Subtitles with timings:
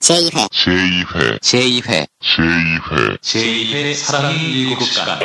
[0.00, 0.48] 제2회.
[0.50, 1.40] 제2회.
[1.40, 2.06] 제2회.
[2.22, 3.20] 제2회.
[3.20, 5.18] 제2회 사랑이 일곱 시간.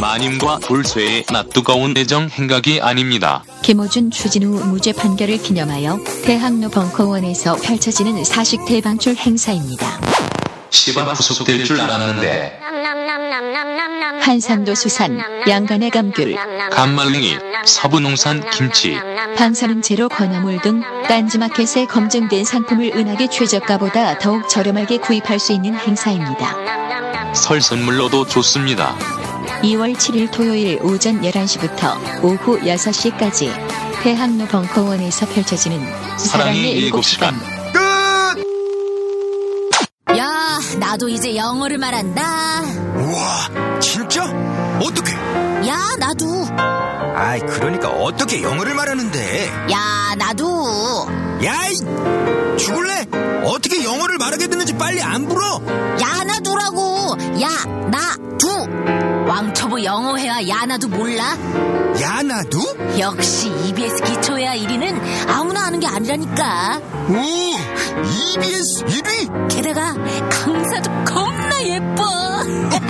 [0.00, 3.44] 마님과 돌쇠의 낯뜨거운 애정 행각이 아닙니다.
[3.62, 10.00] 김호준 추진우 무죄 판결을 기념하여 대학로 벙커원에서 펼쳐지는 사식 대방출 행사입니다.
[10.70, 12.59] 시바 구속될 줄 알았는데
[14.20, 15.18] 한산도 수산,
[15.48, 16.36] 양간의 감귤,
[16.70, 18.96] 감말랭이, 서부농산 김치,
[19.36, 27.34] 방사능 제로 건어물 등 딴지마켓에 검증된 상품을 은하계 최저가보다 더욱 저렴하게 구입할 수 있는 행사입니다.
[27.34, 28.96] 설 선물로도 좋습니다.
[29.62, 33.50] 2월 7일 토요일 오전 11시부터 오후 6시까지
[34.02, 35.84] 대학로 벙커원에서 펼쳐지는
[36.16, 37.34] 사랑의 일곱 7시간
[40.16, 42.62] 야, 나도 이제 영어를 말한다.
[42.96, 44.24] 우와, 진짜?
[44.82, 45.12] 어떻게?
[45.68, 46.46] 야, 나도.
[47.14, 49.68] 아이, 그러니까 어떻게 영어를 말하는데?
[49.70, 51.06] 야, 나도.
[51.44, 51.76] 야이,
[52.56, 53.06] 죽을래?
[53.44, 55.60] 어떻게 영어를 말하게 됐는지 빨리 안 불어?
[56.00, 57.16] 야, 나도라고.
[57.42, 57.48] 야,
[57.90, 58.48] 나, 두.
[59.30, 61.36] 왕초보 영어회화 야, 나도 몰라?
[62.02, 62.58] 야, 나도?
[62.98, 66.80] 역시 EBS 기초회화 1위는 아무나 아는 게 아니라니까.
[67.08, 69.48] 오, EBS 1위?
[69.48, 69.94] 게다가
[70.28, 72.02] 강사도 겁나 예뻐.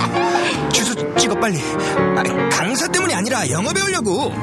[0.73, 1.59] 주소 찍어 빨리.
[2.17, 4.33] 아, 강사 때문이 아니라 영어 배우려고.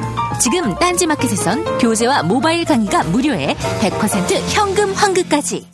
[0.40, 5.68] 지금 딴지마켓에선 교재와 모바일 강의가 무료에 100% 현금 환급까지.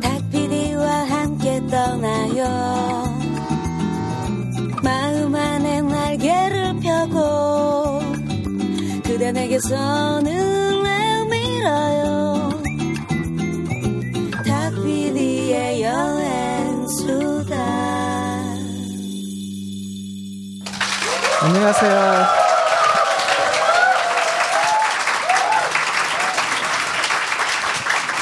[0.00, 2.97] 닭피디와 함께 떠나요
[7.10, 8.00] 펴고
[9.04, 12.50] 그대 내게서 눈을 밀어요
[14.46, 17.56] 닭피디의 여행수다
[21.40, 22.48] 안녕하세요.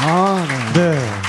[0.08, 0.90] 아, 네.
[0.90, 1.25] 네.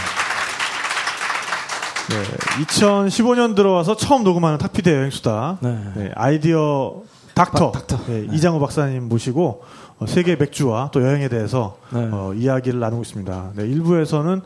[2.57, 2.63] 네.
[2.65, 5.57] 2015년 들어와서 처음 녹음하는 탁피디 여행수다.
[5.61, 5.79] 네.
[5.95, 7.01] 네, 아이디어
[7.33, 8.05] 닥터, 박- 닥터.
[8.11, 9.63] 네, 이장호 박사님 모시고
[9.99, 12.07] 어, 세계 맥주와 또 여행에 대해서 네.
[12.11, 13.51] 어, 이야기를 나누고 있습니다.
[13.55, 14.41] 네, 1부에서는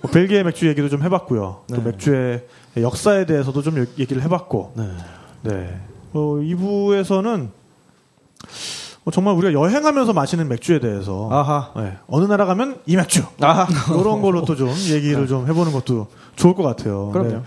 [0.00, 1.62] 뭐 벨기에 맥주 얘기도 좀 해봤고요.
[1.68, 1.82] 또 네.
[1.82, 2.44] 맥주의
[2.76, 4.88] 역사에 대해서도 좀 얘기를 해봤고, 네.
[5.42, 5.80] 네.
[6.12, 7.48] 어, 2부에서는
[9.10, 11.72] 정말 우리가 여행하면서 마시는 맥주에 대해서 아하.
[11.76, 13.66] 네, 어느 나라 가면 이 맥주 아하.
[13.98, 17.08] 이런 걸로 또 좀 얘기를 좀 해보는 것도 좋을 것 같아요.
[17.10, 17.42] 그럼요.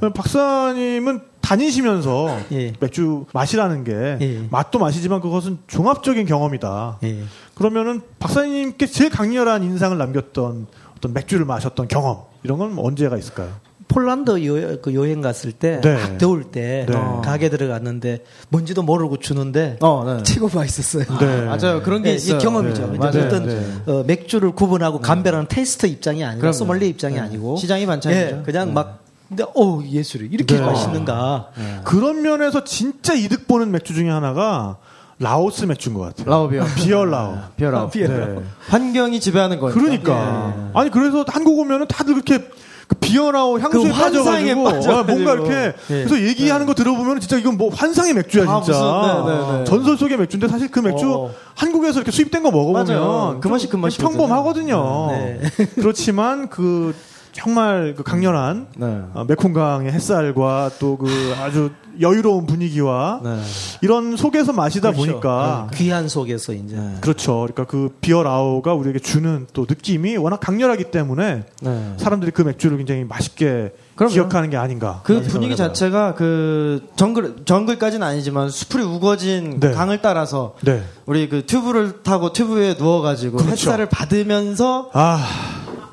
[0.00, 0.12] 네.
[0.12, 2.72] 박사님은 다니시면서 예.
[2.78, 4.46] 맥주 마시라는 게 예.
[4.50, 6.98] 맛도 마시지만 그것은 종합적인 경험이다.
[7.02, 7.24] 예.
[7.54, 10.66] 그러면은 박사님께 제일 강렬한 인상을 남겼던
[10.96, 13.48] 어떤 맥주를 마셨던 경험 이런 건 언제가 있을까요?
[13.90, 15.94] 폴란드 여, 그 여행 갔을 때, 네.
[15.94, 16.94] 막 더울 때, 네.
[17.24, 20.22] 가게 들어갔는데, 뭔지도 모르고 주는데, 어, 네.
[20.24, 21.18] 최고 맛있었어요.
[21.18, 21.40] 네.
[21.42, 21.82] 맞아요.
[21.82, 22.38] 그런 게 예, 있어요.
[22.38, 22.86] 이 경험이죠.
[22.86, 22.98] 네.
[23.04, 23.82] 어떤 네.
[23.86, 26.52] 어, 맥주를 구분하고 감별하는 테스트 입장이 아니라.
[26.52, 27.20] 소믈리에 입장이 네.
[27.20, 28.20] 아니고 시장이 반찬이죠.
[28.20, 28.74] 예, 그냥 네.
[28.74, 30.60] 막 근데 왜 술이 이렇게 네.
[30.60, 31.50] 맛있는가?
[31.84, 34.78] 그런 면에서 진짜 이득 보는 맥주 중에 하나가
[35.20, 36.28] 라오스 맥주인 것 같아요.
[36.28, 36.64] Lao Beer.
[36.76, 37.38] Beerlao.
[37.56, 37.90] Beerlao.
[37.92, 38.38] 네.
[38.68, 39.74] 환경이 지배하는 거예요.
[39.74, 40.70] 그러니까.
[40.74, 42.50] 아니 그래서 한국 오면은 다들 그렇게 그
[42.98, 44.92] Beerlao 향수에 그 환상에 빠져가지고.
[44.94, 45.72] 어, 뭔가 이렇게 예.
[46.04, 49.64] 그래서 얘기하는 거 들어보면 진짜 이건 뭐 환상의 맥주야 아, 진짜 무슨- 네, 네, 네.
[49.64, 51.30] 전설 속의 맥주인데 사실 그 맥주 어.
[51.54, 53.40] 한국에서 이렇게 수입된 거 먹어보면.
[53.40, 54.18] 그 맛이 그좀 맛이거든요.
[54.18, 55.08] 평범하거든요.
[55.12, 55.40] 네.
[55.76, 56.94] 그렇지만 그
[57.32, 59.02] 정말 그 강렬한 네.
[59.14, 61.06] 어, 메콩강의 햇살과 또 그
[61.40, 61.70] 아주
[62.00, 63.40] 여유로운 분위기와 네.
[63.82, 65.12] 이런 속에서 마시다 그렇죠.
[65.12, 67.40] 보니까 네, 귀한 속에서 이제 그렇죠.
[67.40, 71.94] 그러니까 그 비어라오가 우리에게 주는 또 느낌이 워낙 강렬하기 때문에 네.
[71.98, 74.12] 사람들이 그 맥주를 굉장히 맛있게 그럼요.
[74.14, 75.00] 기억하는 게 아닌가.
[75.04, 75.56] 그 분위기.
[75.56, 79.72] 자체가 그 정글 정글까지는 아니지만 수풀이 우거진 네.
[79.72, 80.82] 강을 따라서 네.
[81.06, 83.52] 우리 그 튜브를 타고 튜브에 누워가지고 그렇죠.
[83.52, 85.22] 햇살을 받으면서 아,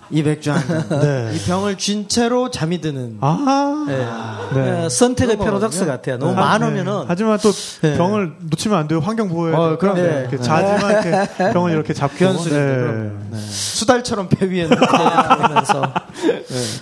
[0.09, 1.31] 이 맥주 한 잔, 네.
[1.35, 3.17] 이 병을 쥔 채로 잠이 드는.
[3.21, 3.97] 아, 네.
[4.53, 4.85] 네.
[4.85, 5.85] 어, 선택의 패러독스.
[5.85, 6.17] 같아요.
[6.17, 6.39] 너무 네.
[6.39, 7.05] 많으면은 네.
[7.07, 7.51] 하지만 또
[7.81, 7.97] 네.
[7.97, 8.99] 병을 놓치면 안 돼요.
[8.99, 9.77] 환경 보호해야 어.
[9.77, 10.01] 그럼요.
[10.01, 10.19] 네.
[10.21, 10.43] 이렇게 네.
[10.43, 12.17] 자지만 이렇게 병을 이렇게 잡고.
[12.17, 13.11] 네.
[13.31, 13.37] 네.
[13.39, 15.93] 수달처럼 배 위에 놓고 하면서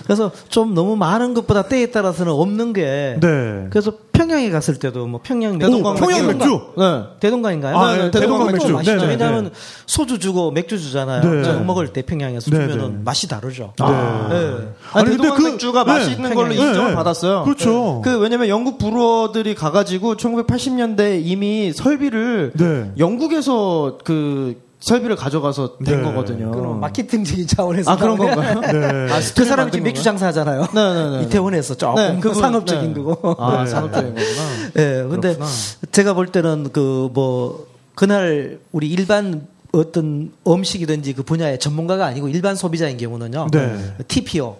[0.04, 3.66] 그래서 좀 너무 많은 것보다 때에 따라서는 없는 게 네.
[3.70, 6.60] 그래서 평양에 갔을 때도 뭐 평양 맥주 대동강 평양 맥주.
[6.76, 7.02] 네.
[7.20, 7.76] 대동강인가요?
[7.76, 8.10] 아, 네, 네.
[8.10, 8.72] 대동강 맥주.
[8.72, 8.96] 맛있죠.
[8.96, 9.50] 네, 네, 왜냐하면 네.
[9.86, 11.22] 소주 주고 맥주 주잖아요.
[11.22, 11.42] 네.
[11.42, 12.98] 저녁 먹을 때 평양에서 네, 주면은 네.
[13.04, 13.72] 맛이 다르죠.
[13.78, 13.86] 네.
[13.86, 13.92] 네.
[13.94, 15.92] 아니, 아니, 근데 대동강 그- 맥주가 네.
[15.92, 16.52] 맛있는 걸로.
[16.52, 16.94] 인정을.
[16.94, 17.44] 받았어요.
[17.44, 18.00] 그렇죠.
[18.02, 22.92] 그 왜냐면 영국 브루어들이 가가지고 1980년대 이미 설비를 네.
[22.98, 26.02] 영국에서 그 설비를 가져가서 된 네.
[26.02, 26.50] 거거든요.
[26.50, 28.60] 그럼 마케팅적인 차원에서 아, 그런 건가요?
[28.60, 29.12] 네.
[29.12, 30.02] 아, 그 사람이 지금 맥주?
[30.02, 30.68] 장사하잖아요.
[30.74, 31.22] 네네네.
[31.24, 32.94] 이태원에서 조금 네, 그분, 상업적인 네.
[32.94, 33.36] 그거.
[33.38, 33.70] 아, 네.
[33.70, 34.42] 산업적인 거구나.
[34.76, 35.46] 예, 근데 그렇구나.
[35.92, 42.54] 제가 볼 때는 그 뭐 그날 우리 일반 어떤 음식이든지 그 분야의 전문가가 아니고 일반
[42.54, 43.48] 소비자인 경우는요.
[43.50, 43.94] 네.
[44.06, 44.56] TPO.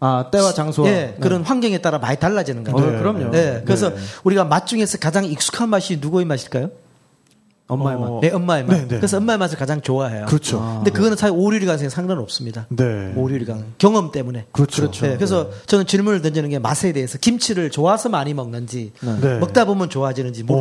[0.00, 0.88] 아, 때와 장소와.
[0.88, 2.84] 예, 그런 환경에 따라 많이 달라지는 거죠.
[2.84, 3.30] 어, 그럼요.
[3.34, 3.96] 예, 그래서 네.
[4.24, 6.70] 우리가 맛 중에서 가장 익숙한 맛이 누구의 맛일까요?
[7.66, 8.20] 엄마의 어, 맛.
[8.20, 8.74] 네, 엄마의 맛.
[8.74, 8.96] 네, 네.
[8.96, 10.26] 그래서 엄마의 맛을 가장 좋아해요.
[10.26, 10.60] 그렇죠.
[10.76, 12.66] 근데 그거는 사실 오류리 가능성에 상관 없습니다.
[12.68, 13.14] 네.
[13.16, 14.46] 오류리 가능 경험 때문에.
[14.52, 14.90] 그렇죠.
[14.90, 19.38] 네, 그래서 저는 질문을 던지는 게 맛에 대해서 김치를 좋아서 많이 먹는지 네.
[19.38, 20.52] 먹다 보면 좋아지는지 네,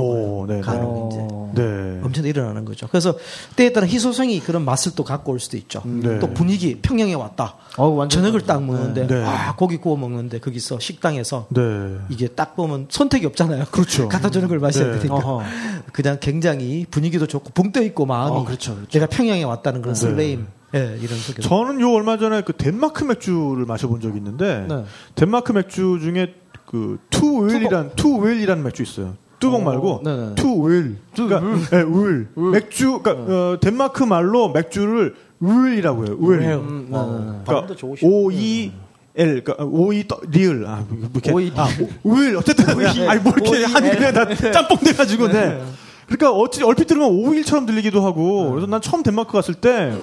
[0.47, 0.61] 네.
[0.61, 1.99] 간혹 이제 네.
[2.03, 2.87] 엄청 일어나는 거죠.
[2.87, 3.15] 그래서
[3.57, 5.81] 때에 따라 희소성이 그런 맛을 또 갖고 올 수도 있죠.
[5.85, 6.19] 네.
[6.19, 7.55] 또 분위기 평양에 왔다.
[7.77, 9.23] 완전 저녁을 딱 먹는데 네.
[9.25, 11.61] 아 고기 구워 먹는데 거기서 식당에서 네.
[12.09, 13.65] 이게 딱 보면 선택이 없잖아요.
[13.71, 14.07] 그렇죠.
[14.09, 14.99] 갖다 주는 걸 마셔야 네.
[14.99, 15.15] 되니까.
[15.15, 15.43] 어허.
[15.91, 18.91] 그냥 굉장히 분위기도 좋고 붕떠 있고 마음이 어, 그렇죠, 그렇죠.
[18.91, 19.99] 내가 평양에 왔다는 그런 네.
[19.99, 20.45] 설레임.
[20.75, 21.41] 예, 이런 속에서.
[21.41, 24.85] 저는 요 얼마 전에 그 덴마크 맥주를 마셔본 적이 있는데 네.
[25.15, 26.35] 덴마크 맥주 중에
[26.67, 29.15] 그 투웨일이란 투웨일이라는 맥주 있어요.
[29.39, 30.35] Tuborg 어, 말고 네네.
[30.35, 30.97] To Øl.
[31.15, 31.41] 그러니까
[31.71, 32.27] 네, øl.
[32.35, 36.17] 맥주 그러니까 어, 덴마크 말로 맥주를 øl이라고 해요.
[36.19, 36.41] øl.
[36.41, 37.39] 음, 네, 네, 네.
[37.43, 37.87] 그러니까.
[38.03, 38.71] O E
[39.15, 41.67] L 그러니까 O E 리을 아뭐 이렇게 O E 아,
[42.03, 42.69] øl 어쨌든
[43.09, 45.59] 아니 뭐 이렇게 한 입에 다 짬뽕 돼 가지고 네.
[46.07, 49.93] 그러니까 어찌 얼핏 들으면 오일처럼 들리기도 하고 그래서 난 처음 덴마크 갔을 때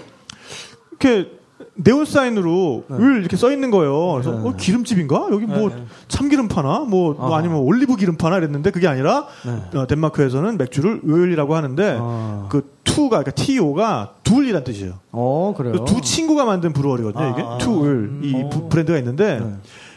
[0.90, 1.30] 이렇게
[1.74, 4.12] 네온 사인으로 을 이렇게 써 있는 거예요.
[4.12, 5.28] 그래서 어, 기름집인가?
[5.30, 5.70] 여기 뭐
[6.08, 6.80] 참기름 파나?
[6.80, 8.36] 뭐, 뭐 아니면 올리브 기름 파나?
[8.38, 9.26] 이랬는데 그게 아니라
[9.74, 12.46] 어, 덴마크에서는 맥주를 을이라고 하는데 아.
[12.50, 14.94] 그 투가 그러니까 TO가 둘이란 뜻이에요.
[15.12, 15.72] 어, 그래요.
[15.72, 17.30] 그두 친구가 만든 브루어리거든요.
[17.30, 17.58] 이게 아.
[17.58, 19.52] 투을 이 부- 브랜드가 있는데 네.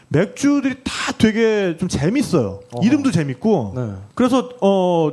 [0.10, 2.60] 맥주들이 다 되게 좀 재밌어요.
[2.82, 3.90] 이름도 재밌고 네.
[4.16, 5.12] 그래서 어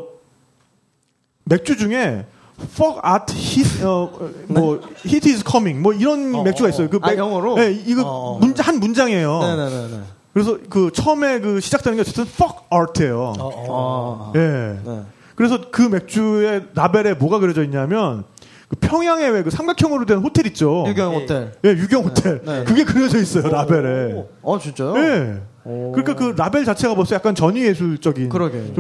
[1.51, 2.25] 맥주 중에
[2.63, 6.89] fuck art hit 어뭐 hit is coming 뭐 이런 맥주가 있어요.
[6.89, 7.57] 그 아, 맥- 영어로?
[7.57, 8.39] 네, 이거 어, 어.
[8.39, 9.41] 문자 한 문장이에요.
[9.41, 10.01] 네네네.
[10.33, 13.35] 그래서 그 처음에 그 시작되는 게 어쨌든 fuck art예요.
[13.39, 14.33] 어.
[14.37, 14.79] 예.
[14.85, 15.03] 네.
[15.35, 18.25] 그래서 그 맥주의 라벨에 뭐가 그려져 있냐면
[18.71, 20.85] 그 평양에 왜 그 삼각형으로 된 호텔 있죠.
[20.87, 21.53] 유경 호텔.
[21.65, 22.41] 예, 유경 호텔.
[22.45, 22.65] 네.
[22.65, 24.25] 그게 그려져 있어요, 라벨에.
[24.43, 24.97] 어, 진짜요?
[24.97, 25.41] 예.
[25.65, 25.93] 오.
[25.93, 28.29] 그러니까 그 라벨 자체가 벌써 약간 전위 예술적인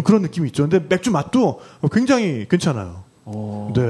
[0.03, 0.63] 그런 느낌이 있죠.
[0.69, 1.61] 근데 맥주 맛도
[1.93, 3.03] 굉장히 괜찮아요.
[3.27, 3.73] 오.
[3.75, 3.83] 네.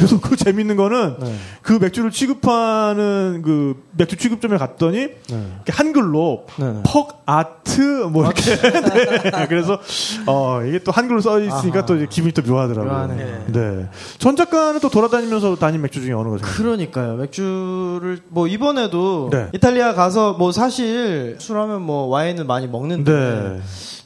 [0.00, 1.34] 그래서 그 재밌는 거는 네.
[1.60, 4.96] 그 맥주를 취급하는 그 맥주 취급점에 갔더니
[5.28, 6.82] 이렇게 한글로 네, 네.
[6.86, 7.80] 퍽 아트
[8.10, 9.46] 뭐 이렇게 네.
[9.46, 9.78] 그래서
[10.26, 11.86] 어 이게 또 한글로 써 있으니까 아하.
[11.86, 13.44] 또 이제 기분이 또 묘하더라고요.
[13.48, 13.88] 네.
[14.16, 16.56] 전 작가는 또 돌아다니면서 다닌 맥주 중에 어느 거 생각나요?
[16.56, 17.16] 그러니까요.
[17.16, 19.48] 맥주를 뭐 이번에도 네.
[19.52, 23.60] 이탈리아 가서 뭐 사실 술하면 뭐 와인을 많이 먹는데 네.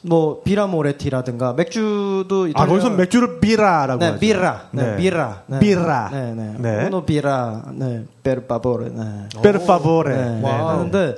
[0.07, 4.19] 뭐 Birra Moretti라든가 맥주도 이탈리아 아 거기서 맥주를 birra라고 네, 하죠.
[4.19, 4.67] birra.
[4.71, 4.97] 네, 네.
[4.97, 5.41] birra.
[5.47, 5.59] 네.
[5.59, 6.09] birra.
[6.11, 6.55] 네, 네.
[6.57, 6.85] 네.
[6.87, 7.63] uno birra.
[7.73, 8.05] 네.
[8.23, 8.89] per favore.
[8.89, 9.27] 네.
[9.41, 10.15] per favore.
[10.15, 10.41] 네.
[10.41, 10.47] 네.
[10.49, 11.15] 하는데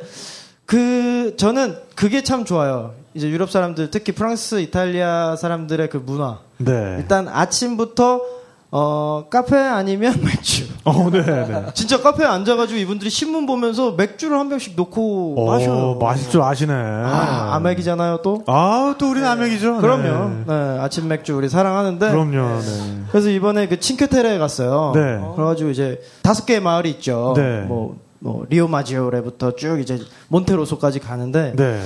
[0.66, 2.94] 그 저는 그게 참 좋아요.
[3.13, 6.39] 이제 유럽 사람들 특히 프랑스, 이탈리아 사람들의 그 문화.
[6.57, 6.95] 네.
[7.00, 8.22] 일단 아침부터
[8.69, 10.65] 어 카페 아니면 맥주.
[10.83, 11.65] 어, 네, 네.
[11.73, 15.97] 진짜 카페에 앉아가지고 이분들이 신문 보면서 맥주를 한 병씩 놓고 오, 마셔요.
[16.00, 16.73] 마실 줄 아시네.
[16.73, 18.43] 아, 아맥이잖아요 또.
[18.47, 19.77] 아, 또 우리는 아맥이죠.
[19.77, 20.29] 그럼요.
[20.29, 20.43] 네.
[20.47, 22.09] 네, 아침 맥주 우리 사랑하는데.
[22.09, 22.59] 그럼요.
[22.59, 23.03] 네.
[23.11, 24.91] 그래서 이번에 그 칭케테레에 갔어요.
[24.95, 25.19] 네.
[25.35, 27.33] 그래가지고 이제 다섯 개의 마을이 있죠.
[27.37, 27.61] 네.
[27.61, 29.99] 뭐, 뭐 리오 마지오레부터 쭉 이제
[30.29, 31.81] 몬테로소까지 가는데 네.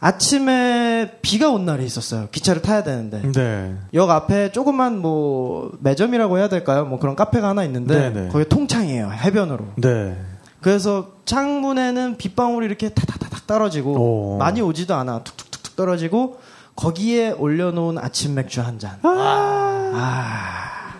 [0.00, 2.28] 아침에 비가 온 날이 있었어요.
[2.30, 3.76] 기차를 타야 되는데 네.
[3.94, 6.84] 역 앞에 조그만 뭐 매점이라고 해야 될까요?
[6.84, 8.28] 뭐 그런 카페가 하나 있는데 네, 네.
[8.28, 9.64] 거기 통창이에요 해변으로.
[9.76, 10.16] 네.
[10.60, 14.38] 그래서 창문에는 빗방울이 이렇게 타닥타닥 떨어지고 오.
[14.38, 16.38] 많이 오지도 않아 툭툭툭툭 떨어지고
[16.76, 18.98] 거기에 올려놓은 아침 맥주 한 잔.
[19.02, 20.94] 아,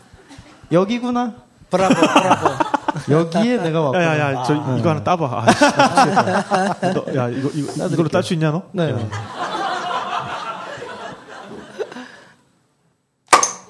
[0.72, 1.34] 여기구나.
[1.70, 2.48] 브라보, 브라보.
[3.10, 4.04] 여기에 내가 왔구나.
[4.04, 5.26] 야, 야, 야, 저 이거 하나 따봐.
[5.26, 6.74] 아.
[6.92, 8.62] 너, 야, 이거, 이거, 이걸로 딸 수 있냐, 너?
[8.72, 8.94] 네.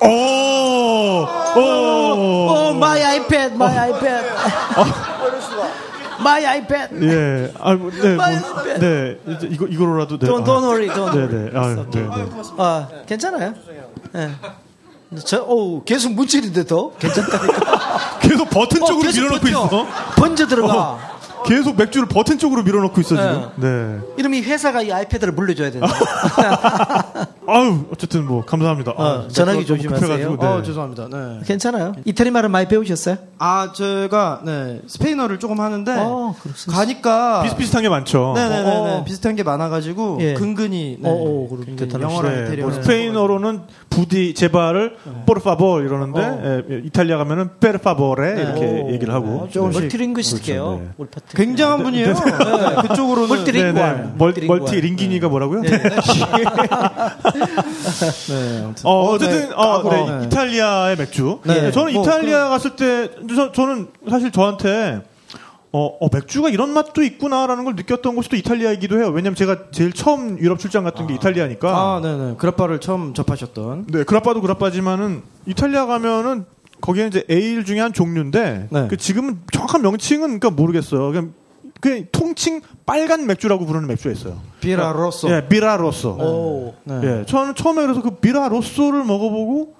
[0.00, 1.26] 오!
[1.56, 1.60] 오!
[1.60, 4.26] Oh, my iPad, my iPad.
[6.22, 7.04] my iPad.
[7.04, 7.52] 예.
[7.60, 8.26] 아, 뭐, 네, 뭐,
[8.78, 9.18] 네.
[9.26, 10.26] 이제 이거, 이거로라도, 네.
[10.26, 11.28] Don't, don't worry, don't 네.
[11.28, 11.50] 네.
[11.56, 12.08] 아, 네, 네.
[12.58, 13.54] 아, 괜찮아요.
[14.16, 14.30] 예.
[15.24, 16.90] 저, 오, 계속 문질인데 더?
[16.98, 17.87] 괜찮다니까.
[18.20, 19.48] 계속 버튼 쪽으로 계속 밀어넣고 버텨.
[19.48, 19.86] 있어.
[20.16, 20.74] 번져 들어가.
[20.74, 20.98] 어,
[21.46, 23.48] 계속 맥주를 버튼 쪽으로 밀어넣고 있어, 지금.
[23.56, 23.98] 네.
[24.18, 25.86] 이러면 이 회사가 이 아이패드를 물려줘야 된다.
[27.46, 28.92] 아유, 어쨌든 뭐 감사합니다.
[28.92, 30.00] 어, 아, 전화기 조심하세요.
[30.00, 30.46] 급해가지고, 네.
[30.46, 31.08] 어, 죄송합니다.
[31.10, 31.40] 네.
[31.46, 31.94] 괜찮아요.
[32.04, 33.16] 이태리 말은 많이 배우셨어요?
[33.38, 36.78] 아, 제가 네, 스페인어를 조금 하는데 어, 그렇습니다.
[36.78, 38.32] 가니까 비슷비슷한 게 많죠.
[38.34, 39.04] 네네네 어.
[39.04, 40.34] 비슷한 게 많아가지고 예.
[40.34, 41.08] 근근히 네.
[41.08, 42.02] 어, 어, 대단하시네.
[42.02, 43.62] 영어랑 네, 이태리어 뭐 스페인어로는
[43.98, 44.96] 부디 제발을
[45.26, 46.62] por favor 이러는데 어.
[46.70, 48.92] 예, 이탈리아 가면은 per favore 이렇게 오.
[48.92, 49.80] 얘기를 하고 어, 조금씩.
[49.82, 50.82] multilinguist세요.
[50.96, 51.44] 그렇죠, 네.
[51.44, 52.14] 굉장한 분이에요.
[52.14, 53.66] 네, 그쪽으로는 multiling- 네네.
[53.72, 54.12] lingual.
[54.16, 54.60] 멀, lingual.
[54.60, 55.62] multi linguine가 뭐라고요?
[55.62, 55.70] 네,
[58.28, 58.72] 네.
[58.84, 60.24] 어, 어쨌든 네, 어, 까고, 네, 네.
[60.26, 61.40] 이탈리아의 맥주.
[61.44, 61.70] 네.
[61.72, 65.02] 저는 뭐, 이탈리아 갔을 때 저, 저는 사실 저한테
[65.70, 69.08] 어, 어, 맥주가 이런 맛도 있구나라는 걸 느꼈던 곳이 또 이탈리아이기도 해요.
[69.08, 71.68] 왜냐면 제가 제일 처음 유럽 출장 갔던 게 이탈리아니까.
[71.76, 72.36] 아, 네네.
[72.38, 73.86] 그라파를 처음 접하셨던.
[73.88, 76.46] 네, 그라빠도 그라빠지만은 이탈리아 가면은
[76.80, 78.88] 거기에 이제 에일 중에 한 종류인데 네.
[78.88, 81.08] 그 지금은 정확한 명칭은 그러니까 모르겠어요.
[81.08, 81.34] 그냥
[81.80, 84.40] 그냥 통칭 빨간 맥주라고 부르는 맥주가 있어요.
[84.60, 85.28] 비라로소.
[85.30, 86.10] 예, 비라로소.
[86.10, 86.74] 오.
[86.84, 87.00] 네.
[87.04, 89.74] 예, 저는 처음에 그래서 그 비라로소를 먹어보고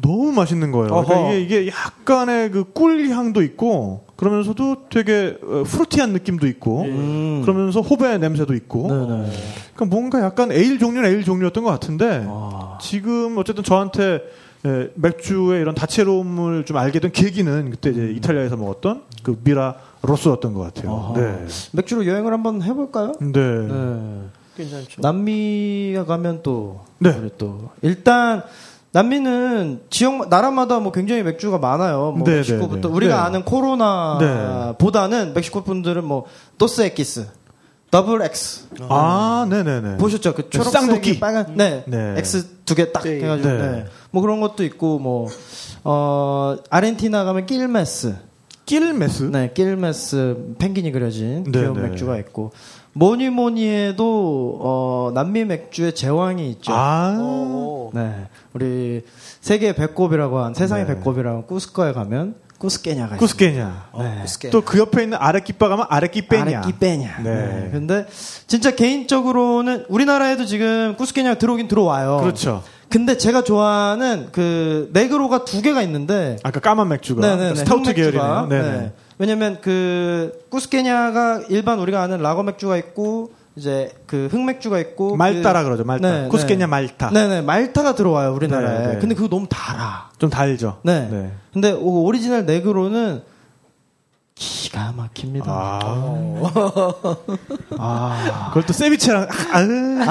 [0.00, 0.88] 너무 맛있는 거예요.
[1.04, 1.32] 그러니까.
[1.32, 7.42] 이게, 이게 약간의 그 꿀 향도 있고 그러면서도 되게 어, 프루티한 느낌도 있고 음.
[7.42, 9.30] 그러면서 호배 냄새도 있고 네네.
[9.74, 12.78] 그러니까 뭔가 약간 에일 종류는 에일 종류였던 것 같은데 아.
[12.80, 14.22] 지금 어쨌든 저한테
[14.66, 18.14] 예, 맥주의 이런 다채로움을 좀 알게 된 계기는 그때 이제 음.
[18.16, 21.12] 이탈리아에서 먹었던 그 미라 로스였던 것 같아요.
[21.16, 21.46] 네.
[21.72, 23.12] 맥주로 여행을 한번 해볼까요?
[23.20, 23.30] 네.
[23.32, 24.22] 네.
[24.56, 25.02] 괜찮죠.
[25.02, 27.28] 남미가 가면 또 네.
[27.36, 28.42] 또 일단
[28.94, 32.12] 남미는 지역 나라마다 뭐 굉장히 맥주가 많아요.
[32.12, 32.94] 뭐 네, 멕시코부터 네, 네.
[32.94, 33.20] 우리가 네.
[33.22, 36.26] 아는 코로나보다는 멕시코 분들은 뭐
[36.58, 37.26] Dos Equis,
[37.90, 39.96] 더블 X 아, 네네네.
[39.96, 40.34] 보셨죠?
[40.34, 41.18] 그 네, 초록색 쌍둥이.
[41.18, 42.14] 빨간 네, 네.
[42.18, 43.16] X 두 개딱 네.
[43.16, 43.58] 해가지고 네.
[43.58, 43.84] 네.
[44.12, 45.28] 뭐 그런 것도 있고 뭐
[45.82, 48.14] 어, 아르헨티나 가면 Quilmes
[48.64, 49.24] Quilmes?
[49.24, 51.88] 네, Quilmes 펭귄이 그려진 네, 귀여운 네.
[51.88, 52.52] 맥주가 있고
[52.94, 56.72] 뭐니 뭐니 해도 어, 남미 맥주의 제왕이 있죠.
[56.72, 57.90] 아, 오.
[57.92, 59.02] 네, 우리
[59.40, 60.94] 세계의 배꼽이라고 한 세상의 네.
[60.94, 63.88] 배꼽이라고 한 꾸스코에 가면 Cusqueña가 Cusqueña.
[63.98, 64.18] 네.
[64.22, 64.50] 쿠스케.
[64.50, 66.58] 또그 옆에 있는 아레끼빠 가면 Arequipeña.
[66.60, 67.20] Arequipeña.
[67.22, 67.34] 네.
[67.34, 67.68] 네.
[67.72, 68.06] 근데
[68.46, 72.18] 진짜 개인적으로는 우리나라에도 지금 Cusqueña 들어오긴 들어와요.
[72.22, 72.62] 그렇죠.
[72.88, 77.38] 근데 제가 좋아하는 그 negro가 두 개가 있는데 아까 까만 맥주가 네네네.
[77.54, 77.92] 그러니까 스타우트.
[77.92, 78.46] 계열이네요.
[78.48, 78.70] 네네.
[78.70, 78.92] 네.
[79.18, 85.64] 왜냐면 그 Cusqueña가 일반 우리가 아는 라거 맥주가 있고 이제 그 흑맥주가 있고 malta라 그-
[85.66, 85.84] 그러죠.
[85.84, 86.10] malta.
[86.22, 86.68] 네, Cusqueña 네.
[86.70, 87.10] malta.
[87.10, 88.78] 네네 malta가 들어와요 우리나라에.
[88.78, 88.98] 네, 네.
[88.98, 90.10] 근데 그거 너무 달아.
[90.18, 90.78] 좀 달죠.
[90.82, 91.08] 네.
[91.10, 91.32] 네.
[91.52, 93.22] 근데 오- 오리지널 negro는
[94.34, 95.46] 기가 막힙니다.
[95.48, 95.78] 아.
[97.78, 98.46] 아.
[98.48, 99.58] 그걸 또 세비체랑 아,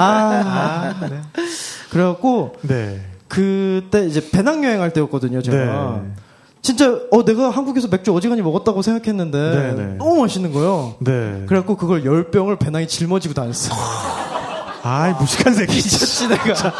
[0.00, 1.20] 아, 네.
[1.90, 3.02] 그래갖고 네.
[3.28, 6.00] 그때 이제 배낭여행 할 때였거든요 제가.
[6.64, 6.66] 네.
[6.66, 9.94] 진짜 어 내가 한국에서 맥주 어지간히 먹었다고 생각했는데 네, 네.
[9.98, 10.94] 너무 맛있는 거예요.
[11.00, 11.44] 네.
[11.46, 13.74] 그래갖고 그걸 열 병을 배낭에 짊어지고 다녔어.
[14.82, 15.74] 아이 무식한 새끼.
[15.74, 16.72] 미쳤지 내가.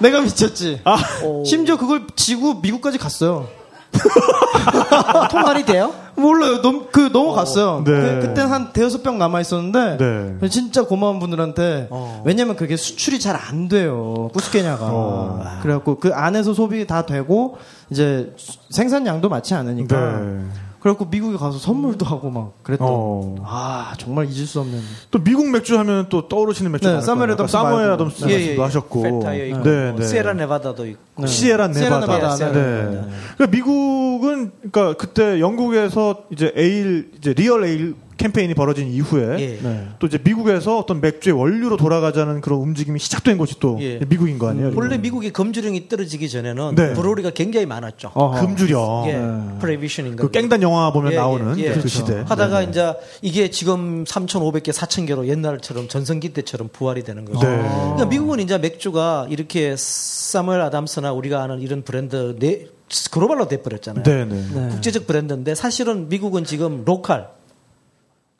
[0.00, 0.80] 내가 미쳤지.
[0.84, 0.96] 아.
[1.44, 3.48] 심지어 그걸 지고 미국까지 갔어요.
[5.30, 5.92] 통할이 돼요?
[6.14, 6.62] 몰라요.
[6.62, 7.82] 넘, 그 넘어갔어요.
[7.84, 7.92] 네.
[8.20, 9.96] 그, 그때 한 대여섯 병 남아 있었는데
[10.40, 10.48] 네.
[10.48, 12.22] 진짜 고마운 분들한테 어.
[12.24, 14.30] 왜냐면 그게 수출이 잘 안 돼요.
[14.32, 14.86] 꾸스케냐가.
[14.88, 15.58] 어.
[15.62, 17.56] 그래갖고 그 안에서 소비 다 되고
[17.92, 20.18] 이제 수- 생산량도 많지 않으니까.
[20.20, 20.44] 네.
[20.80, 22.84] 그래갖고 미국에 가서 선물도 하고 막 그랬던.
[22.90, 23.36] 어.
[23.44, 24.80] 아 정말 잊을 수 없는.
[25.12, 27.30] 또 미국 맥주 하면 또 떠오르시는 맥주 네, Samuel.
[27.30, 27.92] Adams Samuel 말고.
[27.94, 28.32] Adams 네.
[28.32, 29.02] 말씀도 하셨고.
[29.02, 30.06] 펜타이어 있고 네, 뭐 네.
[30.08, 31.26] 시에라 네바다도 있고 네.
[31.28, 32.12] Sierra Sierra Nevada.
[32.18, 32.36] Nevada.
[32.36, 32.52] 네.
[32.52, 32.60] 네.
[32.96, 33.08] 네.
[33.36, 39.58] 그러니까 미국은 그러니까 그때 영국에서 이제 에일 이제 real ale 캠페인이 벌어진 이후에 예.
[39.60, 39.88] 네.
[39.98, 43.98] 또 이제 미국에서 어떤 맥주의 원료로 돌아가자는 그런 움직임이 시작된 곳이 또 예.
[44.08, 44.72] 미국인 거 아니에요?
[44.76, 46.92] 원래 미국의 금주령이 떨어지기 전에는 네.
[46.94, 48.12] brewery가 굉장히 많았죠.
[48.14, 48.40] 어허.
[48.40, 49.04] 금주령.
[49.06, 49.58] 예, 네.
[49.60, 50.22] Prohibition인가.
[50.22, 51.68] 그 깽단 영화 보면 예, 나오는 예, 예.
[51.68, 51.88] 그 그렇죠.
[51.88, 52.22] 시대.
[52.26, 52.66] 하다가 네.
[52.70, 57.46] 이제 이게 지금 3,500개, 4,000개로 옛날처럼 전성기 때처럼 부활이 되는 거죠.
[57.46, 57.56] 네.
[57.56, 62.66] 그러니까 미국은 이제 맥주가 이렇게 사무엘 아담스나 우리가 아는 이런 브랜드 네,
[63.10, 64.04] 글로벌로 돼버렸잖아요.
[64.04, 64.44] 네, 네.
[64.54, 64.68] 네.
[64.68, 67.28] 국제적 브랜드인데 사실은 미국은 지금 local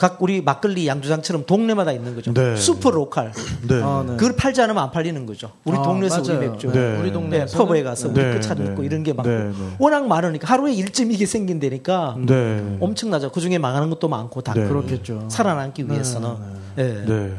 [0.02, 2.34] 각 우리 막걸리 양조장처럼 동네마다 있는 거죠.
[2.34, 2.56] 네.
[2.56, 3.30] super local.
[3.68, 3.80] 네.
[3.84, 4.16] 아, 네.
[4.16, 5.52] 그걸 팔지 않으면 안 팔리는 거죠.
[5.62, 6.38] 우리 아, 동네에서 맞아요.
[6.38, 6.72] 우리 맥주.
[6.72, 6.96] 네.
[6.98, 8.64] 우리 네, 동네에서 pub에 가서 우리 네, 끝차 네.
[8.64, 9.30] 있고 이런 게 많고.
[9.78, 12.78] 워낙 많으니까 하루에 1.2개 생긴다니까 네.
[12.80, 13.30] 엄청나죠.
[13.30, 14.66] 그 중에 망하는 것도 많고 다 네.
[14.66, 15.28] 그렇겠죠.
[15.30, 16.34] 살아남기 위해서는.
[16.78, 17.04] 예.
[17.06, 17.34] 네.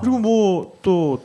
[0.00, 1.22] 그리고 뭐 또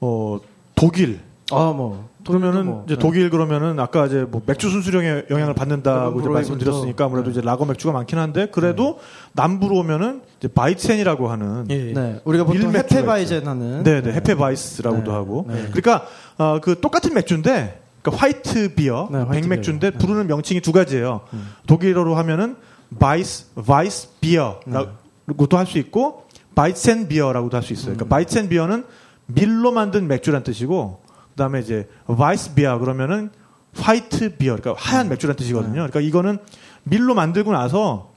[0.00, 0.38] 어,
[0.74, 1.20] 독일
[1.50, 2.08] 아 뭐.
[2.26, 3.00] 그러면은 뭐, 이제 네.
[3.00, 7.32] 독일 그러면은 아까 이제 뭐 맥주 순수령의 영향을 받는다고 이제 말씀드렸으니까 아무래도 네.
[7.32, 8.98] 이제 라거 맥주가 많긴 한데 그래도
[9.32, 11.92] 남부로 오면은 이제 Weizen이라고 하는 예.
[11.92, 15.10] 네, 우리가 보통 Hefeweizen 하는 네 네 헤페바이스라고도 네.
[15.10, 15.54] 하고 네.
[15.72, 16.06] 그러니까
[16.38, 19.98] 어, 그 똑같은 맥주인데 그러니까 white beer 네, white 백맥주인데 beer.
[19.98, 20.06] 네.
[20.06, 21.22] 부르는 명칭이 두 가지예요
[21.66, 22.56] 독일어로 하면은
[22.98, 26.24] Weiß Weißbier라고도 할 수 있고
[26.54, 27.96] Weizenbier라고도 할 수 있어요 음.
[27.96, 28.84] 그러니까 Weizenbier는
[29.26, 31.00] 밀로 만든 맥주란 뜻이고
[31.32, 33.30] 그다음에 이제 Weißbier 그러면은
[33.74, 35.72] white beer 그러니까 하얀 맥주란 뜻이거든요.
[35.74, 36.38] 그러니까 이거는
[36.84, 38.10] 밀로 만들고 나서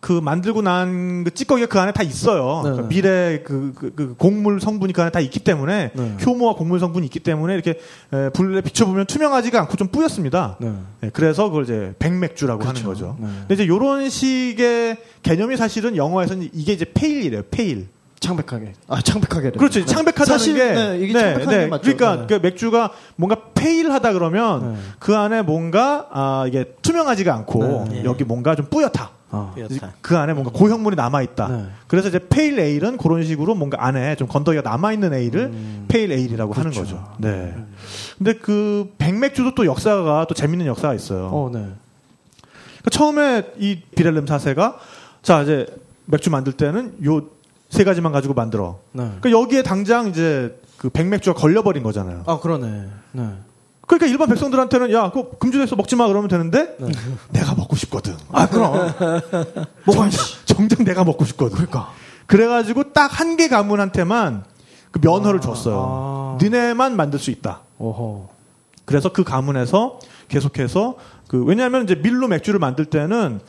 [0.00, 2.62] 그 만들고 난 그 찌꺼기가 그 안에 다 있어요.
[2.64, 2.70] 네.
[2.70, 6.16] 그러니까 밀의 그, 그, 그 곡물 성분이 그 안에 다 있기 때문에 네.
[6.24, 7.78] 효모와 곡물 성분이 있기 때문에 이렇게
[8.12, 10.56] 에, 불에 비춰보면 투명하지가 않고 좀 뿌옇습니다.
[10.60, 10.72] 네.
[11.02, 13.16] 네, 그래서 그걸 이제 백맥주라고 하는 거죠.
[13.20, 13.26] 네.
[13.40, 17.42] 근데 이제 이런 식의 개념이 사실은 영어에서는 이게 이제 pale이래요.
[17.50, 17.88] pale.
[18.20, 18.74] 창백하게.
[18.86, 19.50] 아, 창백하게.
[19.52, 19.84] 그렇죠.
[19.84, 21.82] 창백하다는 사실, 게 네, 이게 창백한 게 맞죠.
[21.82, 22.26] 그러니까 네.
[22.28, 24.80] 그 맥주가 뭔가 pale하다 그러면 네.
[24.98, 28.04] 그 안에 뭔가 아 이게 투명하지가 않고 네.
[28.04, 29.10] 여기 뭔가 좀 뿌옇다.
[29.30, 29.52] 아.
[29.54, 29.92] 뿌옇다.
[30.02, 31.48] 그 안에 뭔가 고형물이 남아 있다.
[31.48, 31.66] 네.
[31.86, 35.52] 그래서 이제 pale ale은 그런 식으로 뭔가 안에 좀 건더기가 남아 있는 에일을
[35.88, 36.96] 페일 에일이라고 하는 그렇죠.
[36.96, 37.14] 거죠.
[37.18, 37.54] 네.
[38.18, 41.30] 근데 그 백맥주도 또 역사가 또 재밌는 역사가 있어요.
[41.32, 41.60] 어, 네.
[41.60, 44.78] 그러니까 처음에 이 비렐름 사세가
[45.22, 45.66] 자 이제
[46.04, 47.22] 맥주 만들 때는 요
[47.70, 48.80] 세 가지만 가지고 만들어.
[48.92, 49.04] 네.
[49.20, 52.24] 그러니까 여기에 당장 이제 그 백맥주가 걸려버린 거잖아요.
[52.26, 52.84] 아, 그러네.
[53.12, 53.28] 네.
[53.86, 56.76] 그러니까 일반 백성들한테는 야, 그거 금주에서 먹지 마 그러면 되는데
[57.30, 58.14] 내가 먹고 싶거든.
[58.32, 58.74] 아 그럼.
[59.86, 60.08] 뭐가
[60.44, 61.56] 정작 내가 먹고 싶거든.
[61.56, 61.90] 그러니까.
[62.26, 64.44] 그래가지고 딱 한 개 가문한테만
[64.92, 66.36] 그 면허를 줬어요.
[66.38, 66.38] 아.
[66.42, 67.60] 니네만 만들 수 있다.
[67.78, 68.28] 오호.
[68.84, 69.98] 그래서 그 가문에서
[70.28, 70.96] 계속해서
[71.26, 73.40] 그 왜냐하면 이제 밀로 맥주를 만들 때는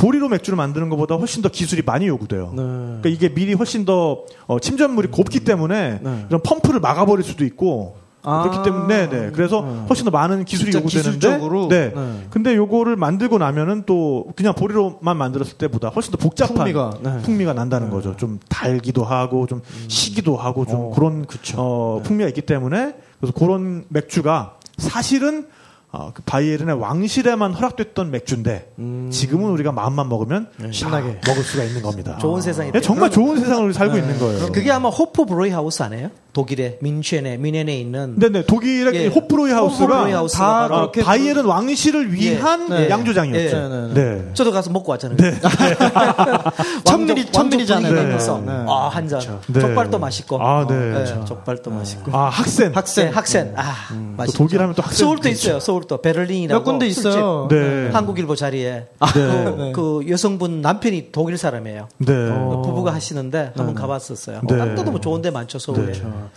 [0.00, 2.52] 보리로 맥주를 만드는 것보다 훨씬 더 기술이 많이 요구돼요.
[2.56, 2.62] 네.
[2.62, 6.26] 그러니까 이게 밀이 훨씬 더 어, 침전물이 곱기 때문에 네.
[6.28, 8.42] 이런 펌프를 막아버릴 수도 있고 아.
[8.42, 9.30] 그렇기 때문에 네, 네.
[9.30, 9.84] 그래서 네.
[9.88, 11.68] 훨씬 더 많은 기술이 요구되는데 기술적으로?
[11.68, 11.92] 네.
[11.94, 12.26] 네.
[12.30, 17.44] 근데 요거를 만들고 나면은 또 그냥 보리로만 만들었을 때보다 훨씬 더 복잡한 풍미가, 네.
[17.44, 18.16] 가 난다는 거죠.
[18.16, 21.56] 좀 달기도 하고 좀 시기도 하고 좀 어, 그런 그쵸.
[21.58, 22.08] 어, 네.
[22.08, 25.46] 풍미가 있기 때문에 그래서 그런 맥주가 사실은
[25.92, 28.72] 어, 그 바이에른의 왕실에만 허락됐던 맥주인데
[29.10, 31.20] 지금은 우리가 마음만 먹으면 신나게.
[31.20, 32.16] 다 먹을 수가 있는 겁니다.
[32.18, 34.52] 좋은 세상이 예, 정말 좋은 세상을 살고 있는 거예요.
[34.52, 36.10] 그게 아마 호프 브로이 하우스 아니에요?
[36.32, 39.06] 독일의 민첸에 민헨에 있는 네네 독일의 예.
[39.08, 42.74] 호프로이 하우스가 하우스가 다 어, 바이에른 왕실을 위한 예.
[42.74, 42.90] 네.
[42.90, 43.56] 양조장이었죠.
[43.56, 43.68] 예.
[43.94, 44.30] 네, 네.
[44.34, 45.16] 저도 가서 먹고 왔잖아요.
[46.84, 47.92] 천밀이- 천밀이잖아요.
[48.08, 48.18] 네.
[48.18, 48.52] 서 네.
[48.68, 49.20] 아, 한 잔.
[49.48, 49.60] 네.
[49.60, 50.40] 족발도 맛있고.
[50.40, 50.74] 아, 네.
[50.74, 51.24] 네, 그렇죠.
[51.24, 52.16] 족발도 맛있고.
[52.16, 52.70] 아 학생.
[52.74, 53.52] 학생, 학생.
[53.56, 53.74] 아,
[54.16, 54.38] 맛있죠.
[54.38, 55.36] 독일 하면 또 학생 서울도 그렇죠.
[55.48, 55.60] 있어요.
[55.60, 56.60] 서울도 베를린이라고.
[56.60, 56.86] 몇 군데.
[56.86, 57.48] 있어요.
[57.50, 57.90] 네.
[57.92, 58.88] 한국일보 자리에 네.
[59.12, 61.88] 그, 그 여성분 남편이 독일 사람이에요.
[61.98, 62.06] 네.
[62.06, 64.40] 그 부부가 하시는데 한번 가봤었어요.
[64.48, 64.58] 네.
[64.58, 65.92] 딴 데도 뭐 좋은 데 많죠 서울에.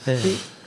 [0.05, 0.17] 네.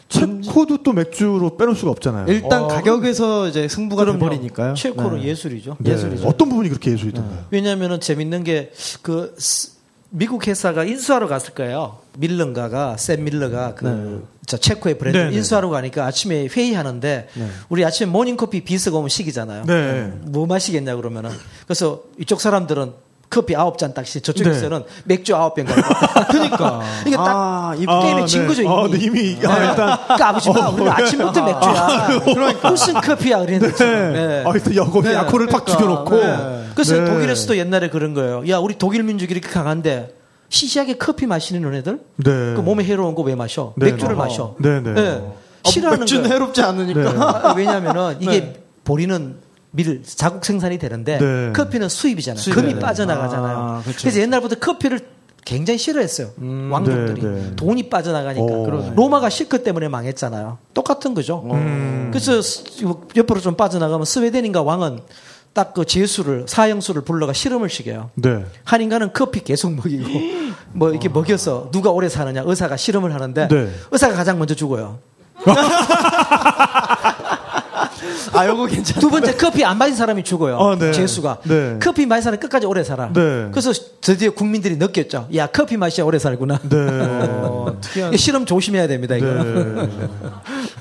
[0.08, 2.26] 체코도 또 맥주로 빼놓을 수가 없잖아요.
[2.28, 4.04] 일단 가격에서 이제 승부가.
[4.04, 4.74] 돼버리니까요.
[4.74, 5.24] 체코로 네.
[5.24, 5.76] 예술이죠.
[5.80, 5.92] 네.
[5.92, 6.26] 예술이죠.
[6.28, 7.46] 어떤 부분이 그렇게 예술이던가요?
[7.50, 8.70] 왜냐하면은 재밌는 게
[9.02, 9.34] 그
[10.10, 11.98] 미국 회사가 인수하러 갔을 거예요.
[12.16, 17.28] 밀런가가 샘 밀러가 그저 체코의 브랜드 네, 를 네, 인수하러 가니까 아침에 회의하는데
[17.68, 19.64] 우리 아침에 모닝커피 비스가 오면 식이잖아요.
[19.66, 20.12] 네.
[20.22, 21.30] 뭐 마시겠냐 그러면은
[21.66, 22.92] 그래서 이쪽 사람들은
[23.28, 25.82] 커피 아홉 잔 딱씩 저쪽에서는 맥주 아홉 병 가고
[26.30, 26.80] 그러니까.
[27.06, 28.46] 이게 딱 아, 이 게임에 아, 진 네.
[28.46, 28.70] 거죠 이미.
[28.72, 32.20] 아, 네, 이미 아, 일단 그러니까 아버지 봐 우리 아침부터 맥주야.
[32.24, 33.76] 그러니까 무슨 커피야 그랬는데.
[34.12, 34.44] 네.
[34.46, 35.14] 아, 일단 여기 네.
[35.14, 36.16] 야코를 팍 죽여놓고.
[36.16, 36.64] 네.
[36.74, 37.04] 그래서 네.
[37.04, 38.44] 독일에서도 옛날에 그런 거예요.
[38.48, 40.14] 야, 우리 독일 민족이 이렇게 강한데
[40.48, 41.94] 시시하게 커피 마시는 너네들?
[42.16, 42.24] 네.
[42.54, 43.72] 그 몸에 해로운 거 왜 마셔?
[43.76, 44.18] 네, 맥주를 네.
[44.22, 44.54] 마셔.
[44.58, 45.22] 네, 네.
[45.64, 46.34] 싫어하는 맥주는 거예요.
[46.34, 47.12] 해롭지 않으니까.
[47.12, 47.18] 네.
[47.18, 48.54] 아, 왜냐면은 이게 네.
[48.84, 49.36] 보리는
[49.76, 51.52] 밀 자국 생산이 되는데 네.
[51.54, 52.40] 커피는 수입이잖아요.
[52.42, 52.54] 수입.
[52.54, 52.80] 금이 네.
[52.80, 53.56] 빠져나가잖아요.
[53.58, 53.98] 아, 그렇죠.
[54.00, 55.00] 그래서 옛날부터 커피를
[55.44, 56.30] 굉장히 싫어했어요.
[56.70, 57.52] 왕족들이 네, 네.
[57.56, 58.92] 돈이 빠져나가니까 오.
[58.96, 60.58] 로마가 실크 때문에 망했잖아요.
[60.74, 61.42] 똑같은 거죠.
[61.52, 62.08] 음.
[62.10, 62.64] 그래서 스-
[63.14, 65.00] 옆으로 좀 빠져나가면 스웨덴인가 왕은
[65.52, 68.10] 딱 그 제수를 사형수를 불러가 실험을 시켜요.
[68.14, 68.44] 네.
[68.64, 70.08] 한 인간은 커피 계속 먹이고
[70.74, 73.70] 뭐 이렇게 먹여서 누가 오래 사느냐 의사가 실험을 하는데 네.
[73.90, 74.98] 의사가 가장 먼저 죽어요.
[78.32, 79.00] 아, 요거 괜찮아.
[79.00, 80.56] 두 번째 커피 안 마신 사람이 죽어요.
[80.56, 80.92] 어, 네.
[80.92, 81.38] 재수가.
[81.44, 81.78] 네.
[81.82, 83.10] 커피 마신 사람이 끝까지 오래 살아.
[83.12, 83.48] 네.
[83.50, 85.28] 그래서 드디어 국민들이 느꼈죠.
[85.34, 86.58] 야 커피 마셔야 오래 살구나.
[86.68, 86.76] 네.
[86.78, 88.16] 어, 특이한.
[88.16, 89.16] 실험 조심해야 됩니다.
[89.16, 89.26] 이거.
[89.26, 89.88] 네.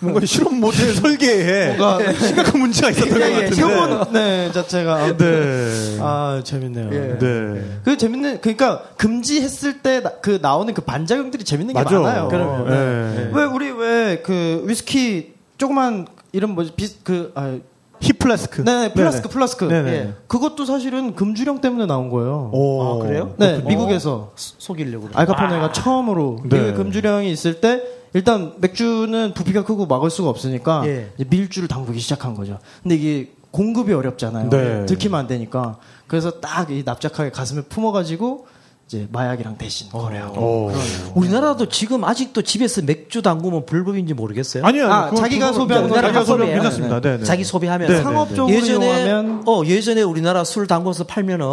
[0.02, 3.62] 뭔가 실험 모델 설계에 뭔가- 심각한 문제가 있었던 것 예, 예, 같은데.
[3.62, 5.98] 표본 네 자체가 네.
[6.02, 6.90] 아 재밌네요.
[7.20, 7.80] 네.
[7.84, 12.00] 그 재밌는 그러니까 금지했을 때 그 나오는 그 반작용들이 재밌는 게 맞아.
[12.00, 12.28] 많아요.
[12.28, 12.70] 그럼요.
[12.70, 13.30] 네.
[13.34, 17.58] 왜 우리 왜 그 위스키 조그만 이름 뭐지 비그 아,
[18.02, 18.64] hip flask.
[18.66, 19.66] 네, 플라스크 플라스크.
[19.66, 19.90] 네네.
[19.92, 20.14] 예.
[20.28, 22.50] 그것도 사실은 금주령 때문에 나온 거예요.
[22.54, 22.84] 오.
[22.84, 23.34] 아, 그래요?
[23.38, 25.06] 네, 미국에서 속이려고.
[25.06, 25.14] 그래.
[25.18, 26.58] 알카포네가 처음으로 네.
[26.58, 27.82] 미국에 금주령이 있을 때
[28.14, 31.10] 일단 맥주는 부피가 크고 막을 수가 없으니까 예.
[31.16, 32.60] 이제 밀주를 담그기 시작한 거죠.
[32.84, 34.50] 근데 이게 공급이 어렵잖아요.
[34.50, 34.86] 네.
[34.86, 35.78] 들키면 안 되니까.
[36.08, 38.48] 그래서 딱 이 납작하게 가슴에 품어가지고
[38.88, 40.40] 이제 마약이랑 대신 거래하고.
[40.42, 40.72] 오.
[41.16, 44.64] 우리나라도 지금 아직도 집에서 맥주 담그면 불법인지 모르겠어요.
[44.64, 44.92] 아니요.
[44.92, 46.54] 아, 자기가 소비하는 자기가 소비하면.
[46.56, 47.02] 괜찮습니다.
[47.02, 47.24] 네, 네.
[47.24, 51.46] 자기 소비하면 네, 네, 상업적으로 예전에 이용하면 어 예전에 우리나라 술 담궈서 팔면은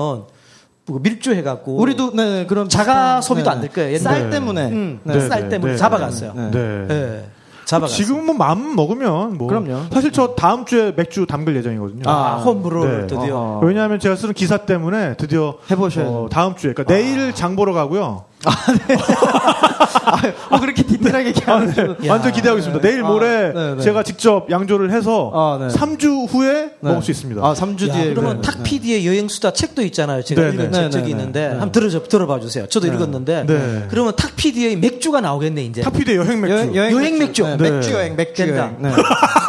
[0.85, 3.57] 뭐 밀주해갖고 우리도 네 그런 자가 소비도 네.
[3.57, 3.99] 안될 거예요.
[3.99, 4.31] 쌀 옛날에.
[4.31, 5.21] 때문에 음, 네.
[5.21, 6.35] 쌀 네, 때문에 네, 잡아갔어요.
[6.53, 7.25] 네.
[7.65, 7.97] 잡아갔어요.
[7.97, 9.85] 지금은 뭐 마음 먹으면 뭐 그럼요.
[9.93, 12.03] 사실 저 다음 주에 맥주 담글 예정이거든요.
[12.07, 13.07] 아, 홈브로를 네.
[13.07, 13.61] 드디어.
[13.63, 16.29] 왜냐하면 제가 쓰는 기사 때문에 드디어 해보셔야 어.
[16.31, 18.25] 다음 주에 그러니까 내일 장 보러 가고요.
[20.51, 22.83] 뭐 그렇게 디테일하게 얘기하는 완전 기대하고 있습니다.
[22.87, 23.83] 내일 아, 모레 네, 네.
[23.83, 25.69] 제가 직접 양조를 해서 아, 네.
[25.75, 27.41] 3주 후에 먹을 수 있습니다.
[27.45, 28.43] 아, 3주 야, 뒤에 그러면 네.
[28.43, 30.23] 탁 PD의 여행 수다 책도 있잖아요.
[30.23, 30.73] 제가 네, 읽은 네.
[30.73, 31.49] 책 네, 적이 네, 있는데 네.
[31.51, 32.67] 한번 들어 들어봐 주세요.
[32.67, 33.87] 저도 읽었는데 네.
[33.91, 35.81] 그러면 탁 PD의 맥주가 나오겠네 이제.
[35.83, 36.55] 탁 PD 여행 맥주.
[36.57, 37.43] 여행, 여행, 여행 맥주.
[37.45, 37.71] 네, 네.
[37.71, 38.63] 맥주 여행, 맥주 된다.
[38.65, 38.77] 여행.
[38.83, 38.89] 네.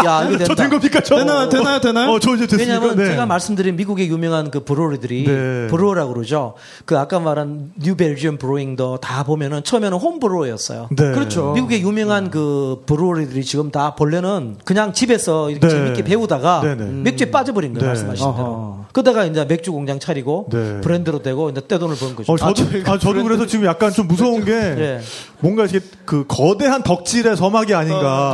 [0.06, 0.46] 야, 이거 된다.
[0.46, 1.02] 저된 겁니까?
[1.04, 1.16] 저?
[1.16, 2.12] 되나요, 되나요, 되나요?
[2.12, 2.74] 어, 저 이제 됐습니까?
[2.74, 3.06] 왜냐하면 네.
[3.12, 5.68] 제가 말씀드린 미국의 유명한 그 brewery들이 네.
[5.68, 6.54] brew라고 그러죠.
[6.86, 10.89] 그 아까 말한 New Belgium Brewing도 다 보면은 처음에는 home brew였어요.
[10.91, 11.12] 네.
[11.13, 11.54] 그렇죠.
[11.54, 15.74] 미국의 유명한 그 brewery들이 지금 다 본래는 그냥 집에서 이렇게 네.
[15.74, 16.86] 재밌게 배우다가 네, 네.
[16.86, 17.82] 맥주에 빠져버린 거예요.
[17.82, 17.88] 네.
[17.88, 18.46] 말씀하신 대로.
[18.46, 18.86] 어허.
[18.91, 20.82] 그러다가 이제 맥주 공장 차리고 네.
[20.82, 22.32] 브랜드로 되고 이제 떼돈을 버는 거죠.
[22.32, 25.00] 어, 저도, 아, 저도 그래서 지금 약간 좀 무서운 게 예.
[25.44, 28.34] 뭔가 이렇게 그 거대한 덕질의 서막이 아닌가.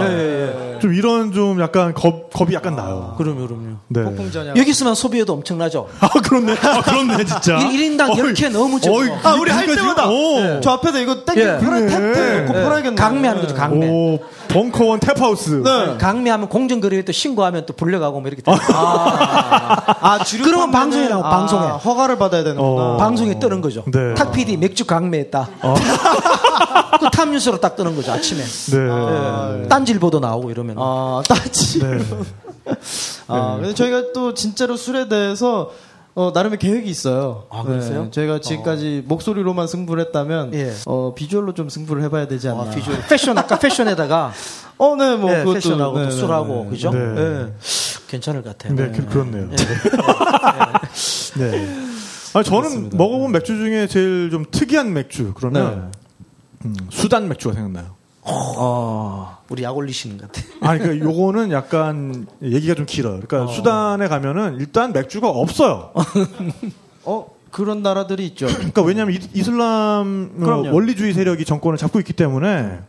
[0.80, 3.16] 좀 이런 좀 약간 겁, 겁이 약간 나요.
[3.18, 3.78] 그럼요, 그럼요.
[3.88, 4.04] 네.
[4.04, 4.54] 폭풍전야.
[4.56, 5.90] 여기 있으면 소비에도 엄청나죠.
[6.00, 6.54] 아, 그렇네.
[6.54, 7.58] 아, 그렇네, 진짜.
[7.58, 8.98] 1, 인당 어이, 10개 너무 적어.
[9.00, 10.62] 어이, 아, 우리 할 때마다 어.
[10.62, 11.58] 저 앞에서 이거 땡겨 예.
[11.58, 11.78] 팔아.
[11.80, 12.64] tap 놓고 예.
[12.64, 12.96] 팔아야겠네.
[12.96, 13.90] 강매하는 거죠, 강매.
[13.90, 14.20] 오,
[14.50, 15.64] 벙커원 taphouse.
[15.64, 15.98] 네.
[15.98, 18.52] 강매하면 공정거래에 또 신고하면 또 불려가고 뭐 이렇게 돼.
[18.52, 21.68] 아, 주류 그러면 방송에 나와, 아, 방송에.
[21.70, 22.84] 허가를 받아야 되는구나.
[22.94, 22.98] 어.
[22.98, 23.84] 방송에 뜨는 거죠.
[23.92, 24.14] 네.
[24.14, 25.50] 탁 PD 맥주 강매했다.
[27.00, 28.42] 그 탑뉴스로 딱 뜨는 거죠 아침에.
[28.44, 29.64] 네.
[29.64, 29.68] 예.
[29.68, 30.76] 딴질보도 나오고 이러면.
[30.80, 31.80] 아, 따지.
[31.80, 31.98] 네.
[33.28, 35.72] 아, 근데 저희가 또 진짜로 술에 대해서
[36.16, 37.46] 어, 나름의 계획이 있어요.
[37.50, 38.06] 아, 그랬어요?
[38.06, 40.74] 네, 저희가 지금까지 목소리로만 승부를 했다면 예.
[40.86, 42.64] 어, 비주얼로 좀 승부를 해봐야 되지 않나.
[42.64, 42.98] 아, 비주얼.
[43.08, 44.34] 패션 아까 패션에다가
[44.78, 46.70] 어, 네, 뭐 예, 그것도 패션하고 네, 또 네, 술하고 네.
[46.70, 46.92] 그죠?
[46.92, 47.00] 네.
[47.00, 47.54] 예.
[48.08, 48.76] 괜찮을 것 같아요.
[48.76, 49.50] 네, 그, 그렇네요.
[51.38, 51.76] 네.
[52.34, 55.92] 아, 저는 먹어본 맥주 중에 제일 좀 특이한 맥주, 그러면,
[56.66, 57.98] 음, 수단 맥주가 생각나요.
[58.22, 60.46] 어, 우리 약 올리시는 것 같아.
[60.62, 63.20] 아니, 그러니까 요거는 약간 얘기가 좀 길어요.
[63.26, 65.92] 그러니까 수단에 가면은 일단 맥주가 없어요.
[67.06, 68.46] 어, 그런 나라들이 있죠.
[68.48, 70.74] 그러니까 왜냐하면 이- 이슬람 어, 그럼요.
[70.76, 72.80] 원리주의 세력이 정권을 잡고 있기 때문에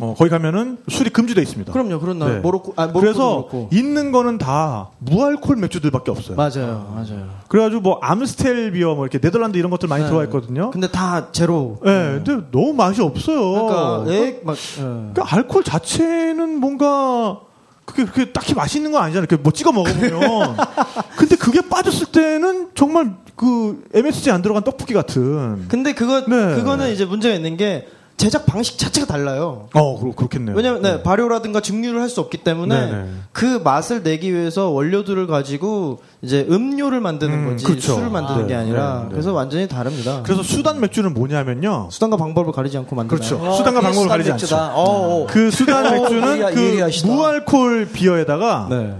[0.00, 1.72] 어, 거기 가면은 술이 금지돼 있습니다.
[1.72, 2.34] 그럼요, 그런 나라.
[2.34, 2.38] 네.
[2.40, 3.68] 모로코, 아, 그래서 그렇고.
[3.72, 6.36] 있는 거는 다 무알콜 맥주들밖에 없어요.
[6.36, 7.28] 맞아요, 맞아요.
[7.48, 10.08] 그래가지고 뭐 암스텔 비어 뭐 이렇게 네덜란드 이런 것들 많이 네.
[10.08, 10.70] 들어와 있거든요.
[10.70, 11.78] 근데 다 제로.
[11.84, 13.52] 네, 근데 너무 맛이 없어요.
[13.52, 14.82] 그러니까, 그러니까, 예, 막, 예.
[14.82, 17.40] 그러니까 알코올 자체는 뭔가
[17.84, 19.26] 그게 그렇게 딱히 맛있는 건 아니잖아요.
[19.28, 20.20] 이렇게 뭐 찍어 먹으면.
[21.16, 25.66] 근데 그게 빠졌을 때는 정말 그 MSG 안 들어간 떡볶이 같은.
[25.68, 26.54] 근데 그거, 네.
[26.54, 29.68] 그거는 이제 문제가 있는 게 제작 방식 자체가 달라요.
[29.74, 30.56] 어, 그렇, 그렇겠네요.
[30.56, 33.08] 왜냐면 네, 발효라든가 증류를 할 수 없기 때문에 네, 네.
[33.32, 37.94] 그 맛을 내기 위해서 원료들을 가지고 이제 음료를 만드는 음, 거지 그렇죠.
[37.94, 39.08] 술을 만드는 아, 게 네, 아니라 네, 네.
[39.12, 40.22] 그래서 완전히 다릅니다.
[40.24, 41.88] 그래서 수단 맥주는 뭐냐면요.
[41.92, 43.18] 수단과 방법을 가리지 않고 만드나요?
[43.38, 43.52] 그렇죠.
[43.52, 44.56] 수단과 방법을 가리지 않죠.
[44.56, 45.26] 어, 어.
[45.28, 47.06] 그 수단 어, 맥주는 그.
[47.06, 48.96] 무알콜 beer에다가 네.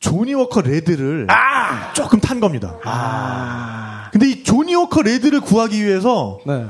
[0.00, 1.26] 조니워커 레드를
[1.94, 2.76] 조금 탄 겁니다.
[2.84, 4.08] 아.
[4.12, 6.66] 근데 이 조니워커 레드를 구하기 위해서 네.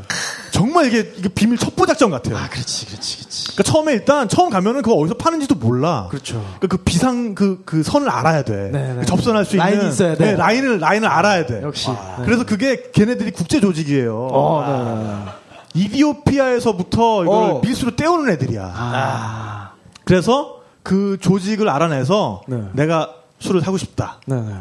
[0.59, 2.37] 정말 이게, 이게 비밀 첩보 작전 같아요.
[2.37, 3.45] 아, 그렇지, 그렇지, 그렇지.
[3.53, 6.09] 그러니까 처음에 일단 처음 가면은 그거 어디서 파는지도 몰라.
[6.11, 6.35] 그렇죠.
[6.59, 8.71] 그러니까 그 비상 그, 그 선을 알아야 돼.
[8.73, 8.97] 네, 네.
[9.01, 10.25] 그 접선할 수 있는 라인이 있어야 돼.
[10.33, 11.63] 네, 라인을 라인을 알아야 돼.
[11.63, 11.89] 역시.
[11.91, 11.97] 네.
[12.25, 14.29] 그래서 그게 걔네들이 국제 조직이에요.
[14.33, 15.33] 어, 네, 네, 네.
[15.75, 17.61] 이디오피아에서부터 이걸 어.
[17.63, 18.73] 밀수로 떼오는 애들이야.
[18.75, 19.71] 아.
[20.05, 22.65] 그래서 그 조직을 알아내서 네.
[22.73, 24.21] 내가 술을 사고 싶다.
[24.27, 24.53] 네, 네.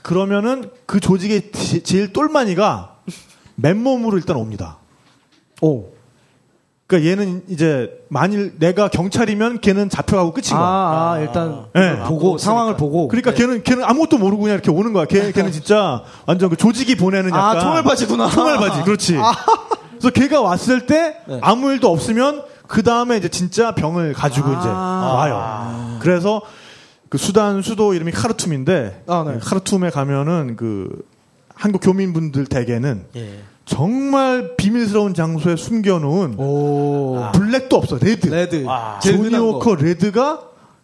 [0.00, 2.94] 그러면은 그 조직의 지- 제일 똘마니가
[3.56, 4.78] 맨몸으로 일단 옵니다.
[5.62, 5.92] 오.
[6.86, 10.60] 그러니까 얘는 이제 만일 내가 경찰이면 걔는 잡혀가고 끝인 거야.
[10.60, 12.02] 아, 아, 일단 네.
[12.04, 13.08] 보고 상황을 보고.
[13.08, 15.06] 그러니까 걔는 걔는 아무것도 모르고 그냥 이렇게 오는 거야.
[15.06, 18.28] 걔 걔는 진짜 완전 그 조직이 보내는 아, 약간 총알바지구나.
[18.28, 18.82] 총알바지.
[18.82, 19.16] 그렇지.
[19.92, 21.38] 그래서 걔가 왔을 때 네.
[21.40, 24.58] 아무 일도 없으면 그 다음에 이제 진짜 병을 가지고 아.
[24.60, 25.98] 이제 와요.
[26.00, 26.42] 그래서
[27.08, 29.38] 그 수단 수도 이름이 카르툼인데 아, 네.
[29.40, 30.88] 카르툼에 가면은 그
[31.54, 33.38] 한국 교민분들 댁에는 예.
[33.64, 37.30] 정말 비밀스러운 장소에 숨겨놓은 오.
[37.32, 38.26] 블랙도 없어 레드.
[38.28, 38.56] 레드.
[38.56, 39.00] 흔한 거.
[39.00, 40.40] 조니 워커 레드가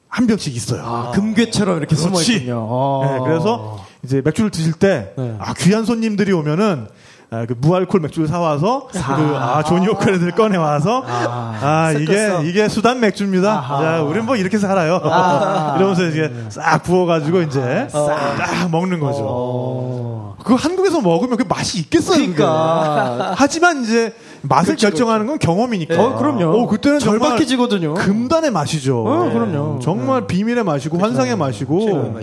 [0.09, 0.83] 한 병씩 있어요.
[0.85, 2.21] 아, 금괴처럼 이렇게 숨어.
[2.23, 2.67] 있군요.
[2.71, 3.07] 아.
[3.13, 5.37] 네, 그래서 이제 맥주를 드실 때, 네.
[5.39, 6.87] 아, 귀한 손님들이 오면은,
[7.31, 13.01] 아, 그 무알콜 맥주를 사와서, 그, 아, 조니 오크를 꺼내 와서, 아, 이게, 이게 수단
[13.01, 13.67] 맥주입니다.
[13.69, 14.97] 자, 우린 뭐 이렇게 살아요.
[15.77, 19.25] 이러면서 이제 싹 부어가지고 이제, 싹 먹는 거죠.
[19.29, 20.37] 어.
[20.43, 22.17] 그거 한국에서 먹으면 그 맛이 있겠어요.
[22.17, 23.35] 그러니까.
[23.37, 26.03] 하지만 이제, 맛을 그렇죠, 결정하는 건 경험이니까.
[26.03, 26.63] 어, 그럼요.
[26.63, 27.93] 어, 그때는 절박해지거든요.
[27.93, 29.05] 금단의 맛이죠.
[29.05, 29.81] 어, 그럼요.
[29.83, 32.15] 정말 비밀의 맛이고 환상의 맛이고.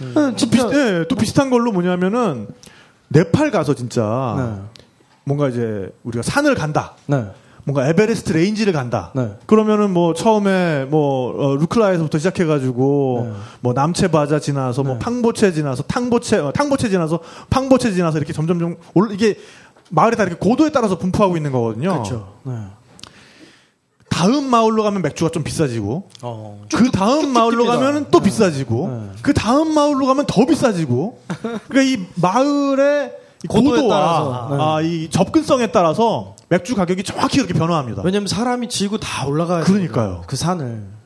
[0.00, 0.50] 네, 또, 진짜.
[0.68, 2.48] 비슷, 예, 또 비슷한 걸로 뭐냐면은
[3.10, 4.62] 네팔 가서 진짜 네.
[5.24, 6.94] 뭔가 이제 우리가 산을 간다.
[7.06, 7.26] 네.
[7.64, 9.12] 뭔가 에베레스트 range를 간다.
[9.14, 9.36] 네.
[9.46, 13.38] 그러면은 뭐 처음에 뭐 어, 루클라에서부터 시작해가지고 네.
[13.60, 14.98] 뭐 남체바자 지나서 뭐 네.
[15.00, 17.20] 팡보체 지나서 탕보체 어, 탕보체 지나서
[17.50, 19.36] 팡보체 지나서 이렇게 점점점 올 이게
[19.90, 21.92] 마을에 다 이렇게 고도에 따라서 분포하고 있는 거거든요.
[21.92, 22.34] 그렇죠.
[24.26, 24.32] 네.
[24.32, 26.62] 다음 마을로 가면 맥주가 좀 비싸지고 어.
[26.72, 27.64] 그 다음 마을로.
[27.66, 29.18] 가면은 또 비싸지고 네.
[29.22, 31.20] 그 다음 마을로 가면 더 비싸지고
[31.68, 33.12] 그러니까 이 마을의
[33.48, 34.48] 고도와 따라서.
[34.50, 34.56] 네.
[34.60, 38.02] 아, 이 접근성에 따라서 맥주 가격이 정확히 그렇게 변화합니다.
[38.04, 40.22] 왜냐면 사람이 지고 다 올라가야 그러니까요.
[40.26, 40.99] 그 산을.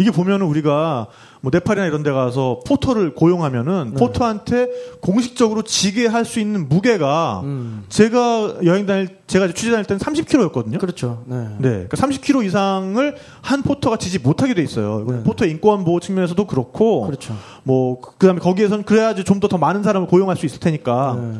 [0.00, 1.06] 이게 보면은 우리가
[1.42, 3.96] 뭐 네팔이나 이런 데 가서 포터를 고용하면은 네.
[3.98, 4.68] 포터한테
[5.00, 7.84] 공식적으로 지게 할 수 있는 무게가 음.
[7.88, 10.78] 제가 여행 다닐 제가 취재 다닐 때는 30kg였거든요.
[10.78, 11.22] 그렇죠.
[11.26, 11.36] 네.
[11.58, 11.86] 네.
[11.88, 15.04] 그러니까 30kg 이상을 한 포터가 지지 못하게 돼 있어요.
[15.08, 15.22] 네.
[15.22, 17.34] 포터 인권 보호 측면에서도 그렇고 그렇죠.
[17.64, 21.18] 뭐 그다음에 거기에선 그래야지 좀 더 더 많은 사람을 고용할 수 있을 테니까.
[21.20, 21.38] 네.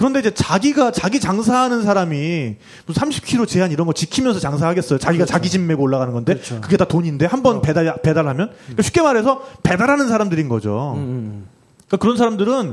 [0.00, 4.98] 그런데 이제 자기가 자기 장사하는 사람이 무슨 30kg 제한 이런 거 지키면서 장사하겠어요.
[4.98, 6.58] 자기가 자기 집 메고 올라가는 건데 그렇죠.
[6.62, 10.94] 그게 다 돈인데 한번 배달 배달하면 그러니까 쉽게 말해서 배달하는 사람들인 거죠.
[10.96, 11.46] 음, 음.
[11.86, 12.72] 그러니까 그런 사람들은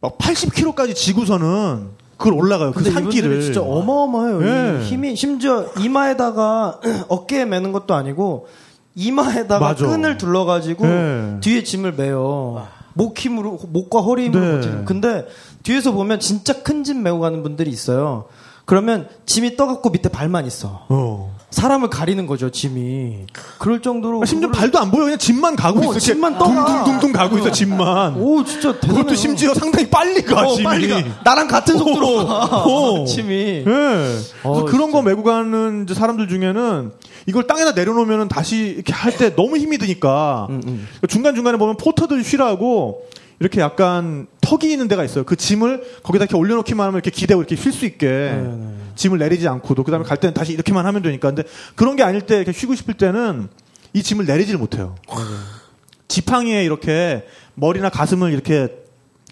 [0.00, 2.72] 막 80kg까지 지고서는 그걸 올라가요.
[2.72, 4.40] 그 산길을 진짜 어마어마해요.
[4.40, 4.84] 이 예.
[4.84, 8.48] 힘이 심지어 이마에다가 어깨에 매는 것도 아니고
[8.94, 9.86] 이마에다가 맞아.
[9.86, 11.36] 끈을 둘러가지고 예.
[11.42, 12.66] 뒤에 짐을 매요.
[12.94, 14.52] 목 힘으로 목과 허리 힘으로 네.
[14.54, 14.84] 버티는.
[14.84, 15.26] 근데
[15.62, 18.24] 뒤에서 보면 진짜 큰 짐 메고 가는 분들이 있어요.
[18.64, 20.86] 그러면 짐이 떠갖고 밑에 발만 있어.
[20.88, 21.36] 어.
[21.50, 23.26] 사람을 가리는 거죠, 짐이.
[23.58, 24.22] 그럴 정도로.
[24.22, 25.04] 아, 심지어 그거를- 발도 안 보여.
[25.04, 25.98] 그냥 짐만 가고 어, 있어.
[25.98, 26.64] 짐만 떠가.
[26.66, 27.50] 둥둥둥둥 가고 있어.
[27.50, 28.16] 짐만.
[28.16, 28.96] 오, 진짜 대단해요.
[29.02, 30.46] 그것도 심지어 상당히 빨리 가.
[30.46, 30.64] 어, 짐이.
[30.64, 31.02] 빨리 가.
[31.24, 32.44] 나랑 같은 속도로 가.
[32.64, 33.04] 어.
[33.04, 33.34] 짐이.
[33.34, 33.62] 예.
[33.64, 36.92] 그래서 어, 그런 거 메고 가는 사람들 중에는
[37.26, 40.88] 이걸 땅에다 내려놓으면 다시 이렇게 할 때 너무 힘이 드니까 음, 음.
[41.08, 43.02] 중간 중간에 보면 포터들 쉬라고
[43.40, 45.24] 이렇게 약간 턱이 있는 데가 있어요.
[45.24, 48.74] 그 짐을 거기다 이렇게 올려놓기만 하면 이렇게 기대고 이렇게 쉴 수 있게 네.
[48.96, 51.28] 짐을 내리지 않고도 그다음에 갈 때는 다시 이렇게만 하면 되니까.
[51.28, 53.48] 근데 그런 게 아닐 때 이렇게 쉬고 싶을 때는
[53.94, 54.96] 이 짐을 내리지를 못해요.
[56.08, 57.24] 지팡이에 이렇게
[57.54, 58.68] 머리나 가슴을 이렇게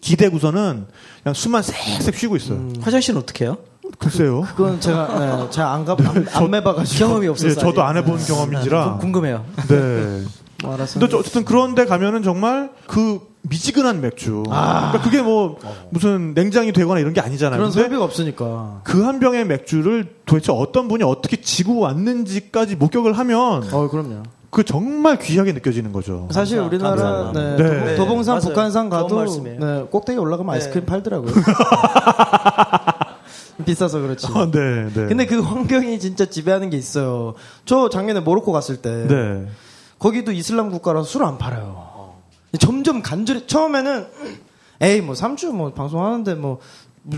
[0.00, 0.86] 기대고서는
[1.22, 2.58] 그냥 숨만 쌕쌕 쉬고 있어요.
[2.58, 2.74] 음.
[2.80, 3.58] 화장실은 어떻게 해요?
[3.98, 4.42] 글쎄요.
[4.56, 7.50] 그건 제가 네, 제가 안 가, 안, 안 매봐가지고 경험이 없어서.
[7.50, 7.96] 예, 저도 안.
[7.96, 8.98] 해본 경험인지라.
[8.98, 9.44] 궁금해요.
[9.68, 10.22] 네.
[10.62, 11.00] 뭐 알았어.
[11.00, 14.42] 근데 어쨌든 그런데 가면은 정말 그 미지근한 맥주.
[14.44, 15.57] 그러니까 그게 뭐
[15.90, 17.59] 무슨 냉장이 되거나 이런 게 아니잖아요.
[17.59, 18.81] 그런 설비가 없으니까.
[18.85, 24.22] 그 한 병의 맥주를 도대체 어떤 분이 어떻게 지고 왔는지까지 목격을 하면 어, 그럼요.
[24.50, 26.29] 그 정말 귀하게 느껴지는 거죠.
[26.33, 27.57] 사실 우리나라 감사합니다.
[27.57, 27.94] 네, 네.
[27.94, 28.48] 도봉- 도봉산 맞아요.
[28.48, 29.24] 북한산 가도.
[29.44, 31.33] 네, 꼭대기 올라가면 아이스크림 팔더라고요.
[33.64, 34.26] 비싸서 그렇지.
[34.35, 35.07] 아, 네, 네.
[35.07, 37.35] 근데 그 환경이 진짜 지배하는 게 있어요.
[37.64, 39.46] 저 작년에 모로코 갔을 때 네.
[39.98, 41.89] 거기도 이슬람 국가라서 술 안 팔아요.
[42.58, 44.06] 점점 간절히 처음에는
[44.80, 46.58] 에이 뭐 3주 뭐 방송하는데 뭐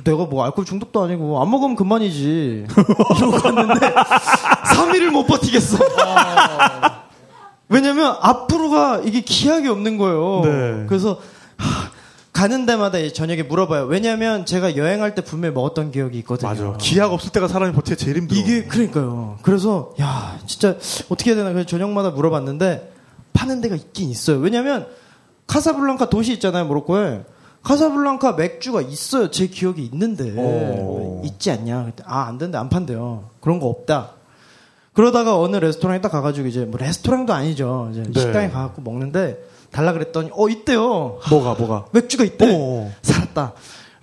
[0.04, 2.66] 내가 뭐 알코올 중독도 아니고 안 먹으면 그만이지
[3.16, 3.94] 이러고 갔는데
[4.74, 5.78] 3일을 못 버티겠어.
[7.68, 10.42] 왜냐면 앞으로가 이게 기약이 없는 거예요.
[10.44, 10.86] 네.
[10.88, 11.18] 그래서
[11.56, 11.90] 하,
[12.32, 13.84] 가는 데마다 이 저녁에 물어봐요.
[13.86, 16.48] 왜냐면 제가 여행할 때 분명히 먹었던 기억이 있거든요.
[16.50, 16.76] 맞아.
[16.78, 18.38] 기약 없을 때가 사람이 버티기 제일 힘들어.
[18.38, 19.38] 이게 그러니까요.
[19.42, 20.76] 그래서 야 진짜
[21.08, 22.92] 어떻게 해야 되나 그래서 저녁마다 물어봤는데
[23.32, 24.38] 파는 데가 있긴 있어요.
[24.38, 24.86] 왜냐면
[25.46, 27.24] 카사블랑카 도시 있잖아요 모로코에
[27.62, 29.30] 카사블랑카 맥주가 있어요.
[29.30, 31.22] 제 기억이 있는데 어.
[31.24, 31.84] 있지 않냐?
[31.86, 33.30] 그때 아안 된대 안 판대요.
[33.40, 34.14] 그런 거 없다.
[34.94, 37.88] 그러다가 어느 레스토랑에 딱 가가지고 이제 뭐 레스토랑도 아니죠.
[37.92, 38.20] 이제 네.
[38.20, 39.38] 식당에 가갖고 먹는데
[39.70, 41.18] 달라 그랬더니 어 있대요.
[41.30, 41.86] 뭐가 뭐가.
[41.94, 42.46] 맥주가 있대.
[42.52, 42.92] 어.
[43.02, 43.54] 살았다.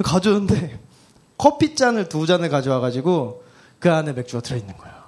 [0.04, 0.80] 가져오는데
[1.38, 3.44] 커피 잔을 두 잔을 가져와가지고
[3.80, 4.96] 그 안에 맥주가 들어있는 거예요.
[4.96, 4.99] 오.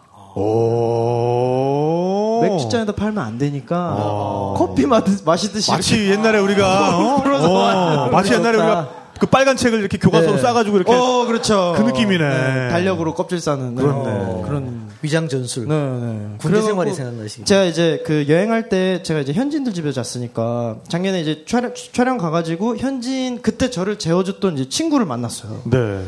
[2.42, 4.56] 맥주 잔에다 팔면 안 되니까 어.
[4.58, 7.22] 커피 마, 마시듯이 마치 옛날에 우리가 어?
[7.24, 8.58] 풀어서 어, 마치 옛날에.
[8.58, 10.42] 우리가 그 빨간 책을 이렇게 교과서로 네.
[10.42, 11.76] 싸가지고 이렇게 어 그렇죠.
[11.78, 12.70] 그 느낌이네.
[12.70, 13.82] 달력으로 껍질 싸는 네.
[13.84, 14.10] 그렇네.
[14.10, 15.68] 어, 그런 위장 전술.
[15.68, 16.28] 네, 네.
[16.40, 17.46] 군대 생활이 생각나시겠네요.
[17.46, 22.78] 제가 이제 그 여행할 때 제가 이제 현지인들 집에 잤으니까 작년에 이제 촬영, 촬영 가가지고
[22.78, 25.62] 현지인 그때 저를 재워줬던 이제 친구를 만났어요.
[25.66, 26.04] 네.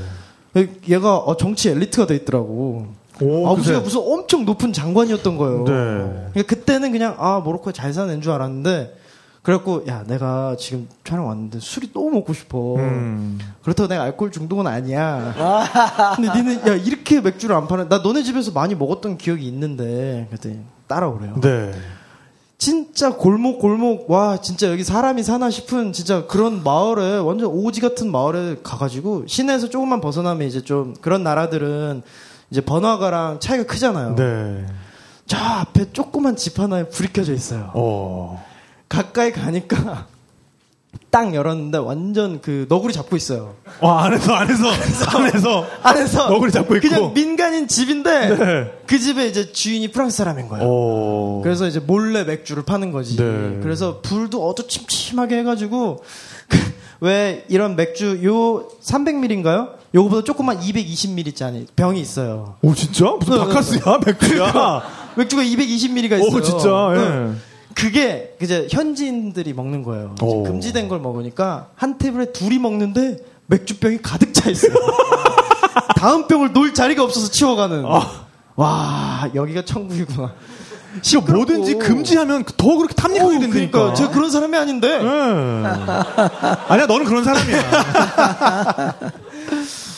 [0.90, 2.88] 얘가 어, 정치 엘리트가 돼 있더라고.
[3.22, 5.58] 오, 아버지가 그새- 무슨 엄청 높은 장관이었던 거예요.
[5.66, 5.72] 네.
[6.34, 8.98] 그러니까 그때는 그냥 아 모로코에 잘 사는 줄 알았는데
[9.44, 12.76] 그래갖고 야 내가 지금 촬영 왔는데 술이 너무 먹고 싶어.
[12.78, 13.38] 음.
[13.62, 15.34] 그렇다고 내가 알코올 중독은 아니야.
[16.16, 20.60] 근데 니는 야 이렇게 맥주를 안 파는 나 너네 집에서 많이 먹었던 기억이 있는데 그랬더니
[20.88, 21.36] 따라오래요.
[21.42, 21.72] 네.
[22.58, 28.10] 진짜 골목 골목 와 진짜 여기 사람이 사나 싶은 진짜 그런 마을에 완전 오지 같은
[28.10, 32.04] 마을에 가가지고 시내에서 조금만 벗어나면 이제 좀 그런 나라들은
[32.54, 34.14] 이제 번화가랑 차이가 크잖아요.
[34.14, 34.64] 네.
[35.26, 37.72] 저 앞에 조그만 집 하나에 불이 켜져 있어요.
[37.74, 38.46] 어.
[38.88, 40.06] 가까이 가니까
[41.10, 43.56] 딱 열었는데 완전 그 너구리 잡고 있어요.
[43.80, 44.68] 어, 안에서, 안에서,
[45.18, 45.66] 안에서.
[45.82, 46.88] 안에서 너구리 잡고 있고.
[46.88, 48.72] 그냥 민간인 집인데 네.
[48.86, 50.64] 그 집에 이제 주인이 프랑스 사람인 거예요.
[50.64, 51.42] 오.
[51.42, 53.16] 그래서 이제 몰래 맥주를 파는 거지.
[53.16, 53.60] 네.
[53.64, 56.04] 그래서 불도 어두침침하게 해가지고
[56.48, 56.58] 그
[57.04, 59.74] 왜 이런 맥주 요 300ml인가요?
[59.94, 62.56] 요거보다 조금만 220ml짜리 병이 있어요.
[62.62, 63.18] 오, 진짜?
[63.20, 64.00] 무슨 네, 바카스야?
[64.06, 64.84] 맥주야?
[65.18, 66.38] 맥주가 220ml가 있어요.
[66.38, 66.98] 오, 진짜, 예.
[66.98, 67.34] 네.
[67.76, 70.16] 그게 이제 현지인들이 먹는 거예요.
[70.18, 74.74] 금지된 걸 먹으니까 한 테이블에 둘이 먹는데 맥주병이 가득 차 있어요.
[75.98, 77.84] 다음 병을 놓을 자리가 없어서 치워가는.
[77.86, 78.24] 아.
[78.56, 80.34] 와 여기가 천국이구나.
[81.02, 83.72] 이거 뭐든지 금지하면 더 그렇게 탐닉하게 된다니까.
[83.72, 84.88] 그러니까 제가 그런 사람이 아닌데.
[84.90, 85.64] 예.
[86.68, 87.60] 아니야, 너는 그런 사람이야.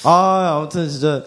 [0.06, 1.24] 아 아무튼 진짜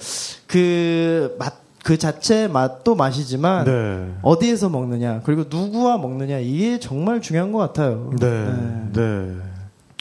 [0.46, 4.12] 그 맛 그 자체 맛도 맛이지만 네.
[4.20, 8.10] 어디에서 먹느냐 그리고 누구와 먹느냐 이게 정말 중요한 것 같아요.
[8.20, 8.90] 네.
[8.92, 9.34] 네.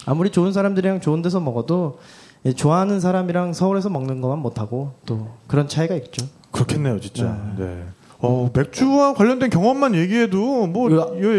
[0.05, 1.99] 아무리 좋은 사람들이랑 좋은 데서 먹어도
[2.45, 6.25] 예, 좋아하는 사람이랑 서울에서 먹는 것만 못하고 또 그런 차이가 있죠.
[6.51, 7.37] 그렇겠네요, 진짜.
[7.57, 7.85] 네.
[8.19, 10.89] 어, 맥주와 관련된 경험만 얘기해도 뭐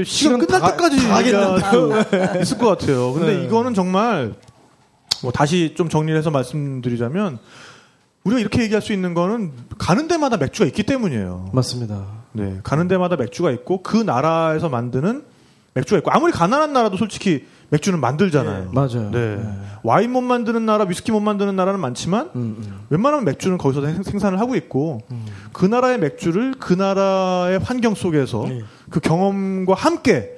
[0.05, 1.21] 시간 끝날 다- 때까지 다
[2.41, 3.13] 있을 것 같아요.
[3.15, 3.45] 근데 네.
[3.45, 4.35] 이거는 정말
[5.23, 7.39] 뭐 다시 좀 정리를 해서 말씀드리자면
[8.25, 11.51] 우리가 이렇게 얘기할 수 있는 거는 가는 데마다 맥주가 있기 때문이에요.
[11.53, 12.05] 맞습니다.
[12.33, 15.25] 네, 가는 데마다 맥주가 있고 그 나라에서 만드는
[15.75, 18.71] 맥주가 있고 아무리 가난한 나라도 솔직히 맥주는 만들잖아요.
[18.73, 19.11] 맞아요.
[19.11, 19.39] 네.
[19.83, 24.41] 와인 못 만드는 나라, 위스키 못 만드는 나라는 많지만 음, 웬만하면 맥주는 거기서 생- 생산을
[24.41, 25.03] 하고 있고
[25.53, 28.63] 그 나라의 맥주를 그 나라의 환경 속에서 네.
[28.91, 30.33] 그 경험과 함께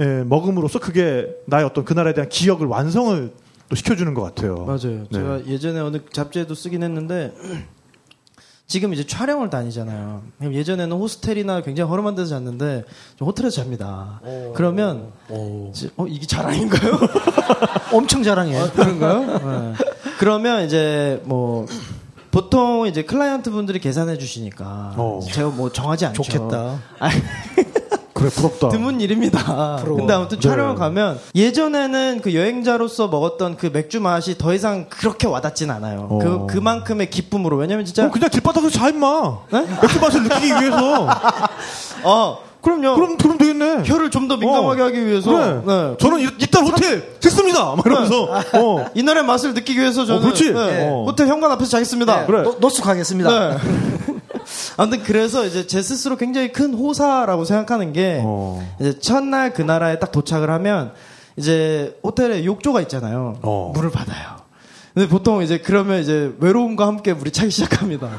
[0.00, 3.32] 예, 먹음으로써 그게 나의 어떤 그 나라에 대한 기억을 완성을
[3.68, 4.56] 또 시켜주는 것 같아요.
[4.66, 4.78] 맞아요.
[4.80, 5.06] 네.
[5.12, 7.32] 제가 예전에 어느 잡지에도 쓰긴 했는데
[8.66, 10.22] 지금 이제 촬영을 다니잖아요.
[10.42, 12.84] 예전에는 호스텔이나 굉장히 허름한 데서 잤는데
[13.16, 14.20] 좀 호텔에서 잡니다.
[14.54, 15.12] 그러면
[15.70, 16.98] 이제, 어 이게 자랑인가요?
[17.94, 18.58] 엄청 자랑해.
[18.58, 19.20] 아, 그런가요?
[19.38, 19.74] 네.
[20.18, 21.66] 그러면 이제 뭐
[22.32, 25.20] 보통 이제 클라이언트 분들이 계산해 주시니까 어.
[25.24, 26.22] 제가 뭐 정하지 않죠.
[26.22, 26.80] 좋겠다.
[28.16, 28.68] 그래 부럽다.
[28.70, 29.82] 드문 일입니다.
[29.84, 30.78] 근데 아무튼 촬영을 네.
[30.78, 36.08] 가면 예전에는 그 여행자로서 먹었던 그 맥주 맛이 더 이상 그렇게 와닿진 않아요.
[36.10, 36.18] 어.
[36.18, 39.38] 그 그만큼의 기쁨으로 왜냐면 진짜 어, 그냥 길바닥에서 자 임마.
[39.52, 39.66] 네?
[39.82, 41.08] 맥주 맛을 느끼기 위해서.
[42.04, 42.94] 어 그럼요.
[42.96, 43.82] 그럼 그럼 되겠네.
[43.84, 44.84] 혀를 좀 더 민감하게 어.
[44.86, 45.60] 하기 위해서 그래.
[45.66, 45.96] 네.
[46.00, 47.74] 저는 이, 이딴 호텔 했습니다.
[47.76, 48.24] 막 이러면서.
[48.54, 48.86] 어.
[48.96, 50.52] 이 나라의 맛을 느끼기 위해서 저는 어, 그렇지.
[50.52, 50.88] 네.
[50.88, 51.04] 어.
[51.06, 52.24] 호텔 현관 앞에서 자겠습니다.
[52.26, 52.42] 그래.
[52.42, 53.58] 노, 노숙하겠습니다.
[54.46, 54.74] 네.
[54.76, 58.66] 아무튼 그래서 이제 제 스스로 굉장히 큰 호사라고 생각하는 게 어.
[58.80, 60.92] 이제 첫날 그 나라에 딱 도착을 하면
[61.36, 63.38] 이제 호텔에 욕조가 있잖아요.
[63.42, 63.72] 어.
[63.74, 64.36] 물을 받아요.
[64.94, 68.08] 근데 보통 이제 그러면 이제 외로움과 함께 물이 차기 시작합니다.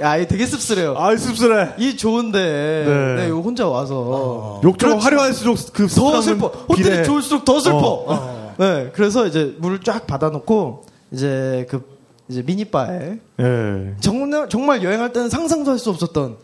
[0.00, 0.94] 야, 이 되게 씁쓸해요.
[0.96, 1.74] 아 씁쓸해.
[1.78, 3.14] 이 좋은데 네.
[3.22, 5.04] 네, 이거 혼자 와서 욕조가 그렇지.
[5.04, 6.46] 화려할수록 그 더 슬퍼.
[6.48, 7.02] 호텔이 비례해.
[7.04, 8.04] 좋을수록 더 슬퍼.
[8.06, 8.54] 어.
[8.58, 11.91] 네, 그래서 이제 물을 쫙 받아놓고 이제 그
[12.28, 13.94] 이제 미니바에 예.
[14.00, 16.36] 정말 정말 여행할 때는 상상도 할 수 없었던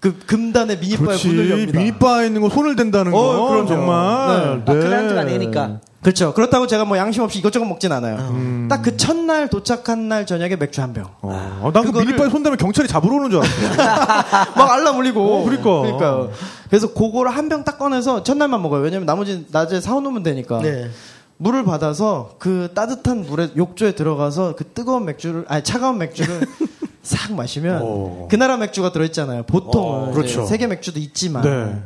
[0.00, 1.28] 그 금단의 미니바에 그렇지.
[1.28, 1.78] 문을 엽니다.
[1.78, 3.18] 미니바에 있는 거 손을 댄다는 거.
[3.18, 3.66] 어, 그럼요.
[3.66, 4.64] 정말.
[4.64, 4.72] 네.
[4.72, 5.80] 아, 클라이언트가 내니까.
[6.02, 6.32] 그렇죠.
[6.34, 8.16] 그렇다고 제가 뭐 양심 없이 이것저것 먹진 않아요.
[8.30, 8.68] 음.
[8.70, 11.06] 딱그 첫날 도착한 날 저녁에 맥주 한 병.
[11.22, 14.52] 어, 난그 그거를- 미니바에 손 대면 경찰이 잡으러 오는 줄 알았어.
[14.56, 15.20] 막 알람 울리고.
[15.20, 15.80] 어, 그러니까.
[15.82, 16.30] 그러니까요.
[16.68, 18.82] 그래서 그거를 한 병 딱 꺼내서 첫날만 먹어요.
[18.82, 20.60] 왜냐면 나머지 낮에 사오놓으면 되니까.
[20.60, 20.90] 네.
[21.38, 26.40] 물을 받아서 그 따뜻한 물에 욕조에 들어가서 그 뜨거운 맥주를 아니 차가운 맥주를
[27.02, 28.28] 싹 마시면 어.
[28.30, 29.44] 그 나라 맥주가 들어있잖아요.
[29.44, 30.46] 보통은 어, 그렇죠.
[30.46, 31.82] 세계 맥주도 있지만 네.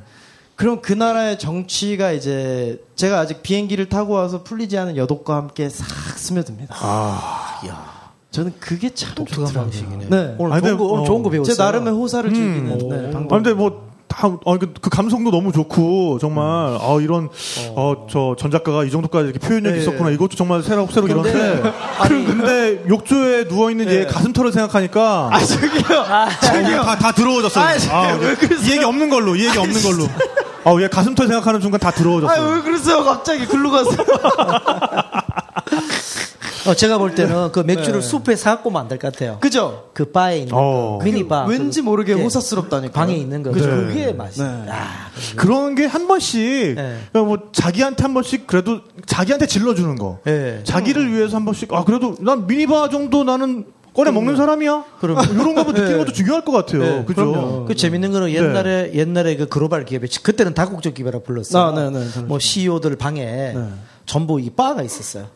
[0.56, 5.86] 그럼 그 나라의 정치가 이제 제가 아직 비행기를 타고 와서 풀리지 않은 여독과 함께 싹
[6.18, 6.74] 스며듭니다.
[6.78, 7.50] 아.
[8.30, 9.70] 저는 그게 참 독특한 좋더라고요.
[9.70, 10.06] 방식이네.
[10.08, 10.34] 네.
[10.38, 11.04] 오늘 아니, 좋은 근데, 거, 오늘 어.
[11.04, 11.54] 좋은 거 배웠어요.
[11.54, 12.34] 제 나름의 호사를 음.
[12.34, 13.36] 즐기는 네, 아, 방법.
[13.36, 17.28] 근데 뭐, 다, 어, 그, 그 감성도 너무 좋고, 정말, 아, 이런,
[17.76, 19.80] 어, 저, 전 작가가 이 정도까지 이렇게 표현력이 네.
[19.82, 20.10] 있었구나.
[20.10, 21.72] 이것도 정말 새록, 새록 근데- 이런데.
[21.98, 25.30] 아니- 근데 욕조에 누워있는 얘 가슴털을 생각하니까.
[25.32, 25.70] 아 저기요.
[26.42, 26.82] 저기요.
[26.82, 27.64] 다, 다 들어오졌어요.
[27.64, 27.78] 아,
[28.12, 28.68] 저기 왜 그러세요?
[28.68, 30.08] 이 얘기 없는 걸로, 이 얘기 없는 걸로.
[30.64, 32.42] 아, 얘 가슴털 생각하는 순간 다 들어오졌어요.
[32.50, 33.04] 아왜 그러세요?
[33.04, 33.90] 갑자기 글로 가서.
[36.70, 38.06] 어, 제가 볼 때는 그 맥주를 네.
[38.06, 39.38] 숲에 사갖고 될것 같아요.
[39.40, 39.90] 그죠?
[39.92, 40.98] 그 바에 있는 어.
[40.98, 41.04] 거.
[41.04, 41.46] 미니바.
[41.46, 42.22] 왠지 그- 모르게 예.
[42.22, 42.92] 호사스럽다니까.
[42.92, 43.50] 방에 있는 거.
[43.50, 43.68] 그죠.
[43.68, 44.40] 그게 맛이.
[44.40, 44.46] 네.
[44.68, 46.98] 아, 그런 게 한 번씩, 네.
[47.12, 50.18] 뭐, 자기한테 한 번씩, 그래도, 자기한테 질러주는 거.
[50.28, 50.60] 예.
[50.62, 54.84] 자기를 위해서 한 번씩, 아, 그래도, 난 미니바 정도 나는 꺼내 먹는 사람이야?
[55.00, 55.18] 그럼.
[55.32, 56.80] 이런 거 한번 느끼는 것도 중요할 것 같아요.
[56.82, 57.64] 네, 그죠?
[57.66, 61.62] 그 재밌는 거는 옛날에 옛날에 그 글로벌 기업에 그때는 다국적 기업이라 불렀어요.
[61.62, 63.54] 아, 네, 네, 뭐 CEO들 방에
[64.06, 65.26] 전부 이 바가 있었어요.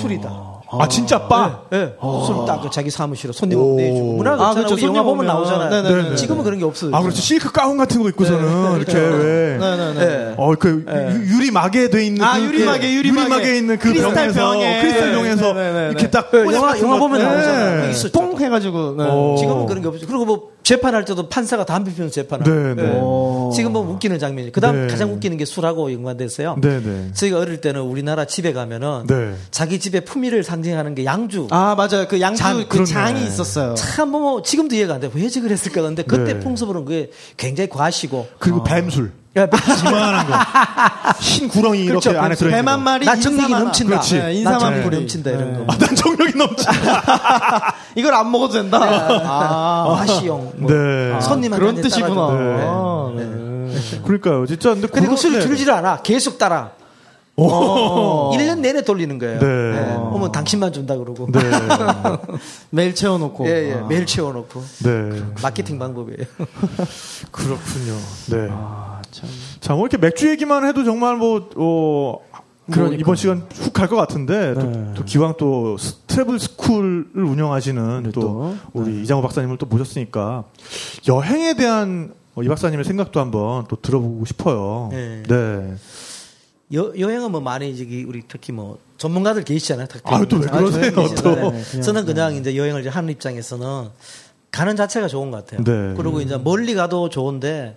[0.00, 0.61] 술이다.
[0.78, 1.60] 아, 진짜 빠?
[1.72, 1.94] 예.
[2.26, 4.54] 술딱 자기 사무실에 손님 오면 내주고 문화 아.
[4.54, 4.80] 그렇죠.
[4.82, 5.26] 영화 보면.
[5.26, 5.70] 나오잖아요.
[5.82, 6.16] 네네네.
[6.16, 6.94] 지금은 그런 게 없어요.
[6.94, 7.20] 아, 그렇지.
[7.20, 9.58] 실크 가운 같은 거 입고서는 이렇게 왜.
[9.58, 10.00] 네네네.
[10.00, 10.34] 예.
[10.36, 13.56] 어, 그 유- 유리 막에 돼 있는 아, 그, 유리 막에, 유리 막에.
[13.58, 14.80] 있는 그 크리스탈 병에서 병에.
[14.80, 15.52] 크리스탈 병에서.
[15.90, 17.24] 이렇게 딱그 영화 영화 거- 보면 네.
[17.24, 17.92] 나오잖아요.
[18.12, 18.94] 뽕 해가지고.
[18.96, 19.04] 네.
[19.08, 19.36] 어.
[19.38, 20.06] 지금은 그런 게 없죠.
[20.06, 22.44] 그리고 뭐 재판할 때도 판사가 담배 피우는 재판을.
[22.44, 22.92] 네, 네.
[23.54, 24.52] 지금 뭐 웃기는 장면이.
[24.52, 24.86] 그다음 네.
[24.86, 26.56] 가장 웃기는 게 술하고 연관돼서요.
[26.60, 27.10] 네, 네.
[27.14, 29.34] 저희가 어릴 때는 우리나라 집에 가면은 네.
[29.50, 31.48] 자기 집의 품위를 상징하는 게 양주.
[31.50, 32.06] 아, 맞아요.
[32.08, 32.84] 그 양주 장, 그.
[32.84, 33.74] 장이 있었어요.
[33.74, 35.10] 참 뭐 지금도 이해가 안 돼.
[35.14, 36.40] 왜 저걸 했을까 근데 그때 네.
[36.40, 38.28] 풍습으로는 그게 굉장히 과시고.
[38.38, 39.12] 그리고 뱀술.
[39.34, 39.46] 야,
[39.88, 40.34] 이만한 거.
[41.20, 42.20] 흰 구렁이 이렇게 그렇죠.
[42.20, 42.84] 안에 들어 배 있는 만 거.
[42.84, 43.50] 마리 나 정력이.
[43.52, 43.90] 넘친다.
[43.90, 44.14] 그렇지.
[44.18, 45.72] 네, 넘친다 이런 거.
[45.72, 46.66] 아, 난 정력이 넘치.
[47.96, 48.78] 이걸 안 먹어도 된다.
[48.82, 50.52] 아, 과시용.
[50.56, 50.70] 뭐.
[50.70, 51.18] 네.
[51.20, 52.14] 손님한테 그런 뜻이구나.
[52.32, 52.62] 네.
[52.66, 54.00] 아, 네.
[54.04, 54.46] 그러니까요.
[54.46, 55.46] 진짜 근데 그리고 그런- 술을 네.
[55.46, 56.02] 줄이질 않아.
[56.02, 56.72] 계속 따라.
[57.36, 58.30] 어.
[58.36, 59.38] 1년 내내 돌리는 거예요.
[59.40, 59.46] 네.
[59.46, 59.94] 네.
[59.96, 61.26] 어머, 당신만 준다 그러고.
[61.32, 61.40] 네.
[62.68, 63.46] 매일 채워놓고.
[63.48, 63.74] 예, 예.
[63.82, 63.86] 아.
[63.88, 64.62] 매일 채워놓고.
[64.84, 65.22] 네.
[65.42, 66.26] 마케팅 방법이에요.
[67.30, 67.96] 그렇군요.
[68.26, 68.48] 네.
[68.50, 69.28] 아, 참.
[69.60, 72.18] 자, 뭐 이렇게 맥주 얘기만 해도 정말 뭐, 어,
[72.66, 72.92] 뭐.
[72.98, 74.94] 이번 시간 훅 갈 것 같은데 또, 네.
[74.94, 78.56] 또 기왕 또 스- travel school을 운영하시는 또, 또.
[78.72, 80.44] 우리 이장우 박사님을 또 모셨으니까
[81.08, 84.88] 여행에 대한 어, 이 박사님의 생각도 한번 또 들어보고 싶어요.
[84.90, 85.22] 네.
[85.28, 85.74] 네.
[86.74, 89.86] 여, 여행은 뭐 많이 저기 우리 특히 뭐 전문가들 계시잖아요.
[89.90, 90.14] 특히.
[90.14, 91.14] 아유, 또왜 그러세요, 계시잖아요.
[91.16, 91.50] 또.
[91.50, 91.58] 네.
[91.58, 93.88] 네, 그냥, 저는 그냥 이제 여행을 하는 입장에서는
[94.50, 95.64] 가는 자체가 좋은 것 같아요.
[95.64, 95.94] 네.
[95.96, 97.76] 그리고 이제 멀리 가도 좋은데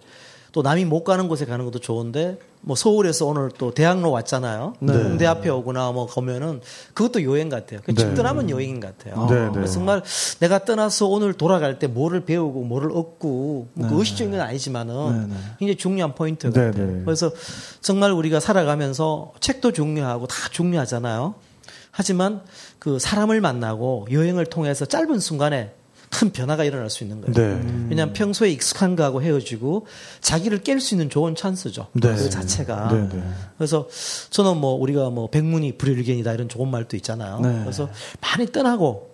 [0.55, 4.75] 또 남이 못 가는 곳에 가는 것도 좋은데 뭐 서울에서 오늘 또 대학로 왔잖아요.
[4.79, 4.93] 네.
[4.93, 6.61] 홍대 앞에 오거나 뭐 가면은
[6.93, 7.81] 그것도 여행 같아요.
[7.83, 8.01] 그 네.
[8.01, 9.27] 집 떠나면 여행인 것 같아요.
[9.27, 9.51] 네, 네.
[9.53, 10.01] 그래서 정말
[10.39, 13.93] 내가 떠나서 오늘 돌아갈 때 뭐를 배우고 뭐를 얻고 뭐 네.
[13.93, 15.41] 그 의식적인 건 아니지만은 네, 네.
[15.59, 16.87] 굉장히 중요한 포인트 네, 같아요.
[16.87, 17.01] 네.
[17.03, 17.31] 그래서
[17.81, 21.35] 정말 우리가 살아가면서 책도 중요하고 다 중요하잖아요.
[21.91, 22.43] 하지만
[22.79, 25.73] 그 사람을 만나고 여행을 통해서 짧은 순간에
[26.11, 27.33] 큰 변화가 일어날 수 있는 거예요.
[27.33, 27.87] 네.
[27.89, 29.85] 왜냐하면 평소에 익숙한 거하고 헤어지고
[30.21, 31.87] 자기를 깰 수 있는 좋은 찬스죠.
[31.93, 32.15] 네.
[32.15, 32.89] 그 자체가.
[32.91, 33.23] 네, 네.
[33.57, 33.87] 그래서
[34.29, 37.39] 저는 뭐 우리가 뭐 백문이 불여일견이다 이런 좋은 말도 있잖아요.
[37.41, 37.59] 네.
[37.61, 37.89] 그래서
[38.21, 39.13] 많이 떠나고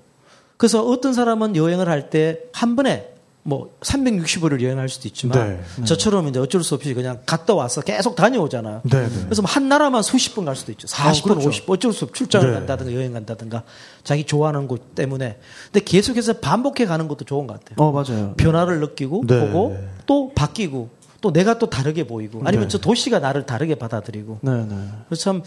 [0.57, 3.10] 그래서 어떤 사람은 여행을 할 때 한 번에
[3.43, 5.85] 뭐 365일 여행할 수도 있지만 네.
[5.85, 8.81] 저처럼 이제 어쩔 수 없이 그냥 갔다 와서 계속 다녀오잖아요.
[8.83, 9.15] 네, 네.
[9.25, 10.87] 그래서 뭐한 나라만 수십 번 갈 수도 있죠.
[10.87, 11.49] 40번, 그렇죠.
[11.49, 12.53] 50번 어쩔 수 없이 출장을 네.
[12.53, 13.63] 간다든가 여행 간다든가
[14.03, 15.39] 자기 좋아하는 곳 때문에.
[15.71, 17.75] 근데 계속해서 반복해 가는 것도 좋은 것 같아요.
[17.83, 18.33] 어, 맞아요.
[18.37, 19.39] 변화를 느끼고 네.
[19.47, 20.89] 보고 또 바뀌고
[21.21, 22.71] 또 내가 또 다르게 보이고 아니면 네.
[22.71, 24.75] 저 도시가 나를 다르게 받아들이고 네, 네.
[25.07, 25.43] 그래서 참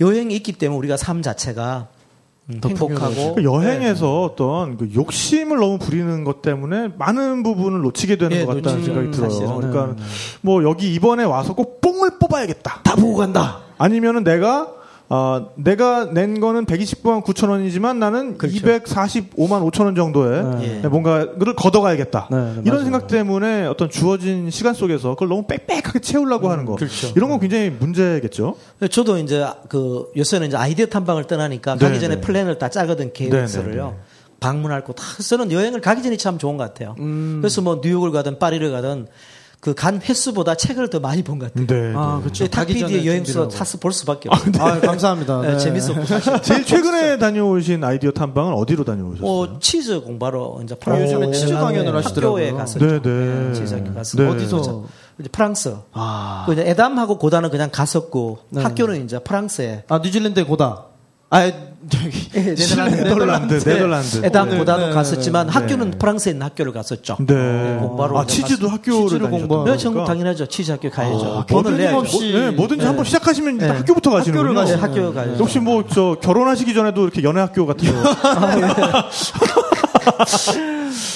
[0.00, 2.01] 여행이 있기 때문에 우리가 삶 자체가 음,
[2.60, 4.24] 더 행복하고 그 여행에서 네.
[4.24, 9.10] 어떤 그 욕심을 너무 부리는 것 때문에 많은 부분을 놓치게 되는 예, 것 같다는 생각이
[9.10, 9.30] 들어요.
[9.30, 9.54] 사실은.
[9.56, 9.96] 그러니까
[10.40, 12.80] 뭐 여기 이번에 와서 꼭 뽕을 뽑아야겠다.
[12.82, 13.60] 다 보고 간다.
[13.78, 14.68] 아니면은 내가
[15.14, 18.56] 아 내가 낸 거는 129만 9천 원이지만 나는 그렇죠.
[18.56, 20.88] 245만 5천 원 정도의 예.
[20.88, 22.28] 뭔가를 걷어가야겠다.
[22.30, 22.84] 네, 네, 이런 맞아요.
[22.84, 26.76] 생각 때문에 어떤 주어진 시간 속에서 그걸 너무 빽빽하게 채우려고 하는 거.
[26.76, 27.12] 그렇죠.
[27.14, 28.56] 이런 건 굉장히 문제겠죠.
[28.90, 32.20] 저도 이제 그 요새는 이제 아이디어 탐방을 떠나니까 네, 가기 전에 네.
[32.22, 33.84] 플랜을 다 짜거든 계획서를요.
[33.84, 33.96] 네, 네,
[34.40, 35.04] 방문할 곳 다.
[35.22, 36.94] 저는 여행을 가기 전이 참 좋은 것 같아요.
[36.96, 39.08] 그래서 뭐 뉴욕을 가든 파리를 가든
[39.62, 41.66] 그 간 횟수보다 책을 더 많이 본 것 같아요.
[41.68, 41.92] 네.
[41.96, 42.22] 아, 네.
[42.24, 42.48] 그렇죠.
[42.48, 43.48] 탁 PD의 하고.
[43.48, 44.52] 사서 볼 수밖에 없어요.
[44.58, 45.40] 아, 감사합니다.
[45.40, 45.58] 네, 네.
[45.58, 46.32] 재밌었고 사실.
[46.42, 49.30] 제일 최근에 다녀오신 아이디어 탐방은 어디로 다녀오셨어요?
[49.30, 52.44] 어, 치즈 공부하러 이제 아, 요즘에 프랑스 치즈 강연을 하시더라고요.
[52.46, 52.86] 학교에 갔었죠.
[52.86, 53.52] 네, 네.
[53.54, 54.16] 치즈 학교 갔어.
[54.18, 54.28] 네.
[54.28, 54.84] 어디서?
[55.20, 55.76] 이제 프랑스.
[55.92, 58.62] 아, 그 이제 에담하고 고다는 그냥 갔었고 네.
[58.64, 60.86] 학교는 이제 프랑스에 아 뉴질랜드 고다.
[61.34, 61.50] 아,
[61.90, 64.20] 저기 네덜란드, 네덜란드.
[64.24, 65.52] 에담 네, 고다도 네, 갔었지만 네.
[65.52, 67.16] 학교는 프랑스에 있는 학교를 갔었죠.
[67.26, 67.76] 네.
[67.80, 69.70] 공부하러 아, 치즈도 학교를 공부하고.
[69.70, 69.76] 네.
[69.78, 70.46] 전국 당연하죠.
[70.46, 71.44] 치즈 학교 가야죠.
[71.48, 72.02] 아, 내야죠.
[72.02, 72.86] 어김없이- 네, 뭐든지 네.
[72.86, 73.76] 한번 시작하시면 일단 네.
[73.78, 74.50] 학교부터 가시는군요.
[74.50, 75.42] 학교를 네, 가시는 학교 가야죠.
[75.42, 78.02] 혹시 뭐 저 결혼하시기 전에도 이렇게 연애 학교 같은 거.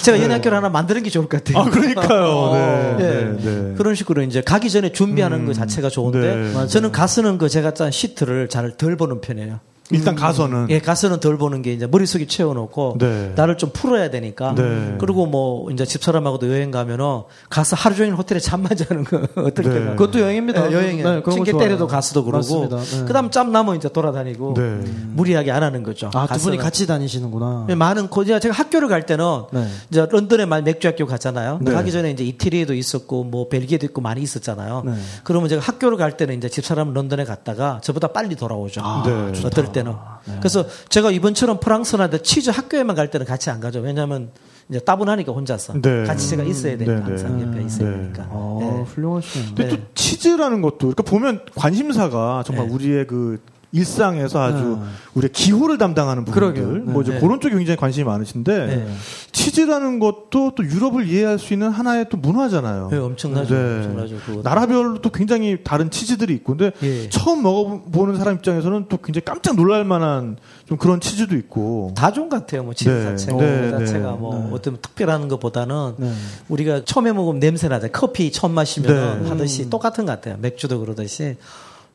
[0.03, 1.63] 제가 연애 학교를 하나 만드는 게 좋을 것 같아요.
[1.63, 2.53] 아, 그러니까요.
[2.53, 2.97] 네.
[2.99, 3.25] 네.
[3.25, 3.37] 네.
[3.43, 3.75] 네.
[3.77, 6.67] 그런 식으로 이제 가기 전에 준비하는 것 자체가 좋은데 네.
[6.69, 9.61] 저는 가서는 그 제가 짠 시트를 잘 덜 보는 편이에요.
[9.91, 13.33] 일단 가서는 예, 가서는 덜 보는 게 이제 머릿속에 채워놓고 네.
[13.37, 14.55] 나를 좀 풀어야 되니까.
[14.55, 14.97] 네.
[14.99, 19.85] 그리고 뭐 이제 집사람하고도 여행 가면은 가서 하루 종일 호텔에 잠만 자는 거 어떨까요?
[19.85, 19.91] 네.
[19.97, 20.71] 그것도 여행입니다.
[20.71, 21.63] 예, 여행에 네, 거 핑계 좋아요.
[21.65, 22.69] 때려도 가서도 그러고.
[22.69, 23.05] 네.
[23.07, 24.81] 그다음 짬 나면 이제 돌아다니고 네.
[25.13, 26.11] 무리하게 안 하는 거죠.
[26.15, 26.57] 아, 두 분이.
[26.57, 27.67] 같이 다니시는구나.
[27.69, 29.67] 예, 많은 고 제가 학교를 갈 때는 네.
[29.91, 31.59] 이제 런던에 만 맥주 학교 갔잖아요.
[31.63, 31.73] 네.
[31.73, 34.83] 가기 전에 이제 이태리에도 있었고 뭐 벨기에도 있고 많이 있었잖아요.
[34.85, 34.93] 네.
[35.23, 38.83] 그러면 제가 학교를 갈 때는 이제 집사람 런던에 갔다가 저보다 빨리 돌아오죠.
[39.05, 39.43] 네.
[39.45, 39.95] 어떨 때는.
[40.41, 43.81] 그래서 제가 이번처럼 프랑스나 치즈 학교에만 갈 때는 같이 안 가죠.
[43.81, 44.31] 왜냐하면
[44.69, 46.05] 이제 따분하니까 혼자서 네.
[46.05, 47.23] 같이 제가 있어야 되니까 네, 네.
[47.23, 47.97] 항상 옆에 있어야 네.
[47.97, 48.27] 되니까.
[48.31, 48.91] 어, 예.
[48.91, 49.45] 훌륭하시네.
[49.55, 49.69] 근데 네.
[49.69, 52.75] 또 치즈라는 것도 그러니까 보면 관심사가 정말 네.
[52.75, 53.41] 우리의 그
[53.77, 54.87] 일상에서 아주 네.
[55.15, 56.67] 우리의 기호를 담당하는 분들, 그러게요.
[56.85, 57.21] 뭐 이제 네.
[57.21, 58.89] 그런 쪽에 굉장히 관심이 많으신데 네.
[59.33, 62.89] 치즈라는 것도 또 유럽을 이해할 수 있는 하나의 또 문화잖아요.
[62.91, 63.55] 네, 엄청나죠.
[63.55, 63.77] 네.
[63.77, 64.43] 엄청나죠.
[64.43, 67.09] 나라별로 또 굉장히 다른 치즈들이 있고, 근데 예.
[67.09, 71.93] 처음 먹어보는 사람 입장에서는 또 굉장히 깜짝 놀랄 만한 좀 그런 치즈도 있고.
[71.97, 72.65] 다종 같아요.
[72.65, 73.03] 뭐 치즈 네.
[73.05, 74.17] 자체가, 네, 그 자체가 네.
[74.19, 76.13] 뭐 어떤 특별한 것보다는 네.
[76.49, 77.89] 우리가 처음에 먹으면 냄새 나죠.
[77.93, 79.29] 커피 처음 마시면 네.
[79.29, 80.37] 하듯이 똑같은 것 같아요.
[80.41, 81.37] 맥주도 그러듯이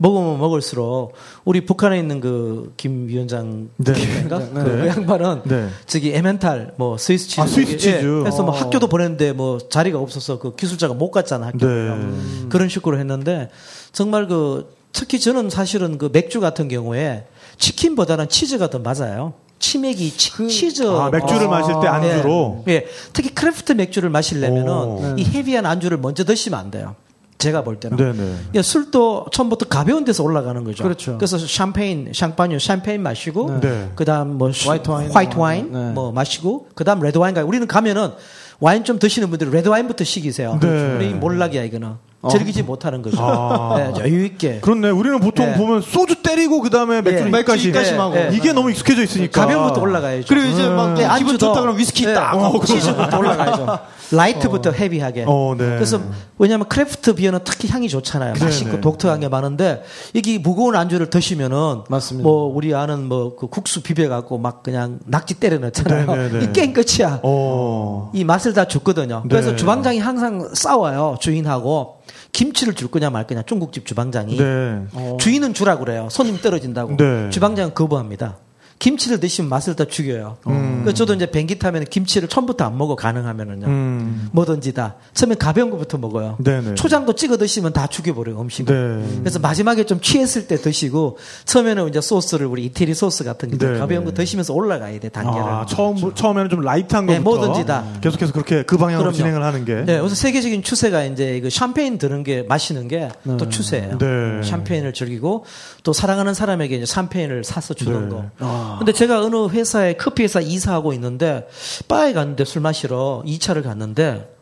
[0.02, 1.14] 먹으면 먹을수록
[1.46, 3.94] 우리 북한에 있는 그 김 위원장 네.
[4.22, 4.64] 인가 네.
[4.64, 5.68] 그 양반은 네.
[5.86, 8.02] 저기 에멘탈 뭐 스위스 치즈 아, 스위스 예, 치즈.
[8.24, 8.58] 그래서 뭐 어.
[8.58, 12.48] 학교도 보냈는데 뭐 자리가 없어서 그 기술자가 못 갔잖아 학교 네.
[12.50, 13.50] 그런 식으로 했는데
[13.92, 17.26] 정말 그 특히 저는 사실은 그 맥주 같은 경우에
[17.58, 19.34] 치킨보다는 치즈가 더 맞아요.
[19.60, 22.64] 치맥이 치, 치즈 아, 맥주를 마실 때 안주로?
[22.68, 22.74] 예.
[22.74, 22.88] 예.
[23.14, 24.12] 특히 craft 맥주를 오.
[24.12, 26.96] 마시려면은 이 heavy한 안주를 먼저 드시면 안 돼요.
[27.42, 27.98] 제가 볼 때는.
[27.98, 28.36] 네네.
[28.56, 30.84] 예, 술도 처음부터 가벼운 데서 올라가는 거죠.
[30.84, 31.18] 그렇죠.
[31.20, 33.90] 래서 샴페인, champagne, 샴페인 마시고, 네.
[33.96, 35.12] 그다음 뭐 수- 화이트 와인.
[35.12, 35.92] 화이트 와인 네.
[35.92, 37.44] 뭐 마시고, 그다음 레드 와인 가.
[37.44, 38.12] 우리는 가면은
[38.60, 40.60] 와인 좀 드시는 분들은 레드 와인부터 시키세요.
[40.62, 40.96] 네.
[40.96, 41.94] 우리 몰락이야 이거는.
[42.30, 43.18] 즐기지 못하는 거죠.
[43.20, 43.74] 아.
[43.98, 44.60] 네, 여유 있게.
[44.60, 44.92] 그렇네.
[44.92, 45.58] 우리는 보통 네.
[45.58, 48.36] 보면 소주 때리고 그 다음에 맥주 맥주 입가심 예, 예.
[48.38, 49.42] 이게 너무 익숙해져 있으니까.
[49.42, 50.28] 가벼운부터 올라가야죠.
[50.30, 52.36] 그리고 이제 막 예, 기분 좋다 그러면 위스키 예, 딱.
[52.36, 52.64] 어.
[52.64, 53.80] 치즈부터 올라가야죠.
[54.16, 55.26] light부터 heavy하게.
[55.28, 55.66] 어, 네.
[55.76, 56.00] 그래서
[56.38, 58.34] 왜냐하면 craft beer는 특히 향이 좋잖아요.
[58.36, 58.82] 네, 맛있고 네.
[58.82, 59.84] 독특한 게 많은데
[60.14, 62.28] 이게 무거운 안주를 드시면은 맞습니다.
[62.28, 66.06] 뭐 우리 아는 뭐 그 국수 비벼 갖고 막 그냥 낙지 때려 넣잖아요.
[66.16, 66.46] 네, 네, 네.
[66.46, 67.20] 이 게임 끝이야.
[67.24, 68.12] 어.
[68.14, 69.22] 이 맛을 다 줬거든요.
[69.24, 69.30] 네.
[69.30, 71.18] 그래서 주방장이 항상 싸워요.
[71.20, 72.02] 주인하고
[72.32, 74.82] 김치를 줄 거냐 말 거냐 중국집 주방장이 네.
[75.20, 76.08] 주인은 주라 그래요.
[76.12, 76.98] 손님 떨어진다고.
[76.98, 77.30] 네.
[77.30, 78.38] 주방장은 거부합니다.
[78.82, 80.38] 김치를 드시면 맛을 다 죽여요.
[80.44, 83.68] 그래서 저도 이제 비행기 타면 김치를 처음부터 안 먹어 가능하면은요.
[83.68, 84.30] 음.
[84.32, 84.96] 뭐든지 다.
[85.14, 86.38] 처음에 가벼운 것부터 먹어요.
[86.44, 86.74] 네네.
[86.74, 89.04] 초장도 찍어 드시면 다 죽여버려요, 음식을.
[89.06, 89.20] 네.
[89.20, 93.62] 그래서 마지막에 좀 취했을 때 드시고, 처음에는 이제 소스를 우리 이태리 소스 같은 게.
[93.78, 95.48] 가벼운 거 드시면서 올라가야 돼, 단계를.
[95.48, 97.86] 아, 처음, 처음에는 좀 light한 네, 거부터 뭐든지 다.
[98.02, 99.16] 계속해서 그렇게 그 방향으로 그럼요.
[99.16, 99.76] 진행을 하는 게.
[99.76, 104.00] 네, 그래서 세계적인 추세가 이제 그 샴페인 드는 게 마시는 게또 추세예요.
[104.00, 104.42] 네.
[104.44, 105.46] 샴페인을 즐기고
[105.84, 108.16] 또 사랑하는 사람에게 이제 샴페인을 사서 주는 네.
[108.16, 108.71] 거.
[108.80, 111.48] 근데 제가 어느 회사에 커피 회사 이사하고 있는데
[111.88, 114.36] 바에 갔는데 술 마시러 2차를 갔는데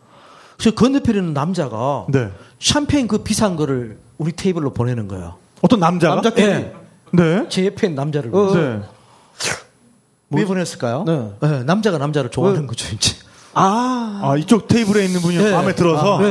[0.57, 2.29] 저 건너편에 있는 남자가 네.
[2.59, 5.35] 샴페인 그 비싼 거를 우리 테이블로 보내는 거예요.
[5.61, 6.15] 어떤 남자가?
[6.15, 6.47] 남자끼리.
[6.47, 6.73] 예.
[7.11, 7.45] 네.
[7.49, 8.81] 제 옆에 있는 남자를 어, 네.
[10.31, 11.05] 왜 보냈을까요?
[11.07, 11.31] 네.
[11.41, 13.15] 네, 남자가 남자를 좋아하는 거죠, 이제.
[13.59, 14.19] 아.
[14.21, 15.51] 아, 이쪽 테이블에 있는 분이 네.
[15.51, 16.17] 마음에 들어서?
[16.17, 16.27] 아, 네.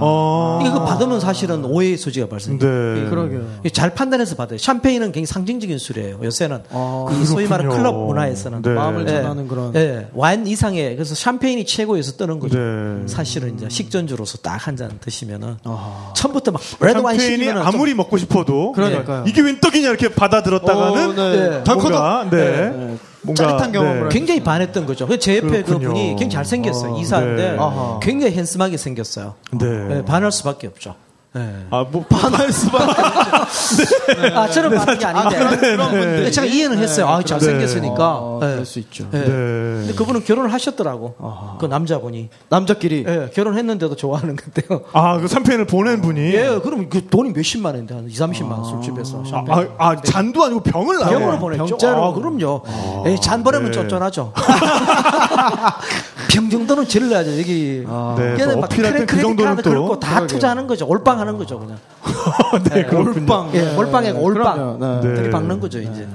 [0.00, 0.60] 어.
[0.64, 2.94] 이거 받으면 사실은 오해의 소지가 발생돼요.
[3.04, 3.10] 네.
[3.10, 3.40] 그러게요.
[3.60, 4.58] 이게 잘 판단해서 받아요.
[4.58, 6.20] 샴페인은 굉장히 상징적인 술이에요.
[6.22, 7.76] 요새는 아, 그 소위 말하는.
[7.76, 8.70] 클럽 문화에서는 네.
[8.70, 9.12] 마음을 예.
[9.22, 9.74] 전하는 그런.
[9.74, 10.08] 예.
[10.14, 12.58] 와인 이상의 그래서 샴페인이 최고에서 뜨는 거죠.
[12.58, 13.02] 네.
[13.06, 16.12] 사실은 이제 식전주로서 딱 한 잔 드시면은 아.
[16.16, 19.24] 처음부터 막 레드 와인 샴페인이 시키면 아무리 먹고 싶어도 그러니까요.
[19.26, 21.48] 이게 웬 떡이냐 이렇게 받아들었다가는 어, 네.
[21.64, 21.74] 네.
[21.74, 22.96] 뭔가 네.
[23.22, 23.26] 네.
[23.26, 25.06] 뭔가 짜릿한 경험을 굉장히 반했던 거죠.
[25.06, 25.88] 그제 옆에 그렇군요.
[25.88, 26.94] 그분이 굉장히 잘생겼어요.
[26.94, 27.58] 어, 이사인데 네.
[28.02, 29.34] 굉장히 핸스하게 생겼어요.
[29.52, 29.66] 네.
[29.98, 30.94] 예, 반할 수밖에 없죠.
[31.34, 31.66] 예.
[31.70, 33.02] 아, 뭐 반할 수밖에
[34.34, 35.38] 아, 저는 반한 게 아닌데.
[35.38, 36.16] 그런, 그런 분들.
[36.16, 37.06] 근데 제가 이해는 했어요.
[37.08, 38.18] 아, 잘생겼으니까.
[38.18, 38.46] 어, 예.
[38.50, 39.08] 그럴 수 있죠.
[39.14, 39.18] 예.
[39.18, 39.24] 네.
[39.26, 41.14] 근데 그분은 결혼을 하셨더라고.
[41.58, 42.28] 그 남자분이.
[42.50, 43.04] 남자끼리.
[43.08, 44.82] 예, 결혼했는데도 좋아하는 건데요.
[44.92, 48.64] 아, 그 샴페인을 보낸 분이 예, 그럼 그 돈이 몇십만 원인데, 한 2, 30만 원
[48.64, 49.22] 술집에서.
[49.32, 51.18] 아, 아, 아, 잔도 아니고 병을 나요.
[51.18, 51.64] 병으로 보냈죠.
[51.64, 52.04] 병자로.
[52.04, 52.62] 아, 그럼요.
[53.06, 53.72] 예, 잔 버리면 네.
[53.72, 54.32] 쫀쫀하죠.
[56.30, 57.84] 병 정도는 질러야죠, 여기.
[58.16, 59.70] 네, 걔는 또막 어필할 땐 크레, 그 정도는 또.
[59.70, 60.86] 긁고 다 투자하는 거죠.
[60.86, 61.78] 올빵 하는 거죠, 그냥.
[62.70, 63.22] 네, 그렇군요.
[63.22, 63.50] 올빵.
[63.54, 64.54] 예, 몰빵에 올빵.
[64.54, 64.78] 그럼요.
[65.00, 65.08] 네.
[65.08, 65.14] 네.
[65.14, 66.06] 들이박는 거죠, 이제.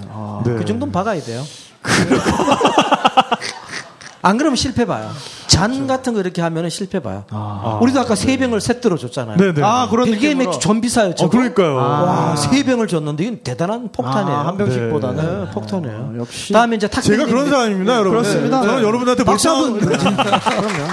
[0.45, 0.53] 네.
[0.55, 1.43] 그 정도는 박아야 돼요.
[4.23, 5.09] 안 그러면 실패 봐요.
[5.47, 7.23] 잔 같은 거 이렇게 하면은 실패 봐요.
[7.81, 9.37] 우리도 아까 세 병을 세트로 줬잖아요.
[9.37, 9.61] 네, 네.
[9.63, 10.35] 아, 그런 벨기에.
[10.35, 11.13] 맥주 전 비싸요.
[11.17, 11.29] 어.
[11.29, 11.75] 그러니까요.
[11.75, 14.37] 와, 세 병을 줬는데 이건 대단한 폭탄이에요.
[14.37, 15.45] 아, 한 병씩보다는.
[15.45, 16.11] 네, 폭탄이에요.
[16.13, 16.51] 아, 역시.
[16.51, 18.11] 다음에 이제 탁 제가 그런 사람입니다, 여러분.
[18.11, 18.61] 그렇습니다.
[18.61, 19.37] 저는 여러분한테 한번
[19.79, 20.83] 그럼요.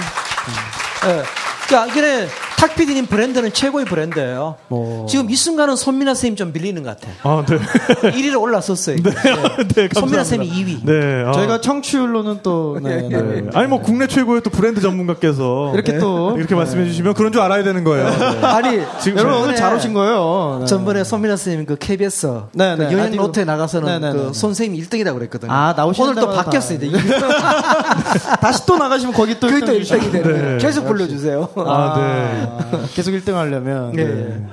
[1.07, 1.44] 예.
[1.69, 4.55] 자, 그래 탁 PD님 브랜드는 최고의 브랜드예요.
[4.67, 5.07] 뭐.
[5.07, 7.15] 지금 이 순간은 손민아 선생님 좀 밀리는 것 같아요.
[7.23, 7.57] 아, 네.
[8.11, 8.97] 1위로 올라섰어요.
[8.97, 9.99] 네, 감사합니다.
[9.99, 10.85] 손민아 선생님이 2위.
[10.85, 11.23] 네.
[11.27, 11.31] 아.
[11.31, 13.21] 저희가 청취율로는 또, 네, 네.
[13.21, 13.43] 네.
[13.55, 15.99] 아니 뭐 국내 최고의 또 브랜드 전문가께서 이렇게 네.
[15.99, 16.35] 또.
[16.37, 18.09] 이렇게 말씀해 주시면 그런 줄 알아야 되는 거예요.
[18.15, 18.45] 네.
[18.45, 20.57] 아니, 지금 여러분 오늘 잘 오신 거예요.
[20.61, 20.65] 네.
[20.67, 22.93] 전번에 손민아 선생님 그 KBS 네, 그 네.
[22.93, 24.33] 여행 라디오- 로트에 나가서는 네, 네, 그 네, 네.
[24.33, 25.51] 선생님 1등이라고 그랬거든요.
[25.51, 26.79] 아, 나오시는 오늘 또 바뀌었어요.
[26.79, 28.37] 다.
[28.39, 30.57] 다시 또 나가시면 거기 또 그게 또 1등 1등이 되는.
[30.57, 30.57] 네.
[30.65, 31.49] 계속 불러주세요.
[31.65, 32.77] 아, 네.
[32.93, 33.91] 계속 1등 하려면.
[33.93, 34.45] 네.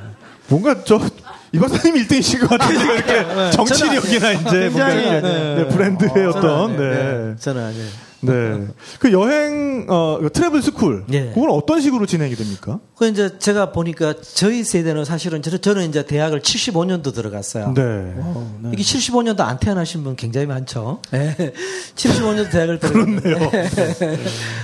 [0.49, 1.01] 뭔가 저
[1.53, 2.79] 이 박사님이 1등이신 것 같아요.
[2.79, 5.55] 지금 이렇게 정치력이나 이제 뭔가 굉장히, 이렇게 네.
[5.57, 6.95] 네, 브랜드의 어떤 저는, 네.
[6.95, 7.35] 네.
[7.39, 8.12] 저는 아니에요.
[8.23, 8.67] 네.
[8.99, 11.33] 그 여행 어그 travel school 예.
[11.35, 12.79] 그건 어떤 식으로 진행이 됩니까?
[12.97, 17.75] 그 이제 제가 보니까 저희 세대는 사실은 저는, 저는 이제 대학을 75년도 들어갔어요.
[17.75, 18.15] 네.
[18.73, 21.01] 이게 75년도 안 태어나신 분 굉장히 많죠.
[21.11, 21.35] 네.
[21.97, 23.51] 75년도 대학을 들어갔네요.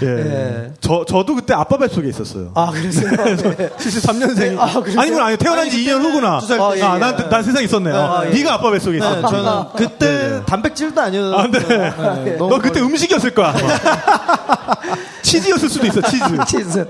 [0.03, 0.09] 예.
[0.09, 0.73] 예.
[0.81, 2.53] 저 저도 그때 아빠 뱃속에 있었어요.
[2.55, 2.71] 아?
[2.73, 2.89] 네.
[2.89, 4.59] 73년생.
[4.59, 5.01] 아, 그러세요?
[5.01, 6.39] 아니면 아니 태어난 지 2년 후구나.
[6.39, 7.29] 아, 예, 난, 예.
[7.29, 7.91] 난 세상에 있었네.
[7.91, 8.31] 요 아, 예.
[8.31, 8.99] 네가 아빠 뱃속에.
[8.99, 11.35] 네, 저는 그때 단백질도 아니었.
[11.35, 11.59] 아, 네.
[12.25, 13.48] 네, 너 그때 음식이었을 거야.
[13.49, 14.77] 아마.
[15.23, 16.45] 치즈였을 수도 있어, 치즈.
[16.47, 16.89] 치즈.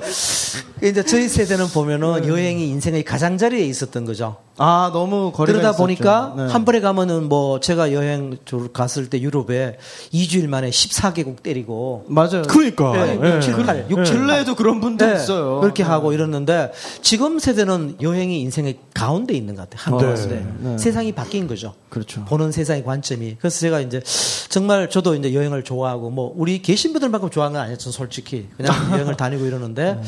[0.83, 4.37] 이제 저희 세대는 보면은 여행이 인생의 가장자리에 있었던 거죠.
[4.61, 5.83] 아 너무 거리가 그러다 있었죠.
[5.83, 6.47] 보니까 네.
[6.53, 9.79] 한 번에 가면은 뭐 제가 여행 저 갔을 때 유럽에
[10.13, 12.43] 2주일 만에 14개국 때리고 맞아요.
[12.49, 12.93] 그러니까.
[12.93, 13.37] 네, 예.
[13.37, 15.61] 6, 7, 8, 6, 7, 근래에도 그런 분들 네, 있어요.
[15.61, 16.73] 그렇게 하고 이러는데
[17.03, 19.97] 지금 세대는 여행이 인생의 가운데 있는 것 같아요.
[19.99, 20.29] 네.
[20.29, 20.77] 때 네.
[20.77, 21.75] 세상이 바뀐 거죠.
[21.89, 22.25] 그렇죠.
[22.25, 23.37] 보는 세상의 관점이.
[23.39, 24.03] 그래서 제가 이제
[24.49, 28.49] 정말 저도 이제 여행을 좋아하고 뭐 우리 계신 분들만큼 좋아하는 건 아니었죠, 솔직히.
[28.57, 30.01] 그냥 여행을 다니고 이러는데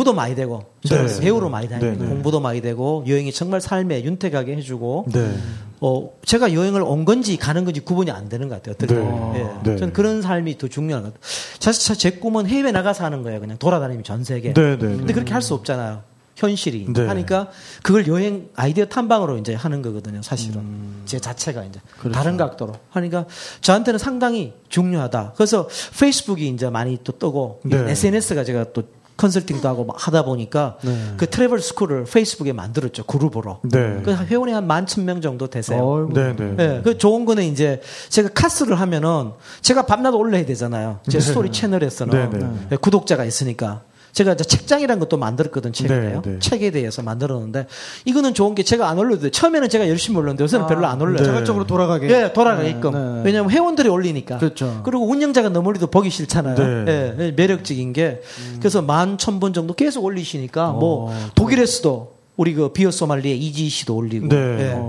[0.00, 1.20] 공부도 많이 되고 네.
[1.20, 2.06] 배우로 많이 다니고 네, 네.
[2.06, 5.36] 공부도 많이 되고 여행이 정말 삶에 윤택하게 해주고 네.
[5.80, 8.74] 어, 제가 여행을 온 건지 가는 건지 구분이 안 되는 것 같아요.
[8.74, 9.00] 어떻게 네.
[9.00, 9.36] 보면.
[9.36, 9.70] 예.
[9.70, 9.76] 네.
[9.76, 11.30] 저는 그런 삶이 더 중요한 것 같아요.
[11.60, 13.40] 사실 제 꿈은 해외 나가 사는 거예요.
[13.40, 14.52] 그냥 돌아다니면 전 세계.
[14.54, 15.12] 네, 네, 근데 네.
[15.12, 16.02] 그렇게 할 수 없잖아요.
[16.36, 16.86] 현실이.
[16.94, 17.06] 네.
[17.06, 17.48] 하니까
[17.82, 20.22] 그걸 여행 아이디어 탐방으로 이제 하는 거거든요.
[20.22, 20.60] 사실은.
[20.60, 21.02] 음.
[21.04, 22.14] 제 자체가 이제 그렇죠.
[22.14, 22.74] 다른 각도로.
[22.90, 23.26] 하니까
[23.60, 25.34] 저한테는 상당히 중요하다.
[25.36, 27.90] 그래서 페이스북이 이제 많이 또 뜨고 네.
[27.90, 28.84] SNS가 제가 또
[29.20, 30.78] 컨설팅도 하고 막 하다 보니까
[31.18, 33.04] 그 travel school을 페이스북에 만들었죠.
[33.04, 33.58] 그룹으로.
[33.64, 34.00] 네.
[34.02, 35.78] 그 회원이 한 만 천 명 정도 되세요.
[35.86, 36.12] 어이구.
[36.14, 36.54] 네, 네.
[36.58, 41.00] 예, 그 좋은 거는 이제 제가 카스를 하면은 제가 밤낮 올려야 되잖아요.
[41.08, 42.46] 제 스토리 채널에서는 네, 네.
[42.72, 43.82] 예, 구독자가 있으니까.
[44.12, 46.22] 제가 이제 책장이라는 것도 만들었거든 최근에요.
[46.22, 46.38] 네, 네.
[46.40, 47.66] 책에 대해서 만들었는데
[48.04, 49.30] 이거는 좋은 게 제가 안 올려도 돼.
[49.30, 51.24] 처음에는 제가 열심히 올렸는데 요새는 별로 안 올려요.
[51.24, 52.10] 자발적으로 돌아가게.
[52.10, 52.92] 예, 돌아가게끔.
[52.92, 53.22] 네.
[53.24, 54.38] 왜냐하면 회원들이 올리니까.
[54.38, 54.82] 그렇죠.
[54.86, 56.84] 리고 운영자가 너무 올리도 보기 싫잖아요.
[56.84, 57.14] 네.
[57.18, 58.20] 예, 매력적인 게.
[58.58, 63.94] 그래서 만 천 번 정도 계속 올리시니까 뭐 독일에서도 우리 그 비어 소말리에 이지 씨도
[63.96, 64.28] 올리고.
[64.28, 64.36] 네.
[64.36, 64.80] 예.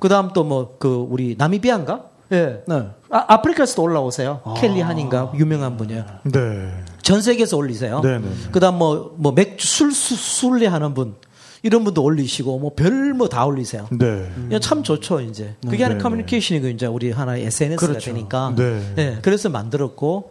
[0.00, 2.04] 그다음 또 뭐 그 우리 나미비아인가?
[2.32, 2.62] 예.
[2.66, 2.74] 네.
[3.10, 4.40] 아, 아프리카에서도 올라오세요.
[4.58, 6.04] 켈리 한인가 유명한 분이에요.
[6.24, 6.70] 네.
[7.10, 8.00] 전 세계에서 올리세요.
[8.04, 8.28] 네, 네.
[8.52, 11.16] 그다음 뭐 뭐 맥주 술 수- 술래 하는 분
[11.64, 13.88] 이런 분도 올리시고 뭐 별 뭐 다 올리세요.
[13.90, 14.30] 네.
[14.52, 18.12] 야, 참 좋죠 이제 그게 하나 네, 커뮤니케이션이고 이제 우리 하나의 SNS가 그렇죠.
[18.12, 18.94] 되니까 네.
[18.98, 20.30] 예, 그래서 만들었고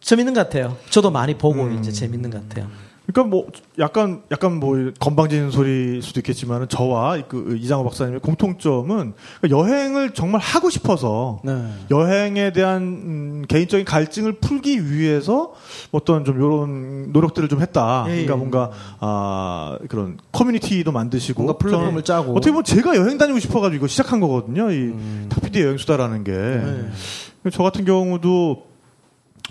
[0.00, 0.78] 재밌는 것 같아요.
[0.88, 1.78] 저도 많이 보고 음.
[1.78, 2.68] 이제 재밌는 것 같아요.
[3.06, 3.46] 그러니까 뭐
[3.78, 10.40] 약간 약간 뭐 건방진 소리일 수도 있겠지만은 저와 그 이장호 박사님의 공통점은 그러니까 여행을 정말
[10.40, 11.66] 하고 싶어서 네.
[11.90, 15.54] 여행에 대한 음, 개인적인 갈증을 풀기 위해서
[15.90, 18.04] 어떤 좀 이런 노력들을 좀 했다.
[18.08, 18.36] 예, 그러니까 예.
[18.36, 18.70] 뭔가
[19.00, 22.32] 아 그런 커뮤니티도 만드시고 뭔가 플랫폼을 저는 짜고.
[22.32, 24.70] 어떻게 보면 제가 여행 다니고 싶어가지고 이거 시작한 거거든요.
[24.70, 25.26] 이 음.
[25.30, 26.32] 탁피디의 여행수다라는 게.
[26.32, 27.50] 네.
[27.50, 28.69] 저 같은 경우도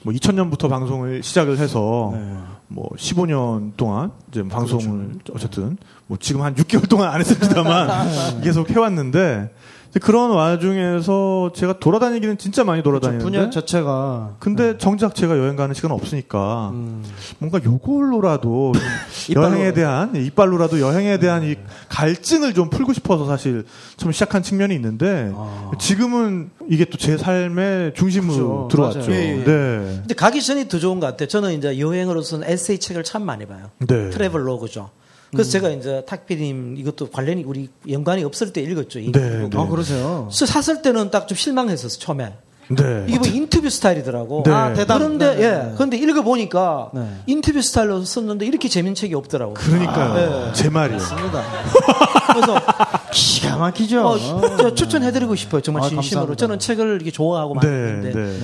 [0.03, 2.37] 뭐 2000년부터 방송을 시작을 해서 네.
[2.67, 5.33] 뭐 15년 동안 이제 방송을 그렇죠.
[5.35, 5.77] 어쨌든
[6.07, 9.53] 뭐 지금 한 6개월 동안 안 했습니다만 계속 해왔는데
[10.01, 15.91] 그런 와중에서 제가 돌아다니기는 진짜 많이 돌아다니는데 분야 자체가 근데 정작 제가 여행 가는 시간
[15.91, 17.03] 없으니까 음.
[17.39, 18.73] 뭔가 요걸로라도.
[19.35, 21.55] 여행에 대한 예, 이빨로라도 여행에 대한 이
[21.89, 23.65] 갈증을 좀 풀고 싶어서 사실
[23.97, 25.71] 처음 시작한 측면이 있는데 아.
[25.79, 28.99] 지금은 이게 또 제 삶의 중심으로 그렇죠.
[28.99, 29.11] 들어왔죠.
[29.13, 29.35] 예, 예.
[29.37, 29.43] 네.
[29.45, 31.27] 근데 가기 전이 더 좋은 것 같아요.
[31.29, 33.69] 저는 이제 여행으로서는 에세이 책을 참 많이 봐요.
[33.79, 34.09] 네.
[34.09, 34.89] 트래블 로그죠.
[35.31, 38.99] 그래서 제가 이제 탁피디님 이것도 관련이 우리 연관이 없을 때 읽었죠.
[38.99, 39.47] 이 네.
[39.49, 39.49] 네.
[39.55, 40.27] 아 그러세요.
[40.29, 42.33] 그래서 샀을 때는 딱 좀 실망했었어 처음에.
[42.71, 43.05] 네.
[43.07, 44.43] 이게 뭐 인터뷰 스타일이더라고.
[44.45, 44.51] 네.
[44.51, 44.97] 아 대단.
[44.99, 45.71] 그런데 네, 예, 네.
[45.75, 47.01] 그런데 읽어 보니까 네.
[47.27, 49.53] 인터뷰 스타일로 썼는데 이렇게 재밌는 책이 없더라고.
[49.55, 50.13] 그러니까요.
[50.45, 50.53] 네.
[50.53, 50.99] 제 말이에요.
[50.99, 51.43] 맞습니다.
[52.33, 52.61] 그래서
[53.11, 54.07] 기가 막히죠.
[54.07, 55.61] 어, 저 추천해 드리고 싶어요.
[55.61, 56.27] 정말 아, 진심으로.
[56.27, 56.35] 감사합니다.
[56.37, 57.67] 저는 책을 이렇게 좋아하고 네,
[58.13, 58.37] 네.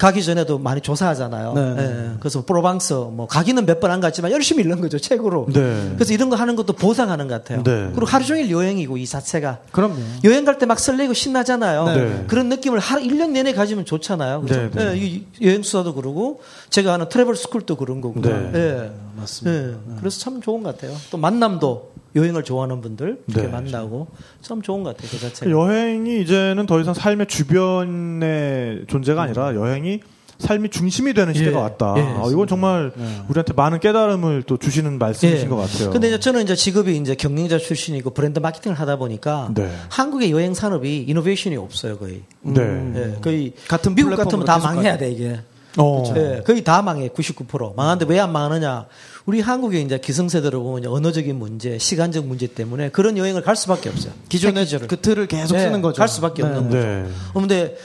[0.00, 1.52] 가기 전에도 많이 조사하잖아요.
[1.52, 1.74] 네.
[1.78, 5.46] 예, 그래서 프로방스 뭐 가기는 몇 번 안 갔지만 열심히 읽는 거죠 책으로.
[5.52, 5.92] 네.
[5.94, 7.62] 그래서 이런 거 하는 것도 보상하는 것 같아요.
[7.62, 7.88] 네.
[7.92, 9.96] 그리고 하루 종일 여행이고 이 자체가 그럼요.
[10.24, 11.84] 여행 갈 때 막 설레고 신나잖아요.
[11.84, 12.24] 네.
[12.28, 14.40] 그런 느낌을 하루 1년 내내 가지면 좋잖아요.
[14.42, 14.70] 그죠?
[14.94, 16.40] 이 여행 수다도 그러고
[16.70, 18.20] 제가 하는 트래블 스쿨도 그런 거고.
[18.20, 18.30] 네.
[18.54, 18.90] 예.
[19.16, 19.68] 맞습니다.
[19.68, 19.96] 예.
[19.98, 20.96] 그래서 참 좋은 것 같아요.
[21.10, 23.48] 또 만남도 여행을 좋아하는 분들 이렇게 네.
[23.48, 24.08] 만나고
[24.40, 25.10] 참 좋은 것 같아요.
[25.10, 25.50] 그 자체가.
[25.50, 30.00] 여행이 이제는 더 이상 삶의 주변의 존재가 아니라 여행이
[30.38, 31.62] 삶이 중심이 되는 시대가 예.
[31.62, 31.94] 왔다.
[31.98, 32.00] 예.
[32.00, 32.92] 아, 이건 정말
[33.28, 35.48] 우리한테 많은 깨달음을 또 주시는 말씀이신 예.
[35.48, 35.90] 것 같아요.
[35.90, 39.70] 근데 이제 저는 이제 직업이 이제 경영자 출신이고 브랜드 마케팅을 하다 보니까 네.
[39.90, 42.22] 한국의 여행 산업이 이노베이션이 없어요 거의.
[42.40, 42.62] 네.
[42.96, 44.96] 예, 거의 같은 미국 같으면 다 망해야.
[44.96, 45.40] 돼 이게.
[45.78, 46.12] 어.
[46.16, 48.86] 예, 거의 다 망해 99% 망하는데 왜 안 망하느냐?
[49.26, 54.12] 우리 한국의 이제 기성세대를 보면 언어적인 문제, 시간적 문제 때문에 그런 여행을 갈 수밖에 없어요.
[54.28, 54.66] 기존의.
[54.88, 55.98] 그 틀을 계속 네, 쓰는 거죠.
[55.98, 56.76] 갈 수밖에 없는 거죠.
[56.78, 57.04] 네.
[57.34, 57.76] 어, 근데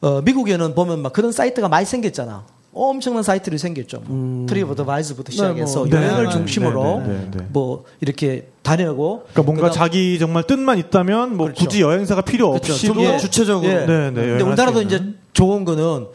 [0.00, 2.44] 어, 미국에는 보면 막 그런 사이트가 많이 생겼잖아.
[2.72, 4.02] 엄청난 사이트들이 생겼죠.
[4.06, 4.46] 뭐.
[4.46, 7.46] TripAdvisor부터 시작해서 뭐, 여행을 네, 중심으로 네, 네, 네.
[7.50, 11.64] 뭐 이렇게 다녀고 그러니까 뭔가 그다음- 자기 정말 뜻만 있다면 뭐 그렇죠.
[11.64, 12.74] 굳이 여행사가 필요 그렇죠.
[12.74, 13.68] 없이도 좀더 주체적으로.
[13.72, 13.86] 예.
[13.86, 14.82] 네, 네, 근데 우리나라도.
[14.82, 16.06] 이제 좋은 거는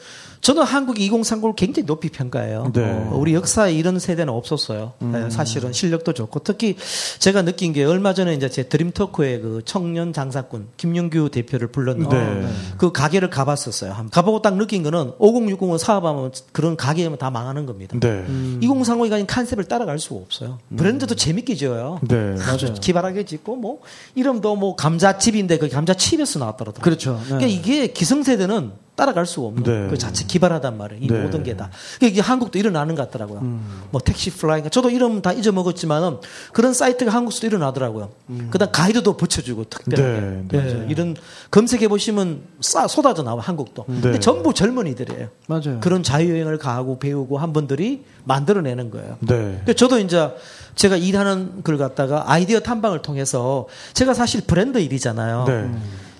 [0.43, 2.71] 저는 한국이 2030을 굉장히 높이 평가해요.
[2.73, 2.81] 네.
[2.83, 4.91] 어, 우리 역사에 이런 세대는 없었어요.
[4.99, 6.75] 네, 사실은 실력도 좋고 특히
[7.19, 12.17] 제가 느낀 게 얼마 전에 이제 제 드림 토크에 그 청년 장사꾼 김영규 대표를 불렀는데
[12.17, 12.47] 네.
[12.77, 13.95] 그 가게를 가봤었어요.
[14.11, 17.97] 가보고 딱 느낀 거는 5060을 사업하면 그런 가게면 다 망하는 겁니다.
[17.97, 18.25] 네.
[18.27, 20.59] 2030이 가진 컨셉을 따라갈 수가 없어요.
[20.75, 22.01] 브랜드도 재밌게 지어요.
[22.05, 22.35] 네.
[22.41, 23.79] 아주 기발하게 짓고 뭐
[24.15, 26.81] 이름도 뭐 감자칩인데 그 감자칩에서 나왔더라고요.
[26.81, 27.13] 그렇죠.
[27.21, 27.37] 네.
[27.37, 29.87] 그러니까 이게 기성세대는 따라갈 수가 없는 네.
[29.89, 31.03] 그 자체 기발하단 말이에요.
[31.03, 31.21] 이 네.
[31.21, 31.71] 모든 게 다.
[31.97, 33.39] 그러니까 이게 한국도 일어나는 것 같더라고요.
[33.39, 33.81] 음.
[33.89, 34.69] 뭐 택시 플라잉.
[34.69, 36.17] 저도 이름 다 잊어먹었지만은
[36.51, 38.11] 그런 사이트가 한국에서도 일어나더라고요.
[38.51, 40.19] 그다음 가이드도 붙여주고 특별하게.
[40.21, 41.15] 네, 네, 예, 이런
[41.49, 43.85] 검색해 보시면 싸 쏟아져 나와 한국도.
[43.85, 44.19] 근데 네.
[44.19, 45.27] 전부 젊은이들이에요.
[45.47, 45.79] 맞아요.
[45.81, 49.17] 그런 자유여행을 가고 배우고 한 분들이 만들어내는 거예요.
[49.21, 49.35] 네.
[49.57, 50.29] 근데 저도 이제
[50.75, 55.45] 제가 일하는 걸 갖다가 아이디어 탐방을 통해서 제가 사실 브랜드 일이잖아요.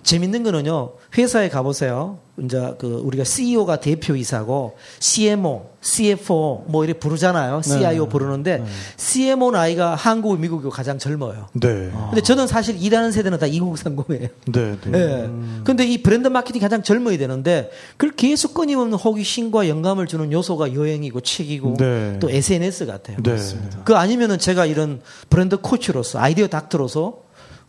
[0.04, 0.10] 네.
[0.10, 0.94] 재밌는 거는요.
[1.18, 2.20] 회사에 가보세요.
[2.42, 7.62] 이제 그 우리가 CEO가 대표이사고 CMO, CFO 뭐 이렇게 부르잖아요.
[7.62, 8.64] CIO 부르는데
[8.98, 11.48] CMO 나이가 한국, 미국이 가장 젊어요.
[11.54, 11.92] 네.
[12.10, 14.30] 근데 저는 사실 일하는 세대는 다 2030이에요.
[14.52, 14.78] 네.
[14.84, 15.00] 네.
[15.00, 15.30] 예.
[15.64, 21.22] 근데 이 브랜드 마케팅이 가장 젊어야 되는데 그걸 계속 끊임없는 호기심과 영감을 주는 요소가 여행이고
[21.22, 22.18] 책이고 네.
[22.20, 23.18] 또 SNS 같아요.
[23.22, 23.38] 네.
[23.84, 27.23] 그 아니면은 제가 이런 브랜드 코치로서 아이디어 닥터로서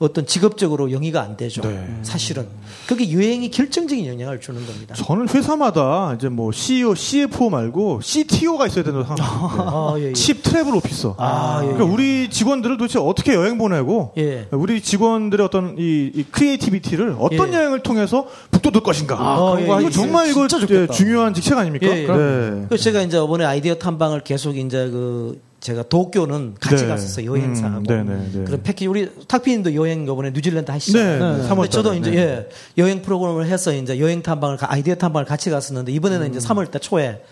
[0.04, 1.62] 어떤 직업적으로 영위가 안 되죠.
[1.62, 1.86] 네.
[2.02, 2.46] 사실은
[2.86, 4.94] 그게 여행이 결정적인 영향을 주는 겁니다.
[4.94, 9.64] 저는 회사마다 이제 뭐 CEO, CFO 말고 CTO가 있어야 된다고 생각합니다.
[9.64, 10.12] 아, 예, 예.
[10.12, 11.16] Chief Travel Officer.
[11.18, 14.46] 아, 예, 그러니까 우리 직원들을 도대체 어떻게 여행 보내고 예.
[14.50, 17.56] 우리 직원들의 어떤 이, 이 creativity를 어떤 예.
[17.56, 19.16] 여행을 통해서 북돋을 것인가.
[19.18, 19.90] 아, 이거 예, 예.
[19.90, 20.46] 정말 이거.
[20.70, 21.86] 예, 중요한 직책 아닙니까?
[21.86, 22.06] 예, 예.
[22.06, 22.66] 네.
[22.68, 26.88] 그래서 제가 이제 이번에 아이디어 탐방을 계속 이제 그 제가 도쿄는 같이 네.
[26.90, 28.44] 갔었어요 여행사하고 음, 네, 네, 네.
[28.44, 31.18] 그런 패키지 우리 탁피님도 여행 이번에 뉴질랜드 하시잖아요.
[31.18, 32.16] 네, 네, 근데 3월 저도 이제 네.
[32.18, 36.30] 예, 여행 프로그램을 해서 이제 여행 탐방을 가- 아이디어 탐방을 같이 갔었는데 이번에는 음.
[36.30, 37.22] 이제 3월 달 초에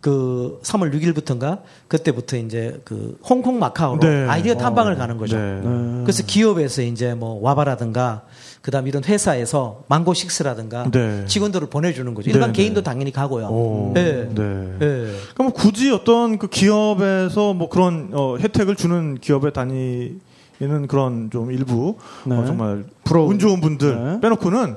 [0.00, 4.26] 그 3월 6일부터인가 그때부터 이제 그 홍콩 마카오로 네.
[4.28, 5.36] 아이디어 탐방을 어, 가는 거죠.
[5.36, 5.60] 네.
[6.04, 8.22] 그래서 기업에서 이제 뭐 와바라든가
[8.62, 11.24] 그다음 이런 회사에서 망고식스라든가 네.
[11.26, 12.30] 직원들을 보내주는 거죠.
[12.30, 12.84] 일반 네, 개인도 네.
[12.84, 13.46] 당연히 가고요.
[13.48, 14.28] 오, 예.
[14.32, 14.76] 네.
[14.80, 14.86] 예.
[15.34, 21.50] 그러니까 뭐 굳이 어떤 그 기업에서 뭐 그런 어, 혜택을 주는 기업에 다니는 그런 좀
[21.50, 22.36] 일부 네.
[22.36, 23.32] 어, 정말 부러운.
[23.32, 24.20] 운 좋은 분들 네.
[24.20, 24.76] 빼놓고는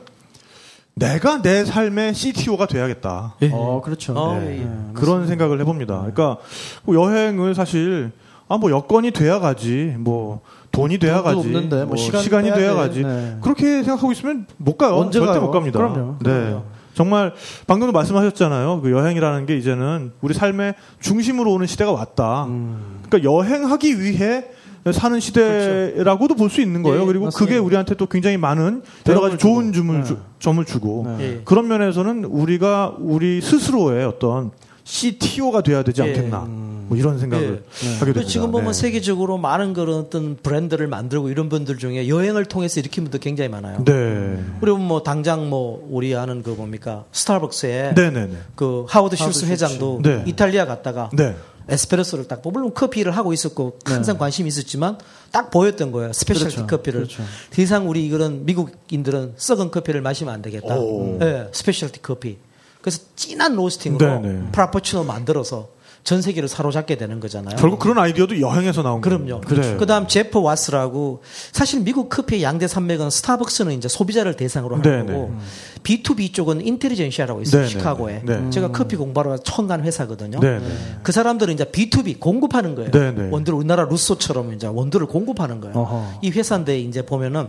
[0.95, 3.36] 내가 내 삶의 CTO가 돼야겠다.
[3.51, 4.13] 어, 그렇죠.
[4.13, 4.47] 어, 네.
[4.47, 4.67] 예, 예.
[4.93, 5.97] 그런 생각을 해봅니다.
[5.99, 6.38] 그러니까
[6.86, 8.11] 뭐 여행을 사실
[8.47, 10.41] 아 뭐 여건이 돼야 가지, 뭐
[10.76, 12.76] 돈이 돼야 가지, 없는데 뭐뭐 시간 시간이 돼야 돼.
[12.76, 13.03] 가지.
[13.03, 13.38] 네.
[13.41, 14.95] 그렇게 생각하고 있으면 못 가요.
[14.95, 15.41] 언제 절대 가요?
[15.41, 15.80] 못 갑니다.
[15.80, 16.17] 그럼요.
[16.23, 16.57] 네.
[16.93, 17.34] 정말
[17.67, 18.82] 방금도 말씀하셨잖아요.
[18.82, 22.45] 그 여행이라는 게 이제는 우리 삶의 중심으로 오는 시대가 왔다.
[22.45, 23.01] 음.
[23.07, 24.45] 그러니까 여행하기 위해
[24.91, 27.01] 사는 시대라고도 볼 수 있는 거예요.
[27.01, 27.43] 예, 그리고 맞습니다.
[27.45, 29.88] 그게 우리한테 또 굉장히 많은 여러 가지 좋은 주고.
[29.88, 30.05] 점을, 네.
[30.07, 31.23] 주, 점을 주고 네.
[31.23, 31.41] 예.
[31.43, 34.51] 그런 면에서는 우리가 우리 스스로의 어떤
[34.86, 36.07] CTO가 돼야 되지 예.
[36.07, 36.65] 않겠나.
[36.88, 37.93] 뭐 이런 생각을 예.
[37.95, 38.27] 하게 됩니다.
[38.31, 38.73] 지금 보면 네.
[38.73, 43.83] 세계적으로 많은 그런 어떤 브랜드를 만들고 이런 분들 중에 여행을 통해서 일으킨 분들 굉장히 많아요.
[43.83, 44.38] 네.
[44.61, 48.38] 그리고 뭐 당장 뭐 우리 아는 그 뭡니까 스타벅스에 네네네.
[48.55, 50.23] 그 하워드 슐츠 회장도 네.
[50.27, 51.36] 이탈리아 갔다가 네.
[51.67, 54.99] 에스프레소를 딱 물론 커피를 하고 있었고 항상 관심이 있었지만
[55.31, 56.67] 딱 보였던 거예요 specialty 그렇죠.
[56.67, 57.23] 커피를 그렇죠.
[57.51, 61.17] 더 이상 우리 이런 미국인들은 썩은 커피를 마시면 안 되겠다 오.
[61.23, 62.38] 예, specialty 커피
[62.86, 64.51] 그래서 진한 로스팅으로 네네.
[64.51, 65.69] 프라푸치노 만들어서
[66.03, 69.41] 전 세계를 사로잡게 되는 거잖아요 결국 그런 아이디어도 여행에서 나온 그럼요.
[69.41, 69.61] 거예요.
[69.63, 69.75] 네.
[69.77, 75.11] 그다음 제프 와츠라고 사실 미국 커피의 양대 산맥은 스타벅스는 이제 소비자를 대상으로 하는 네네.
[75.11, 75.33] 거고
[75.81, 77.61] B2B 쪽은 인텔리전시아라고 있어요.
[77.63, 77.69] 네네.
[77.71, 78.21] 시카고에.
[78.23, 78.49] 네.
[78.51, 80.39] 제가 커피 공부하러 처음 간 회사거든요.
[80.39, 80.99] 네네.
[81.01, 82.91] 그 사람들은 이제 B2B 공급하는 거예요.
[82.91, 83.31] 네네.
[83.31, 85.75] 원두를 우리나라 루소처럼 이제 원두를 공급하는 거예요.
[85.75, 86.19] 어허.
[86.21, 87.47] 이 회사인데 이제 보면은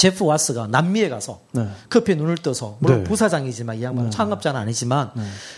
[0.00, 1.68] 제프 와츠가 남미에 가서 네.
[1.90, 3.04] 커피에 눈을 떠서 물론 네.
[3.04, 5.10] 부사장이지만 이 양반은 창업자는 아니지만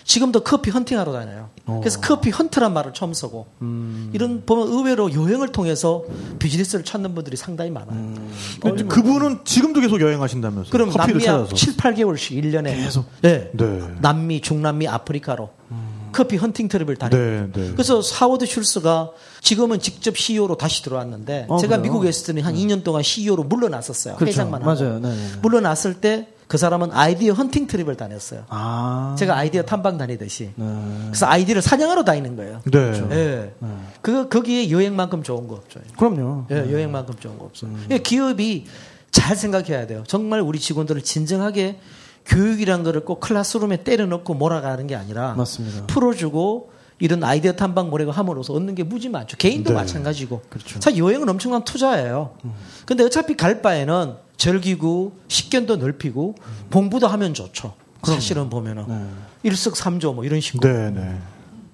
[0.03, 1.51] 지금도 커피 헌팅하러 다녀요.
[1.64, 3.47] 그래서 커피 hunt란 말을 처음 쓰고
[4.12, 6.03] 이런 보면 의외로 여행을 통해서
[6.40, 8.14] 비즈니스를 찾는 분들이 상당히 많아요.
[8.61, 13.49] 근데 그분은 지금도 계속 여행하신다면서 그럼 커피를 남미 찾아서 7, 8개월씩 1년에 계속 네.
[13.53, 13.80] 네.
[14.01, 15.51] 남미, 중남미, 아프리카로
[16.13, 17.71] 커피 헌팅 trip을 다니고 네, 네.
[17.73, 19.11] 그래서 하워드 슐츠가
[19.41, 21.83] 지금은 직접 CEO로 다시 들어왔는데 어, 제가 그래요?
[21.83, 24.17] 미국에 있을 때는 한 2년 동안 CEO로 물러났었어요.
[24.17, 24.31] 그렇죠.
[24.31, 24.75] 회장만 하고.
[24.81, 24.99] 맞아요.
[25.01, 25.39] 네, 네, 네.
[25.41, 28.45] 물러났을 때 그 사람은 아이디어 헌팅 trip을 다녔어요.
[28.51, 29.17] 아.
[29.19, 30.51] 제가 아이디어 탐방 다니듯이.
[30.55, 30.67] 네.
[31.07, 32.61] 그래서 아이디어를 사냥하러 다니는 거예요.
[32.71, 33.03] 네.
[33.11, 33.53] 예.
[34.03, 35.81] 그 거기에 여행만큼 좋은 거 없죠.
[35.97, 36.45] 그럼요.
[36.51, 37.67] 예, 여행만큼 좋은 거 없어.
[37.67, 38.67] 요 기업이
[39.11, 40.05] 잘 생각해야 돼요.
[40.07, 41.79] 정말 우리 직원들을 진정하게
[42.27, 45.87] 교육이란 거를 꼭 클래스룸에 때려넣고 몰아가는 게 아니라 맞습니다.
[45.87, 49.37] 풀어주고 이런 아이디어 탐방 모래가 함으로써 얻는 게 무지 많죠.
[49.37, 49.77] 개인도 네.
[49.77, 50.43] 마찬가지고.
[50.49, 50.81] 그렇죠.
[50.81, 52.37] 사실 여행은 엄청난 투자예요.
[52.87, 56.37] 근데 어차피 갈 바에는 즐기고 식견도 넓히고
[56.70, 57.75] 공부도 하면 좋죠.
[58.05, 59.09] 사실은 보면은
[59.43, 60.73] 일석삼조 뭐 이런 식으로.
[60.73, 61.18] 네, 네.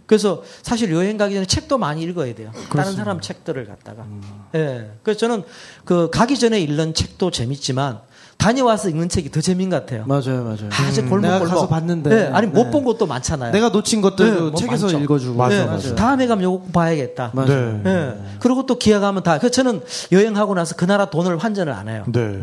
[0.06, 2.50] 그래서 사실 여행 가기 전에 책도 많이 읽어야 돼요.
[2.70, 4.06] 다른 사람 책들을 갖다가.
[4.54, 4.90] 예.
[5.02, 5.44] 그래서 저는
[5.84, 8.00] 그 가기 전에 읽는 책도 재밌지만
[8.38, 10.04] 다녀와서 읽는 책이 더 재밌는 것 같아요.
[10.06, 10.70] 맞아요, 맞아요.
[10.70, 11.54] 아주 골목 내가 골목.
[11.54, 12.10] 가서 봤는데.
[12.10, 12.70] 네, 아니 못 네.
[12.70, 13.50] 본 것도 많잖아요.
[13.52, 15.00] 내가 놓친 것들도 네, 뭐 책에서 많죠.
[15.00, 15.36] 읽어주고.
[15.36, 15.94] 맞아, 네, 맞아.
[15.96, 17.32] 다음에 가면 요거 꼭 봐야겠다.
[17.34, 17.80] 맞아요.
[17.82, 17.90] 네.
[17.90, 18.14] 예.
[18.38, 19.38] 그리고 또 기약하면 다.
[19.38, 19.82] 그 저는
[20.12, 22.04] 여행하고 나서 그 나라 돈을 환전을 안 해요.
[22.06, 22.40] 네.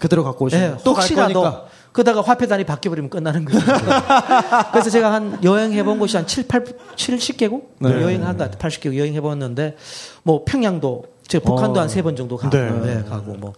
[0.00, 1.70] 그대로 갖고 오시면 예, 또 혹시라도.
[1.92, 3.58] 그다가 화폐단이 바뀌어버리면 끝나는 거죠.
[4.70, 6.64] 그래서 제가 한 여행 해본 곳이 한 7, 8,
[6.94, 7.90] 70개국 네.
[7.90, 8.58] 여행한 것 같아요.
[8.70, 9.76] 80개국 여행 해봤는데
[10.22, 11.82] 뭐 평양도 제가 북한도 어.
[11.82, 12.70] 한세 번 정도 가고 네.
[12.70, 13.54] 네, 가고 뭐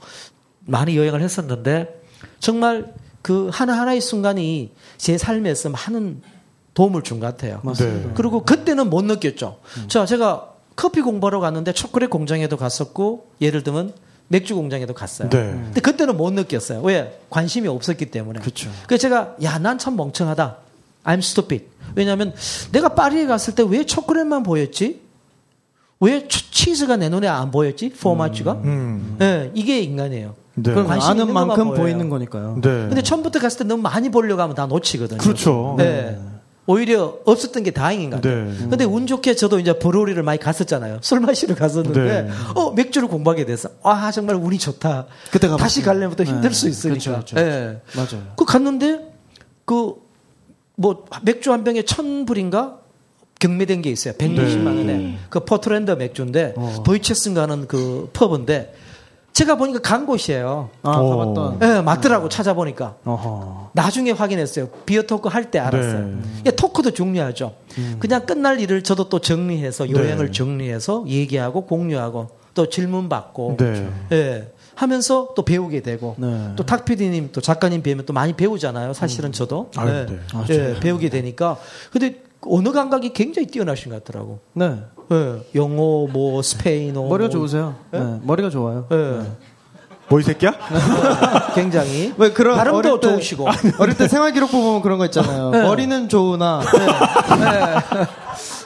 [0.66, 2.00] 많이 여행을 했었는데
[2.40, 2.92] 정말
[3.22, 6.22] 그 하나하나의 순간이 제 삶에서 많은
[6.74, 7.60] 도움을 준 것 같아요.
[7.62, 8.08] 맞습니다.
[8.08, 8.14] 네.
[8.14, 9.58] 그리고 그때는 못 느꼈죠.
[9.88, 13.92] 자, 제가 커피 공부하러 갔는데 초콜릿 공장에도 갔었고 예를 들면
[14.28, 15.28] 맥주 공장에도 갔어요.
[15.28, 15.38] 네.
[15.38, 16.80] 근데 그때는 못 느꼈어요.
[16.82, 17.20] 왜?
[17.28, 18.40] 관심이 없었기 때문에.
[18.40, 18.70] 그쵸.
[18.86, 20.56] 그래서 제가 야, 난 참 멍청하다.
[21.04, 21.66] I'm stupid.
[21.94, 22.32] 왜냐하면
[22.72, 25.00] 내가 파리에 갔을 때 왜 초콜릿만 보였지?
[26.00, 27.90] 왜 치- 치즈가 내 눈에 안 보였지?
[27.90, 28.52] 포마치가?
[28.64, 29.16] 음.
[29.18, 30.34] 네, 이게 인간이에요.
[30.55, 30.70] 네.
[30.70, 31.80] 그건 관심 아는 만큼 보여요.
[31.80, 32.59] 보이는 거니까요.
[32.61, 32.68] 네.
[32.68, 35.18] 근데 처음부터 갔을 때 너무 많이 보려고 하면 다 놓치거든요.
[35.18, 35.74] 그렇죠.
[35.78, 36.18] 네.
[36.66, 38.44] 오히려 없었던 게 다행인 것 같아요.
[38.44, 38.57] 네.
[38.70, 40.98] 근데 운 좋게 저도 이제 brewery를 많이 갔었잖아요.
[41.00, 42.30] 술 마시러 갔었는데, 네.
[42.55, 45.07] 어, 맥주를 공부하게 돼서, 아, 정말 운이 좋다.
[45.32, 45.64] 그때 가봤어요.
[45.64, 46.55] 다시 가려면 또 힘들 네.
[46.55, 47.00] 수 있으니까.
[47.00, 47.38] 그렇죠, 그렇죠.
[47.38, 47.80] 예.
[47.96, 48.22] 맞아요.
[48.36, 49.12] 그 갔는데,
[49.64, 49.94] 그,
[50.76, 52.78] 뭐, 맥주 한 병에 천 불인가?
[53.40, 54.14] 경매된 게 있어요.
[54.14, 55.18] 160만 원에.
[55.30, 58.72] 그 포트랜드 맥주인데, Deschutes인가는 그 펍인데,
[59.33, 60.68] 제가 보니까 간 곳이에요.
[60.83, 61.11] 아, 오.
[61.11, 61.59] 가봤던.
[61.62, 62.97] 예, 맞더라고, 찾아보니까.
[63.05, 63.70] 어허.
[63.72, 64.68] 나중에 확인했어요.
[64.84, 66.07] beer talk 할 때 알았어요.
[66.07, 66.16] 네.
[66.47, 67.55] 예, 토크도 중요하죠.
[67.99, 70.33] 그냥 끝날 일을 저도 또 정리해서 여행을 네.
[70.33, 73.89] 정리해서 얘기하고 공유하고 또 질문 받고 네.
[74.12, 74.53] 예.
[74.74, 76.53] 하면서 또 배우게 되고 네.
[76.57, 78.93] 또탁 PD님 또 작가님 뵈면 또 많이 배우잖아요.
[78.95, 80.07] 사실은 저도 아유, 예.
[80.07, 80.18] 네.
[80.35, 81.57] 아, 예, 배우게 되니까
[81.91, 84.41] 근데 언어 감각이 굉장히 뛰어나신 것 같더라고.
[84.55, 84.78] 네.
[85.12, 85.58] 예.
[85.58, 87.74] 영어 뭐 스페인어 머리가 뭐, 좋으세요.
[87.90, 88.18] 네.
[88.22, 88.86] 머리가 좋아요.
[88.90, 89.20] 예.
[90.08, 90.52] 뭐이 새끼야?
[91.54, 93.46] 굉장히 왜 그런 발음도 때- 좋으시고
[93.78, 95.50] 어릴 때 생활 기록 보면 그런 거 있잖아요.
[95.50, 95.62] 네.
[95.62, 96.60] 머리는 좋으나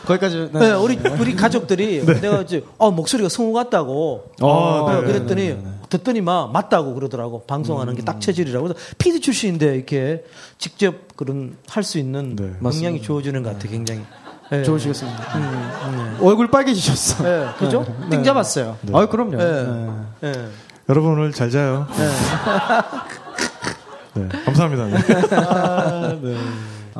[0.06, 0.50] 거기까지.
[0.52, 0.58] 네.
[0.60, 5.56] 네, 우리 우리 가족들이 내가 이제 어 목소리가 성우 같다고 아, 어, 네, 그랬더니
[5.88, 10.24] 듣더니 막 맞다고 그러더라고 방송하는 게딱 체질이라고 그래서 PD 출신인데 이렇게
[10.58, 12.52] 직접 그런 할 수 있는 네.
[12.64, 14.02] 역량이 주어지는 것 같아 굉장히
[14.50, 14.62] 네.
[14.62, 15.38] 좋으시겠습니다.
[15.38, 17.24] 음, 얼굴 빨개지셨어.
[17.24, 17.40] 네.
[17.40, 17.84] 네, 그죠?
[18.10, 18.76] 띵 잡았어요.
[18.92, 19.36] 아, 그럼요.
[19.36, 19.64] 네.
[20.20, 20.32] 네.
[20.32, 20.48] 네.
[20.88, 21.86] 여러분 오늘 잘 자요.
[24.14, 24.28] 네.
[24.44, 24.86] 감사합니다.
[26.22, 26.36] 네.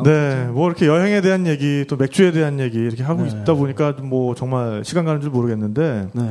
[0.05, 3.31] 네, 뭐 이렇게 여행에 대한 얘기, 또 맥주에 대한 얘기 이렇게 하고 네.
[3.31, 6.31] 있다 보니까 뭐 정말 시간 가는 줄 모르겠는데, 네.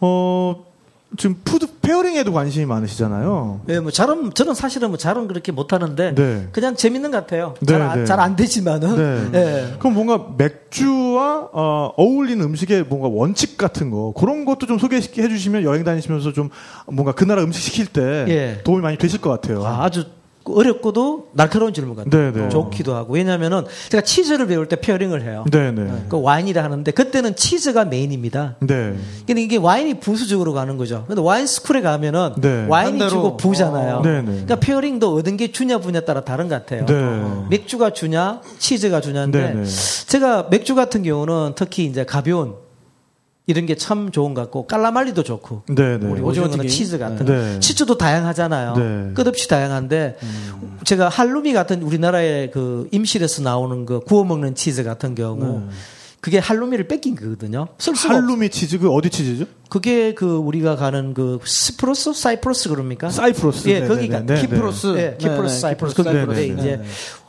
[0.00, 0.64] 어,
[1.18, 3.62] 지금 food pairing에도 관심이 많으시잖아요.
[3.64, 6.48] 네, 뭐 잘은 저는 사실은 뭐 잘은 그렇게 못 하는데 네.
[6.52, 7.54] 그냥 재밌는 것 같아요.
[7.60, 8.04] 네, 잘안 네.
[8.04, 9.30] 잘안 되지만은 네.
[9.32, 9.76] 네.
[9.78, 15.62] 그럼 뭔가 맥주와 어, 어울리는 음식의 뭔가 원칙 같은 거 그런 것도 좀 소개해 주시면
[15.64, 16.50] 여행 다니시면서 좀
[16.86, 18.60] 뭔가 그 나라 음식 시킬 때 예.
[18.64, 19.64] 도움이 많이 되실 것 같아요.
[19.64, 20.04] 아, 아주
[20.44, 22.32] 어렵고도 날카로운 질문 같아요.
[22.32, 22.48] 네, 네.
[22.48, 23.14] 좋기도 하고.
[23.14, 25.44] 왜냐면은 제가 치즈를 배울 때 pairing을 해요.
[25.50, 25.86] 네, 네.
[26.08, 28.56] 그 와인이라 하는데 그때는 치즈가 메인입니다.
[28.60, 28.94] 네.
[29.26, 31.04] 근데 이게 와인이 부수적으로 가는 거죠.
[31.06, 32.66] 근데 와인 school에 가면은 네.
[32.68, 33.10] 와인이 반대로.
[33.10, 33.96] 주고 부잖아요.
[33.96, 34.02] 어.
[34.02, 36.86] 그러니까 pairing도 어떤 게 주냐 부냐 따라 다른 것 같아요.
[36.86, 37.46] 네.
[37.50, 40.06] 맥주가 주냐 치즈가 주냐인데 네, 네.
[40.06, 42.54] 제가 맥주 같은 경우는 특히 이제 가벼운
[43.48, 46.06] 이런 게 참 좋은 것 같고 calamari도 좋고 네, 네.
[46.06, 46.68] 우리 오징어 오징어는 튀김?
[46.68, 47.54] 치즈 같은 네.
[47.54, 47.60] 거.
[47.60, 48.74] 치즈도 다양하잖아요.
[48.76, 49.10] 네.
[49.14, 50.18] 끝없이 다양한데
[50.84, 55.62] 제가 halloumi 같은 우리나라의 그 임실에서 나오는 그 구워 먹는 치즈 같은 경우
[56.20, 57.68] 그게 halloumi를 베낀 거거든요.
[57.78, 59.46] 쓸 수가 없 halloumi 치즈 그 어디 치즈죠?
[59.70, 63.08] 그게 그 우리가 가는 그 시프러스, 사이프러스 그럽니까?
[63.08, 63.68] 사이프러스.
[63.68, 64.40] 예, 네, 거기가 네, 네, 네.
[64.42, 64.86] 키프로스.
[64.98, 65.60] 예, 키프러스, 네, 네.
[65.60, 66.84] 사이프러스 키프로스, 그런데 네, 이제 네.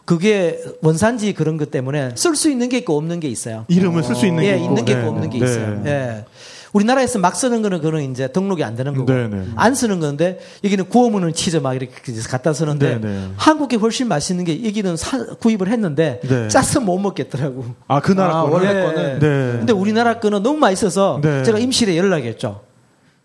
[0.10, 3.66] 그게 원산지 그런 것 때문에 쓸 수 있는 게 있고 없는 게 있어요.
[3.68, 4.66] 이름을 쓸 수 있는 예, 게 있고.
[4.66, 5.46] 있는 게 네, 있고 없는 게 네.
[5.46, 5.84] 있어요.
[5.86, 6.26] 예.
[6.74, 9.44] 우리나라에서 막 쓰는 거는 그는 이제 등록이 안 되는 거고 네, 네.
[9.56, 11.94] 안 쓰는 건데 여기는 구워 먹는 치즈 막 이렇게
[12.28, 13.28] 갖다 쓰는데 네, 네.
[13.38, 16.48] 한국에 훨씬 맛있는 게 여기는 사- 구입을 했는데 네.
[16.48, 17.66] 짜서 못 먹겠더라고.
[17.88, 18.66] 아, 그 나라 아, 거를?
[18.68, 18.84] 원래 예.
[18.84, 19.20] 거는?
[19.20, 19.58] 네.
[19.60, 21.44] 근데 우리나라 거는 너무 맛있어서 네.
[21.44, 22.62] 제가 임실에 연락했죠.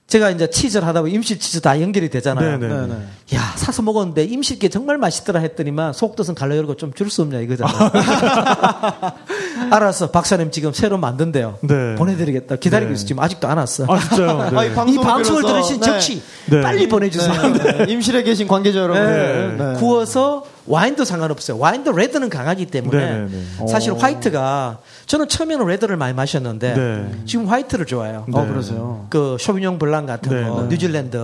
[0.07, 2.59] 제가 이제 치즈를 하다 보면 임실 치즈 다 연결이 되잖아요.
[2.59, 2.75] 네, 네.
[2.75, 3.37] 네, 네.
[3.37, 7.91] 야 사서 먹었는데 임실게 정말 맛있더라 했더니만 속뜻은 갈라 열고 좀 줄 수 없냐 이거잖아요.
[9.71, 10.11] 알았어.
[10.11, 11.59] 박사님 지금 새로 만든대요.
[11.63, 11.95] 네.
[11.97, 12.57] 보내드리겠다.
[12.57, 12.95] 기다리고 네.
[12.97, 13.07] 있어.
[13.07, 13.87] 지금 아직도 안 왔어.
[13.89, 14.51] 아 진짜요?
[14.53, 14.59] 네.
[14.59, 15.93] 아, 이이 방송을 방송을 들어서, 들으신 네.
[15.93, 16.61] 즉시 네.
[16.61, 17.53] 빨리 보내주세요.
[17.53, 17.93] 네, 네.
[17.93, 19.03] 임실에 계신 관계자 여러분.
[19.05, 19.57] 네.
[19.57, 19.79] 네.
[19.79, 21.59] 구워서 와인도 상관없어요.
[21.59, 23.29] 와인도 레드는 강하기 때문에 네, 네,
[23.59, 23.67] 네.
[23.67, 23.97] 사실 오.
[23.97, 27.11] 화이트가 저는 처음에는 레드를 많이 마셨는데 네.
[27.27, 28.27] 지금 화이트를 좋아해요.
[28.33, 28.49] 어, 네.
[28.49, 29.07] 그러세요.
[29.11, 30.69] 그 Sauvignon Blanc 같은 네, 거 네.
[30.69, 31.19] 뉴질랜드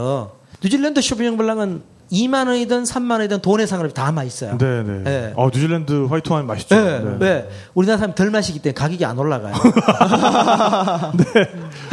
[0.63, 1.83] 뉴질랜드 Sauvignon Blanc은
[2.13, 4.59] 2만 원이든 3만 원이든 돈의 상관없이 다 맛있어요.
[4.59, 5.03] 네, 네.
[5.05, 5.33] 네.
[5.37, 6.75] 어, 뉴질랜드 화이트 와인 맛있죠.
[6.75, 9.55] 네, 왜 우리나라 사람 덜 마시기 때문에 가격이 안 올라가요.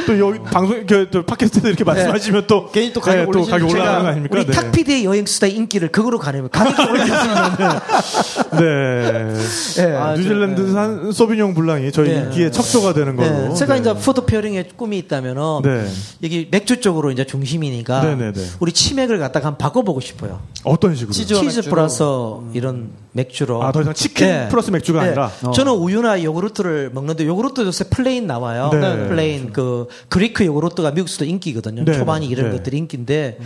[0.07, 3.69] 또 여기 방송 그, 또 팟캐스트에서 이렇게 말씀하시면 또 괜히 또 가격 네, 또 가격
[3.69, 4.35] 제가 올라가는 거 아닙니까?
[4.37, 4.51] 우리 네.
[4.51, 7.81] 탁피디의 여행 수다의 인기를 그거로 가려면 가격이 올라가요.
[8.59, 9.33] 네.
[9.75, 9.95] 네.
[9.95, 12.23] 아, 뉴질랜드 산 Sauvignon Blanc이 저희 네.
[12.23, 13.49] 인기의 척도가 되는 걸로.
[13.49, 13.81] 네, 제가 네.
[13.81, 15.87] 이제 food pairing의 꿈이 있다면은 네.
[16.23, 18.45] 여기 맥주 쪽으로 이제 중심이니까 네, 네, 네.
[18.59, 20.06] 우리 치맥을 갖다가 한번 바꿔보고 싶어요.
[20.63, 21.13] 어떤 식으로?
[21.13, 21.69] 치즈 맥주로.
[21.69, 22.03] 플러스
[22.53, 23.63] 이런 맥주로.
[23.63, 24.47] 아, 더 이상 치킨 네.
[24.49, 25.07] 플러스 맥주가 네.
[25.07, 25.31] 아니라.
[25.43, 25.51] 어.
[25.51, 28.69] 저는 우유나 요구르트를 먹는데 요구르트 요새 plain 나와요.
[28.73, 29.07] 네.
[29.07, 31.85] plain 그 Greek 요구르트가 미국에서도 인기거든요.
[31.85, 32.31] 네, 초바니 네.
[32.31, 32.57] 이런 네.
[32.57, 33.39] 것들이 인기인데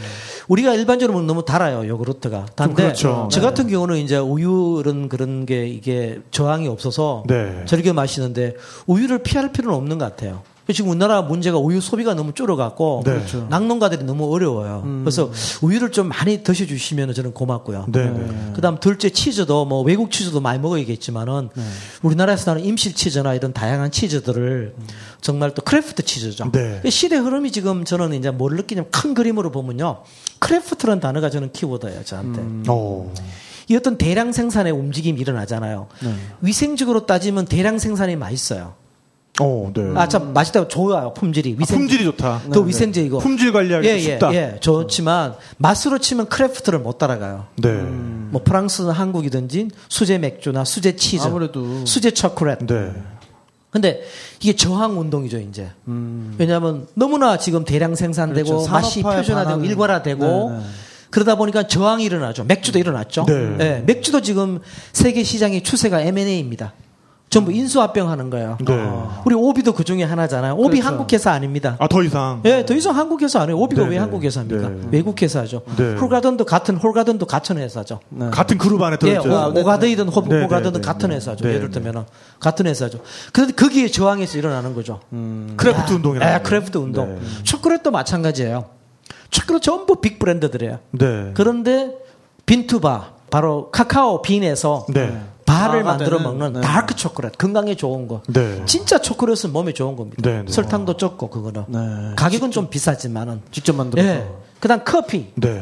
[0.47, 2.47] 우리가 일반적으로 먹으면 너무 달아요 요구르트가.
[2.55, 3.29] 단데 그렇죠.
[3.31, 7.63] 저 같은 경우는 이제 우유 이런 그런 게 이게 저항이 없어서 네.
[7.65, 8.55] 저렇게 마시는데
[8.87, 10.41] 우유를 피할 필요는 없는 것 같아요.
[10.73, 13.13] 지금 우리나라 문제가 우유 소비가 너무 줄어갖고 네.
[13.13, 13.47] 그렇죠.
[13.49, 14.83] 낙농가들이 너무 어려워요.
[15.01, 17.85] 그래서 우유를 좀 많이 드셔주시면 저는 고맙고요.
[17.89, 18.51] 네, 네.
[18.53, 21.49] 그다음 둘째 치즈도 뭐 외국 치즈도 많이 먹어야겠지만은
[22.01, 24.75] 우리나라에서 나는 임실 치즈나 이런 다양한 치즈들을
[25.21, 26.51] 정말 또 craft 치즈죠.
[26.51, 26.81] 네.
[26.89, 30.03] 시대 흐름이 지금 저는 이제 뭘 느끼냐면 큰 그림으로 보면요.
[30.39, 32.41] craft라는 단어가 저는 키워드예요, 저한테.
[32.67, 33.13] 어.
[33.69, 35.87] 이 어떤 대량 생산의 움직임이 일어나잖아요.
[36.41, 38.73] 위생적으로 따지면 대량 생산이 맛있어요.
[39.41, 39.91] 어, 네.
[39.95, 41.13] 아, 참 맛있다고 좋아요.
[41.13, 41.53] 품질이.
[41.53, 42.41] 아, 위생 품질이 좋다.
[42.53, 43.19] 더 위생적이고.
[43.19, 44.33] 품질 관리하기 예, 예, 쉽다.
[44.33, 44.57] 예.
[44.59, 47.47] 좋지만 맛으로 치면 craft를 못 따라가요.
[47.57, 47.71] 네.
[47.71, 51.85] 뭐 프랑스나 한국이든지 수제 맥주나 수제 치즈, 아무래도.
[51.85, 52.59] 수제 초콜릿.
[52.65, 52.91] 네.
[53.69, 54.03] 근데
[54.41, 55.69] 이게 저항 운동이죠, 이제.
[56.37, 58.55] 왜냐하면 너무나 지금 대량 생산되고 음.
[58.57, 58.71] 그렇죠.
[58.71, 59.63] 맛이 표준화되고.
[59.63, 60.63] 일괄화되고 네, 네.
[61.09, 62.43] 그러다 보니까 저항이 일어나죠.
[62.45, 63.25] 맥주도 일어났죠.
[63.27, 63.57] 네.
[63.59, 64.59] 예, 맥주도 지금
[64.93, 66.73] 세계 시장의 추세가 M&A입니다.
[67.31, 68.57] 전부 인수합병하는 거예요.
[68.59, 68.73] 네.
[69.25, 70.53] 우리 오비도 그 중에 하나잖아요.
[70.55, 70.87] 오비 그렇죠.
[70.87, 71.77] 한국 회사 아닙니다.
[71.79, 72.41] 아, 더 이상.
[72.43, 73.57] 예, 더 이상 한국 회사 아니에요.
[73.57, 73.99] 오비가 네, 왜 네.
[73.99, 74.67] 한국 회사입니까?
[74.67, 74.81] 네.
[74.91, 75.61] 외국 회사죠.
[75.77, 75.95] 네.
[75.95, 78.01] 홀가든도 같은 홀가든도 같은 회사죠.
[78.31, 79.29] 같은 그룹 안에 예, 들어있죠.
[79.31, 81.15] 오, 오가든이든 호, 네, 오가든 네, 같은 네.
[81.15, 81.45] 회사죠.
[81.45, 81.71] 네, 예를 네.
[81.71, 82.03] 들면은
[82.41, 82.99] 같은 회사죠.
[83.31, 84.99] 그런데 거기에 저항해서 일어나는 거죠.
[85.55, 86.35] craft 운동이라.
[86.35, 87.15] 예, craft 운동.
[87.15, 87.21] 네.
[87.43, 88.65] 초콜릿도 마찬가지예요.
[89.29, 90.79] 초콜릿 전부 big 브랜드들이에요.
[90.91, 91.31] 네.
[91.33, 91.93] 그런데
[92.45, 95.17] bean to bar 바로 카카오 bean에서 네.
[95.51, 96.61] 바를 바가 만들어 되는, 먹는 네.
[96.61, 98.23] dark 초콜릿 건강에 좋은 거.
[98.27, 98.63] 네.
[98.65, 100.21] 진짜 초콜릿은 몸에 좋은 겁니다.
[100.21, 100.51] 네, 네.
[100.51, 101.79] 설탕도 적고 그거는 네.
[102.15, 104.07] 가격은 좀 비싸지만은 직접 만들어서.
[104.07, 104.27] 예.
[104.59, 105.61] 그다음 커피 네.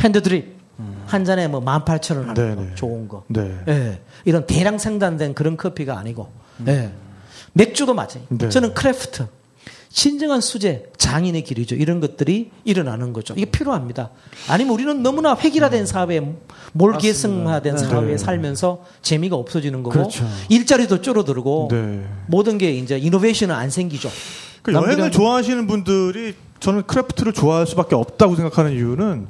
[0.00, 0.58] hand drip
[1.06, 2.74] 한 잔에 뭐 18,000원 하는 네, 거 네.
[2.74, 3.24] 좋은 거.
[3.28, 3.58] 네.
[3.68, 4.00] 예.
[4.24, 6.30] 이런 대량 생산된 그런 커피가 아니고.
[6.68, 6.92] 예.
[7.54, 8.38] 맥주도 마찬가지.
[8.38, 8.48] 네.
[8.48, 9.26] 저는 craft.
[9.90, 11.74] 진정한 수제, 장인의 길이죠.
[11.74, 13.34] 이런 것들이 일어나는 거죠.
[13.36, 14.10] 이게 필요합니다.
[14.48, 16.20] 아니면 우리는 너무나 획일화된 사회에
[16.72, 18.18] 몰개성화된 사회에 네.
[18.18, 20.28] 살면서 재미가 없어지는 거고 그렇죠.
[20.48, 22.04] 일자리도 줄어들고 네.
[22.26, 24.10] 모든 게 이제 innovation은 안 생기죠.
[24.62, 29.28] 그 여행을 좋아하시는 분들이 저는 craft를 좋아할 수밖에 없다고 생각하는 이유는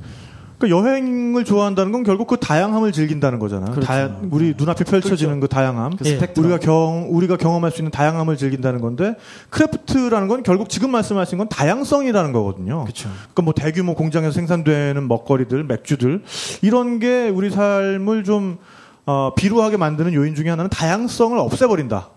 [0.58, 3.70] 그 여행을 좋아한다는 건 결국 그 다양함을 즐긴다는 거잖아요.
[3.70, 3.86] 그렇죠.
[3.86, 6.18] 다양- 우리 눈앞에 펼쳐지는 그 다양함, 그 예.
[6.36, 9.14] 우리가 경 우리가 경험할 수 있는 다양함을 즐긴다는 건데
[9.50, 12.84] craft라는 건 결국 지금 말씀하신 건 다양성이라는 거거든요.
[12.86, 13.08] 그쵸.
[13.08, 16.22] 그러니까 뭐 대규모 공장에서 생산되는 먹거리들, 맥주들
[16.62, 18.58] 이런 게 우리 삶을 좀
[19.06, 22.08] 어, 비루하게 만드는 요인 중에 하나는 다양성을 없애버린다.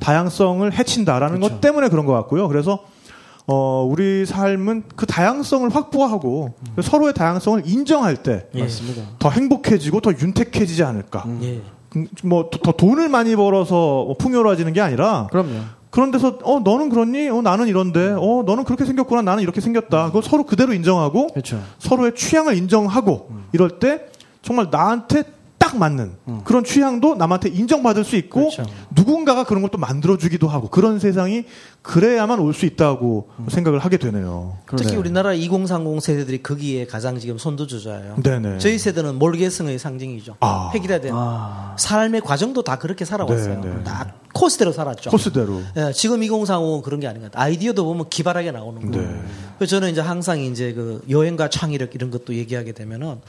[0.00, 2.48] 다양성을 해친다라는 것 때문에 그런 것 같고요.
[2.48, 2.80] 그래서
[3.46, 9.02] 어, 우리 삶은 그 다양성을 확보하고 서로의 다양성을 인정할 때더 맞습니다.
[9.30, 11.24] 행복해지고 더 윤택해지지 않을까.
[11.42, 11.60] 예.
[11.96, 15.50] 음, 뭐, 더, 더 돈을 많이 벌어서 뭐 풍요로워지는 게 아니라 그럼요.
[15.90, 17.28] 그런 데서 어 너는 그렇니?
[17.28, 18.14] 어 나는 이런데.
[18.18, 19.22] 어 너는 그렇게 생겼구나.
[19.22, 20.06] 나는 이렇게 생겼다.
[20.06, 21.62] 그걸 서로 그대로 인정하고 그렇죠.
[21.78, 24.06] 서로의 취향을 인정하고 이럴 때
[24.42, 25.22] 정말 나한테
[25.74, 26.12] 딱 맞는
[26.44, 28.64] 그런 취향도 남한테 인정받을 수 있고 그렇죠.
[28.94, 31.44] 누군가가 그런 걸 또 만들어주기도 하고 그런 세상이
[31.82, 34.56] 그래야만 올 수 있다고 생각을 하게 되네요.
[34.76, 34.96] 특히 네.
[34.96, 38.16] 우리나라 2030 세대들이 거기에 가장 지금 선두주자예요.
[38.22, 38.58] 네네.
[38.58, 40.36] 저희 세대는 몰개성의 상징이죠.
[40.40, 40.70] 아.
[40.74, 41.74] 획일화된 아.
[41.76, 43.60] 삶의 과정도 다 그렇게 살아왔어요.
[43.62, 43.82] 네, 네.
[43.82, 45.10] 다 코스대로 살았죠.
[45.10, 45.60] 코스대로.
[45.76, 47.46] 예, 지금 2035은 그런 게 아닌 것 같아요.
[47.46, 49.08] 아이디어도 보면 기발하게 나오는 거예요.
[49.10, 49.20] 네.
[49.58, 53.20] 그래서 저는 이제 항상 이제 그 여행과 창의력 이런 것도 얘기하게 되면은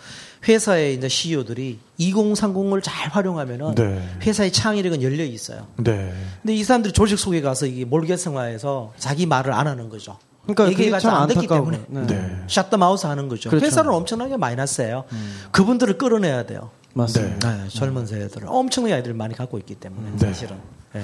[0.47, 4.09] 회사의 이제 CEO들이 2030을 잘 활용하면은 네.
[4.21, 5.67] 회사의 창의력은 열려 있어요.
[5.77, 6.13] 네.
[6.41, 10.17] 근데 이 사람들이 조직 속에 가서 이게 몰개성화해서 자기 말을 안 하는 거죠.
[10.43, 12.07] 그러니까 얘기해봤자 참안 듣기 안타까운 때문에.
[12.07, 12.07] 거예요.
[12.07, 12.43] 네.
[12.47, 13.49] 샷더 마우스 하는 거죠.
[13.49, 13.65] 그렇죠.
[13.65, 15.05] 회사는 엄청나게 마이너스예요.
[15.51, 16.69] 그분들을 끌어내야 돼요.
[16.93, 17.63] 맞습니다.
[17.63, 20.17] 네, 젊은 세대들을 엄청나게 아이들을 많이 갖고 있기 때문에 네.
[20.17, 20.57] 사실은.
[20.95, 21.03] 예.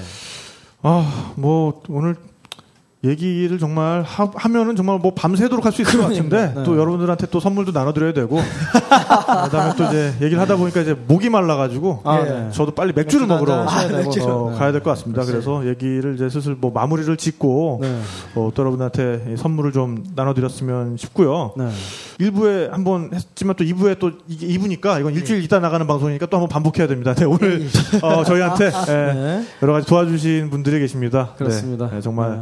[0.84, 2.16] 아, 뭐 오늘
[3.04, 6.64] 얘기를 정말 하, 하면은 정말 뭐 밤새도록 할 수 있을 것 같은데 네.
[6.64, 8.38] 또 여러분들한테 또 선물도 나눠드려야 되고
[9.46, 12.24] 그다음에 또 이제 얘기를 하다 보니까 이제 목이 말라가지고 아, 예.
[12.30, 12.50] 네.
[12.52, 14.12] 저도 빨리 맥주를 맥주 먹으러 하셔야 되고.
[14.30, 14.58] 어, 네.
[14.58, 15.24] 가야 될 것 같습니다.
[15.26, 18.00] 그래서 얘기를 이제 슬슬 뭐 마무리를 짓고 네.
[18.36, 21.54] 어, 또 여러분한테 이 선물을 좀 나눠드렸으면 싶고요.
[21.58, 21.70] 네.
[22.20, 26.50] 1부에 한번 했지만 또 2부에 또 이게 2부니까 이건 일주일 있다 나가는 방송이니까 또 한번
[26.50, 27.14] 반복해야 됩니다.
[27.16, 27.68] 네, 오늘
[28.04, 29.46] 어, 저희한테 예, 네.
[29.64, 31.30] 여러 가지 도와주신 분들이 계십니다.
[31.32, 31.90] 네, 그렇습니다.
[31.90, 32.42] 네, 정말 네.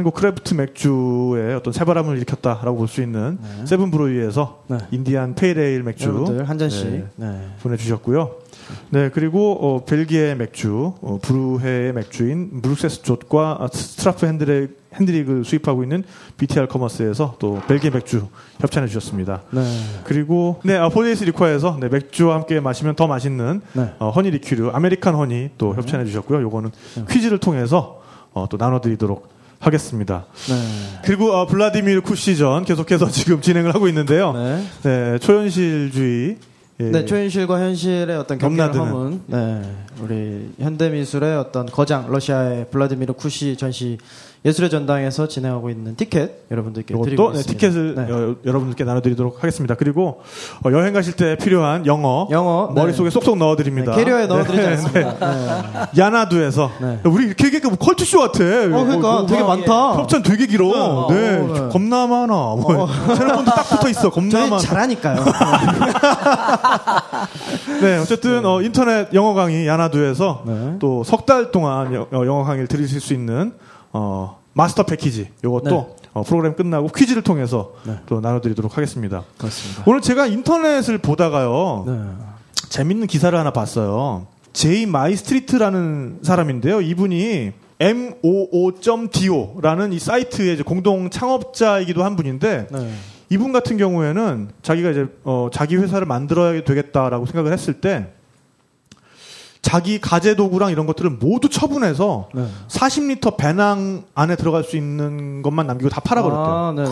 [0.00, 4.78] 한국 크래프트 맥주의 어떤 새바람을 일으켰다라고 볼 수 있는 세븐 브로이에서 네.
[4.92, 6.90] Indian Pale Ale 맥주 한 잔씩.
[6.90, 7.48] 네, 네.
[7.62, 8.36] 보내주셨고요.
[8.88, 15.82] 네, 그리고 어, 벨기에 맥주, 어, 브루헤의 맥주인 Brugse Zot과 아, Straffe Hendrik, Hendrik을 수입하고
[15.82, 16.02] 있는
[16.38, 18.26] BTR 커머스에서 또 벨기에 맥주
[18.60, 19.42] 협찬해 주셨습니다.
[19.50, 19.62] 네.
[20.04, 23.92] 그리고 네, 아, 폴리에스 liquor에서 네, 맥주와 함께 마시면 더 맛있는 네.
[23.98, 26.40] 어, honey 리큐르 American Honey 또 협찬해 주셨고요.
[26.40, 26.70] 요거는
[27.10, 28.00] 퀴즈를 통해서
[28.32, 30.24] 어, 또 나눠드리도록 하겠습니다.
[30.48, 31.00] 네.
[31.04, 34.32] 그리고 어, 블라디미르 쿠시전 계속해서 지금 진행을 하고 있는데요.
[34.32, 34.64] 네.
[34.82, 36.38] 네, 초현실주의
[36.80, 38.74] 예, 네, 초현실과 현실의 어떤 경계를.
[38.74, 39.62] 허문, 네,
[40.00, 43.98] 우리 현대 미술의 어떤 거장, 러시아의 블라디미르 쿠시 전시
[44.42, 47.42] 예술의 전당에서 진행하고 있는 티켓 여러분들께 드리고 네.
[47.42, 48.10] 티켓을 네.
[48.10, 49.74] 여, 여러분들께 나눠드리도록 하겠습니다.
[49.74, 50.22] 그리고
[50.64, 52.80] 어, 여행 가실 때 필요한 영어, 영어, 네.
[52.80, 53.92] 머릿속에 쏙쏙 넣어드립니다.
[53.92, 55.18] 네, 캐리어에 넣어드리지 네, 않습니다.
[55.18, 55.20] 네.
[55.92, 56.00] 네.
[56.00, 57.00] 야나두에서 네.
[57.04, 58.42] 우리 이렇게 뭐 컬투쇼 같아.
[58.42, 59.94] 어, 그러니까 되게 많다.
[59.96, 60.68] 협찬 되게 길어.
[60.68, 61.68] 어, 네, 어, 네.
[61.68, 62.32] 겁나 많아.
[62.34, 64.08] 뭐, 채널폰도 딱 붙어 있어.
[64.10, 64.58] 겁나 많아.
[64.58, 65.24] 잘하니까요.
[67.82, 70.76] 네, 어쨌든 어, 인터넷 영어 강의 야나두에서 네.
[70.78, 73.52] 또 석 달 동안 여- 어, 영어 강의를 들으실 수 있는
[73.92, 75.86] 어, 마스터 패키지 요것도 네.
[76.12, 77.98] 어, 프로그램 끝나고 퀴즈를 통해서 네.
[78.06, 79.24] 또 나눠드리도록 하겠습니다.
[79.38, 79.84] 그렇습니다.
[79.86, 82.00] 오늘 제가 인터넷을 보다가요 네.
[82.68, 84.26] 재밌는 기사를 하나 봤어요.
[84.52, 86.80] 제이 마이스트리트라는 사람인데요.
[86.80, 87.52] 이분이
[88.22, 92.92] moo.do라는 이 사이트의 이제 공동 창업자이기도 한 분인데 네.
[93.30, 98.12] 이분 같은 경우에는 자기가 이제 어, 자기 회사를 만들어야 되겠다라고 생각을 했을 때
[99.62, 102.46] 자기 가재 도구랑 이런 것들을 모두 처분해서 네.
[102.68, 106.44] 40리터 배낭 안에 들어갈 수 있는 것만 남기고 다 팔아버렸대요.
[106.44, 106.84] 아, 네.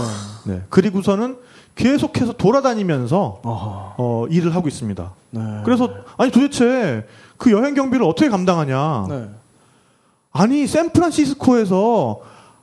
[0.53, 0.63] 네.
[0.69, 1.39] 그리고서는
[1.77, 3.95] 계속해서 돌아다니면서 어허.
[3.99, 5.11] 어, 일을 하고 있습니다.
[5.31, 5.41] 네.
[5.65, 5.89] 그래서
[6.19, 7.07] 아니 도대체
[7.37, 9.07] 그 여행 경비를 어떻게 감당하냐?
[9.09, 9.29] 네.
[10.33, 12.21] 아니 샌프란시스코에서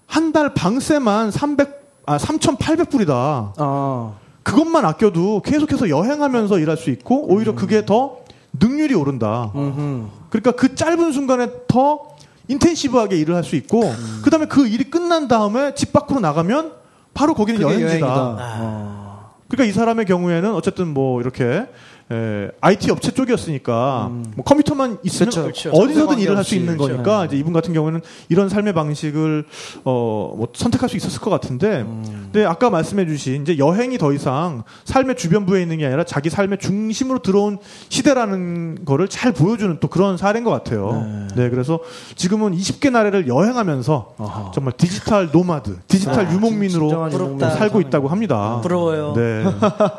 [0.07, 3.53] 한 달 방세만 300 아 3,800불이다.
[3.57, 8.17] 아, 그것만 아껴도 계속해서 여행하면서 일할 수 있고 오히려 그게 더
[8.59, 9.51] 능률이 오른다.
[9.55, 10.07] 음흠.
[10.29, 12.15] 그러니까 그 짧은 순간에 더
[12.47, 13.91] 인텐시브하게 일을 할 수 있고
[14.23, 16.73] 그다음에 그 일이 끝난 다음에 집 밖으로 나가면
[17.13, 18.05] 바로 거기는 여행지다.
[18.07, 19.29] 아.
[19.47, 21.65] 그러니까 이 사람의 경우에는 어쨌든 뭐 이렇게
[22.11, 25.69] 에, IT 업체 쪽이었으니까 뭐 컴퓨터만 있으면 그쵸, 그쵸.
[25.71, 26.77] 어디서든 일을 할 수 있는.
[26.77, 27.25] 거니까 네.
[27.27, 29.45] 이제 이분 같은 경우에는 이런 삶의 방식을
[29.83, 31.83] 어 뭐 선택할 수 있었을 것 같은데
[32.31, 37.19] 근데 아까 말씀해주신 이제 여행이 더 이상 삶의 주변부에 있는 게 아니라 자기 삶의 중심으로
[37.19, 37.57] 들어온
[37.89, 41.27] 시대라는 거를 잘 보여주는 또 그런 사례인 것 같아요.
[41.35, 41.79] 네, 그래서
[42.15, 44.51] 지금은 20개 나라를 여행하면서 아하.
[44.53, 47.49] 정말 디지털 노마드, 디지털 유목민으로 진정한 부럽다.
[47.51, 48.59] 살고 있다고 합니다.
[48.61, 49.13] 부러워요.
[49.15, 49.43] 네.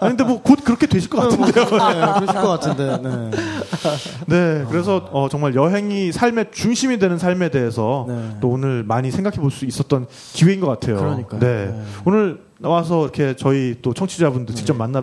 [0.00, 1.64] 아니, 근데 뭐 곧 그렇게 되실 것 같은데요.
[2.00, 2.98] 네, 그러실 것 같은데.
[3.02, 3.30] 네.
[4.26, 4.64] 네.
[4.70, 8.36] 그래서 어, 정말 여행이 삶의 중심이 되는 삶에 대해서 네.
[8.40, 10.96] 또 오늘 많이 생각해 볼 수 있었던 기회인 것 같아요.
[10.98, 11.40] 그러니까요.
[11.40, 11.66] 네.
[11.66, 11.82] 네.
[12.04, 15.02] 오늘 나와서 이렇게 저희 또 청취자분들 직접 만나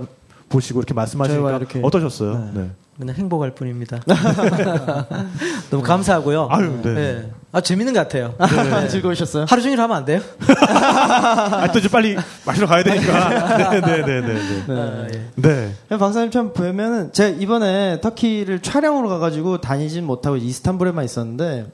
[0.50, 2.52] 보시고 이렇게 말씀하시니까 이렇게- 어떠셨어요?
[2.54, 2.62] 네.
[2.62, 2.70] 네.
[3.00, 4.00] 그냥 행복할 뿐입니다.
[5.72, 6.48] 너무 감사하고요.
[6.52, 7.32] 아유, 네.
[7.56, 8.34] 아 재밌는 것 같아요.
[8.40, 8.88] 네.
[8.90, 9.46] 즐거우셨어요?
[9.48, 10.20] 하루 종일 하면 안 돼요?
[10.50, 13.58] 아, 또 이제 빨리 마시러 가야 되니까.
[13.80, 14.66] 네, 네, 네, 네.
[14.68, 14.74] 네.
[14.74, 15.22] 아, 예.
[15.36, 15.98] 네.
[16.00, 21.68] 박사님 참 보면은 제가 이번에 터키를 촬영으로 가가지고 다니진 못하고 이스탄불에만 있었는데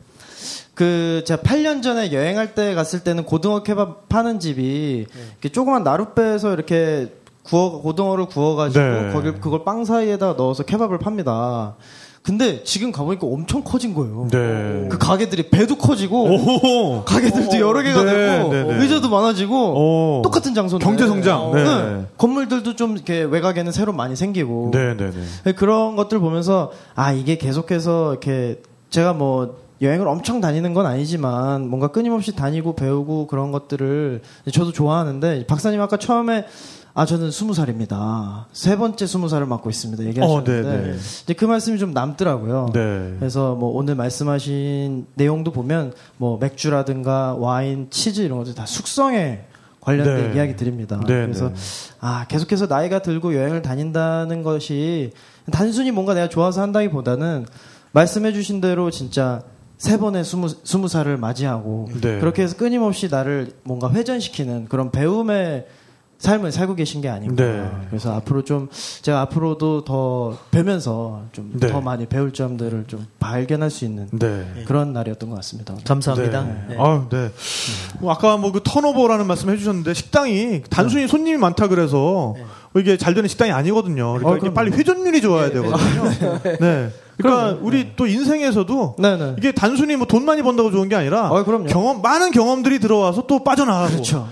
[0.76, 6.54] 그 제가 8년 전에 여행할 때 갔을 때는 고등어 케밥 파는 집이 이렇게 조그만 나룻배에서
[6.54, 7.14] 이렇게
[7.44, 9.14] 구워 고등어를 구워가지고 네.
[9.14, 11.76] 거기 그걸 빵 사이에다 넣어서 케밥을 팝니다.
[12.22, 14.28] 근데 지금 가보니까 엄청 커진 거예요.
[14.30, 14.88] 네.
[14.90, 17.04] 그 가게들이 배도 커지고 오!
[17.06, 18.82] 가게들도 여러 개가 네, 되고 네, 네.
[18.82, 20.22] 의자도 많아지고 오.
[20.22, 21.52] 똑같은 장소인데 경제 성장.
[21.54, 22.06] 네.
[22.18, 25.12] 건물들도 좀 이렇게 외곽에는 새로 많이 생기고 네, 네,
[25.44, 25.52] 네.
[25.54, 31.88] 그런 것들 보면서 아 이게 계속해서 이렇게 제가 뭐 여행을 엄청 다니는 건 아니지만 뭔가
[31.88, 36.46] 끊임없이 다니고 배우고 그런 것들을 저도 좋아하는데 박사님 아까 처음에
[36.94, 40.98] 아 저는 스무 살입니다 세 번째 스무 살을 맡고 있습니다 얘기하셨는데 어, 네, 네.
[41.24, 42.72] 이제 그 말씀이 좀 남더라고요.
[42.74, 43.16] 네.
[43.20, 49.42] 그래서 뭐 오늘 말씀하신 내용도 보면 뭐 맥주라든가 와인, 치즈 이런 것들 다 숙성에
[49.82, 50.38] 관련된 네.
[50.38, 51.00] 이야기들입니다.
[51.02, 51.56] 네, 그래서 네.
[52.00, 55.12] 아 계속해서 나이가 들고 여행을 다닌다는 것이
[55.52, 57.46] 단순히 뭔가 내가 좋아서 한다기보다는
[57.92, 59.42] 말씀해주신 대로 진짜
[59.78, 62.20] 세 번의 스무, 스무 살을 맞이하고 네.
[62.20, 65.66] 그렇게 해서 끊임없이 나를 뭔가 회전시키는 그런 배움의
[66.20, 67.44] 삶을 살고 계신 게 아닌가.
[67.44, 67.70] 네.
[67.90, 68.68] 그래서 앞으로 좀
[69.02, 71.82] 제가 앞으로도 더 뵈면서 좀더 네.
[71.82, 74.46] 많이 배울 점들을 좀 발견할 수 있는 네.
[74.68, 75.74] 그런 날이었던 것 같습니다.
[75.74, 75.84] 오늘.
[75.86, 76.44] 감사합니다.
[76.44, 76.66] 네.
[76.70, 76.76] 네.
[76.78, 77.32] 아, 네.
[78.00, 82.36] 뭐 아까 뭐 그 턴오버라는 말씀 해주셨는데 식당이 단순히 손님이 많다 그래서
[82.74, 84.14] 뭐 이게 잘 되는 식당이 아니거든요.
[84.14, 84.54] 그러니까 어, 그럼요.
[84.54, 86.40] 빨리 회전율이 좋아야 되거든요.
[86.60, 86.90] 네.
[87.18, 89.36] 그러니까 우리 또 인생에서도 네 네.
[89.38, 91.68] 이게 단순히 뭐 돈 많이 번다고 좋은 게 아니라 어, 그럼요.
[91.68, 94.28] 경험 많은 경험들이 들어와서 또 빠져나가고 그렇죠.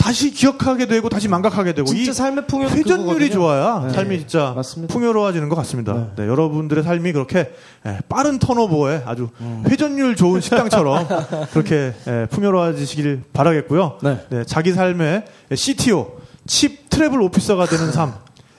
[0.00, 3.30] 또 다시 기억하게 되고 다시 망각하게 되고 진짜 이 삶의 풍요는 회전율이.
[3.30, 3.92] 좋아야 네.
[3.92, 4.92] 삶이 진짜 맞습니다.
[4.92, 6.08] 풍요로워지는 것 같습니다.
[6.16, 7.52] 네, 여러분들의 삶이 그렇게
[7.86, 9.28] 예, 빠른 턴오버에 아주
[9.68, 11.06] 회전율 좋은 식당처럼
[11.52, 13.98] 그렇게 예, 풍요로워지시길 바라겠고요.
[14.02, 14.44] 네.
[14.46, 15.24] 자기 삶의
[15.54, 18.14] CTO, 칩 트래블 오피서가 되는 삶.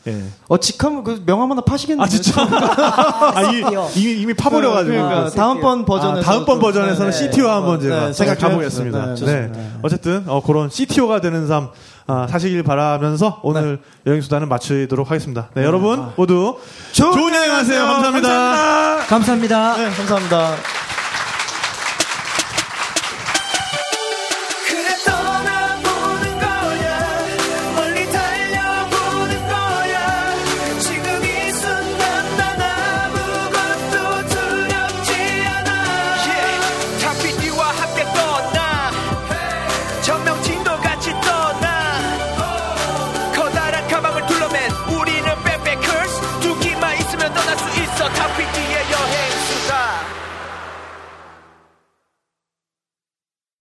[0.07, 0.23] 예.
[0.47, 2.03] 어, 직하면 그 명함 하나 파시겠네요.
[2.03, 2.41] 아 진짜?
[2.41, 3.63] 아, 이,
[3.99, 4.95] 이미 이미 파버려가지고.
[4.95, 7.17] 그러니까 다음번 버전에서 아, 다음번 좀- 버전에서는 네.
[7.17, 9.15] CTO 한번 네, 제가 네, 생각해 생각해 보겠습니다.
[9.15, 9.71] 네, 네.
[9.83, 11.69] 어쨌든 어, 그런 CTO가 되는 삶
[12.07, 15.49] 아, 사시길 바라면서 오늘 여행 수단은 마치도록 하겠습니다.
[15.53, 16.57] 네, 여러분 모두
[16.91, 17.85] 좋은, 여행 하세요.
[17.85, 18.97] 감사합니다.
[19.07, 19.77] 감사합니다.
[19.77, 20.80] 네, 감사합니다.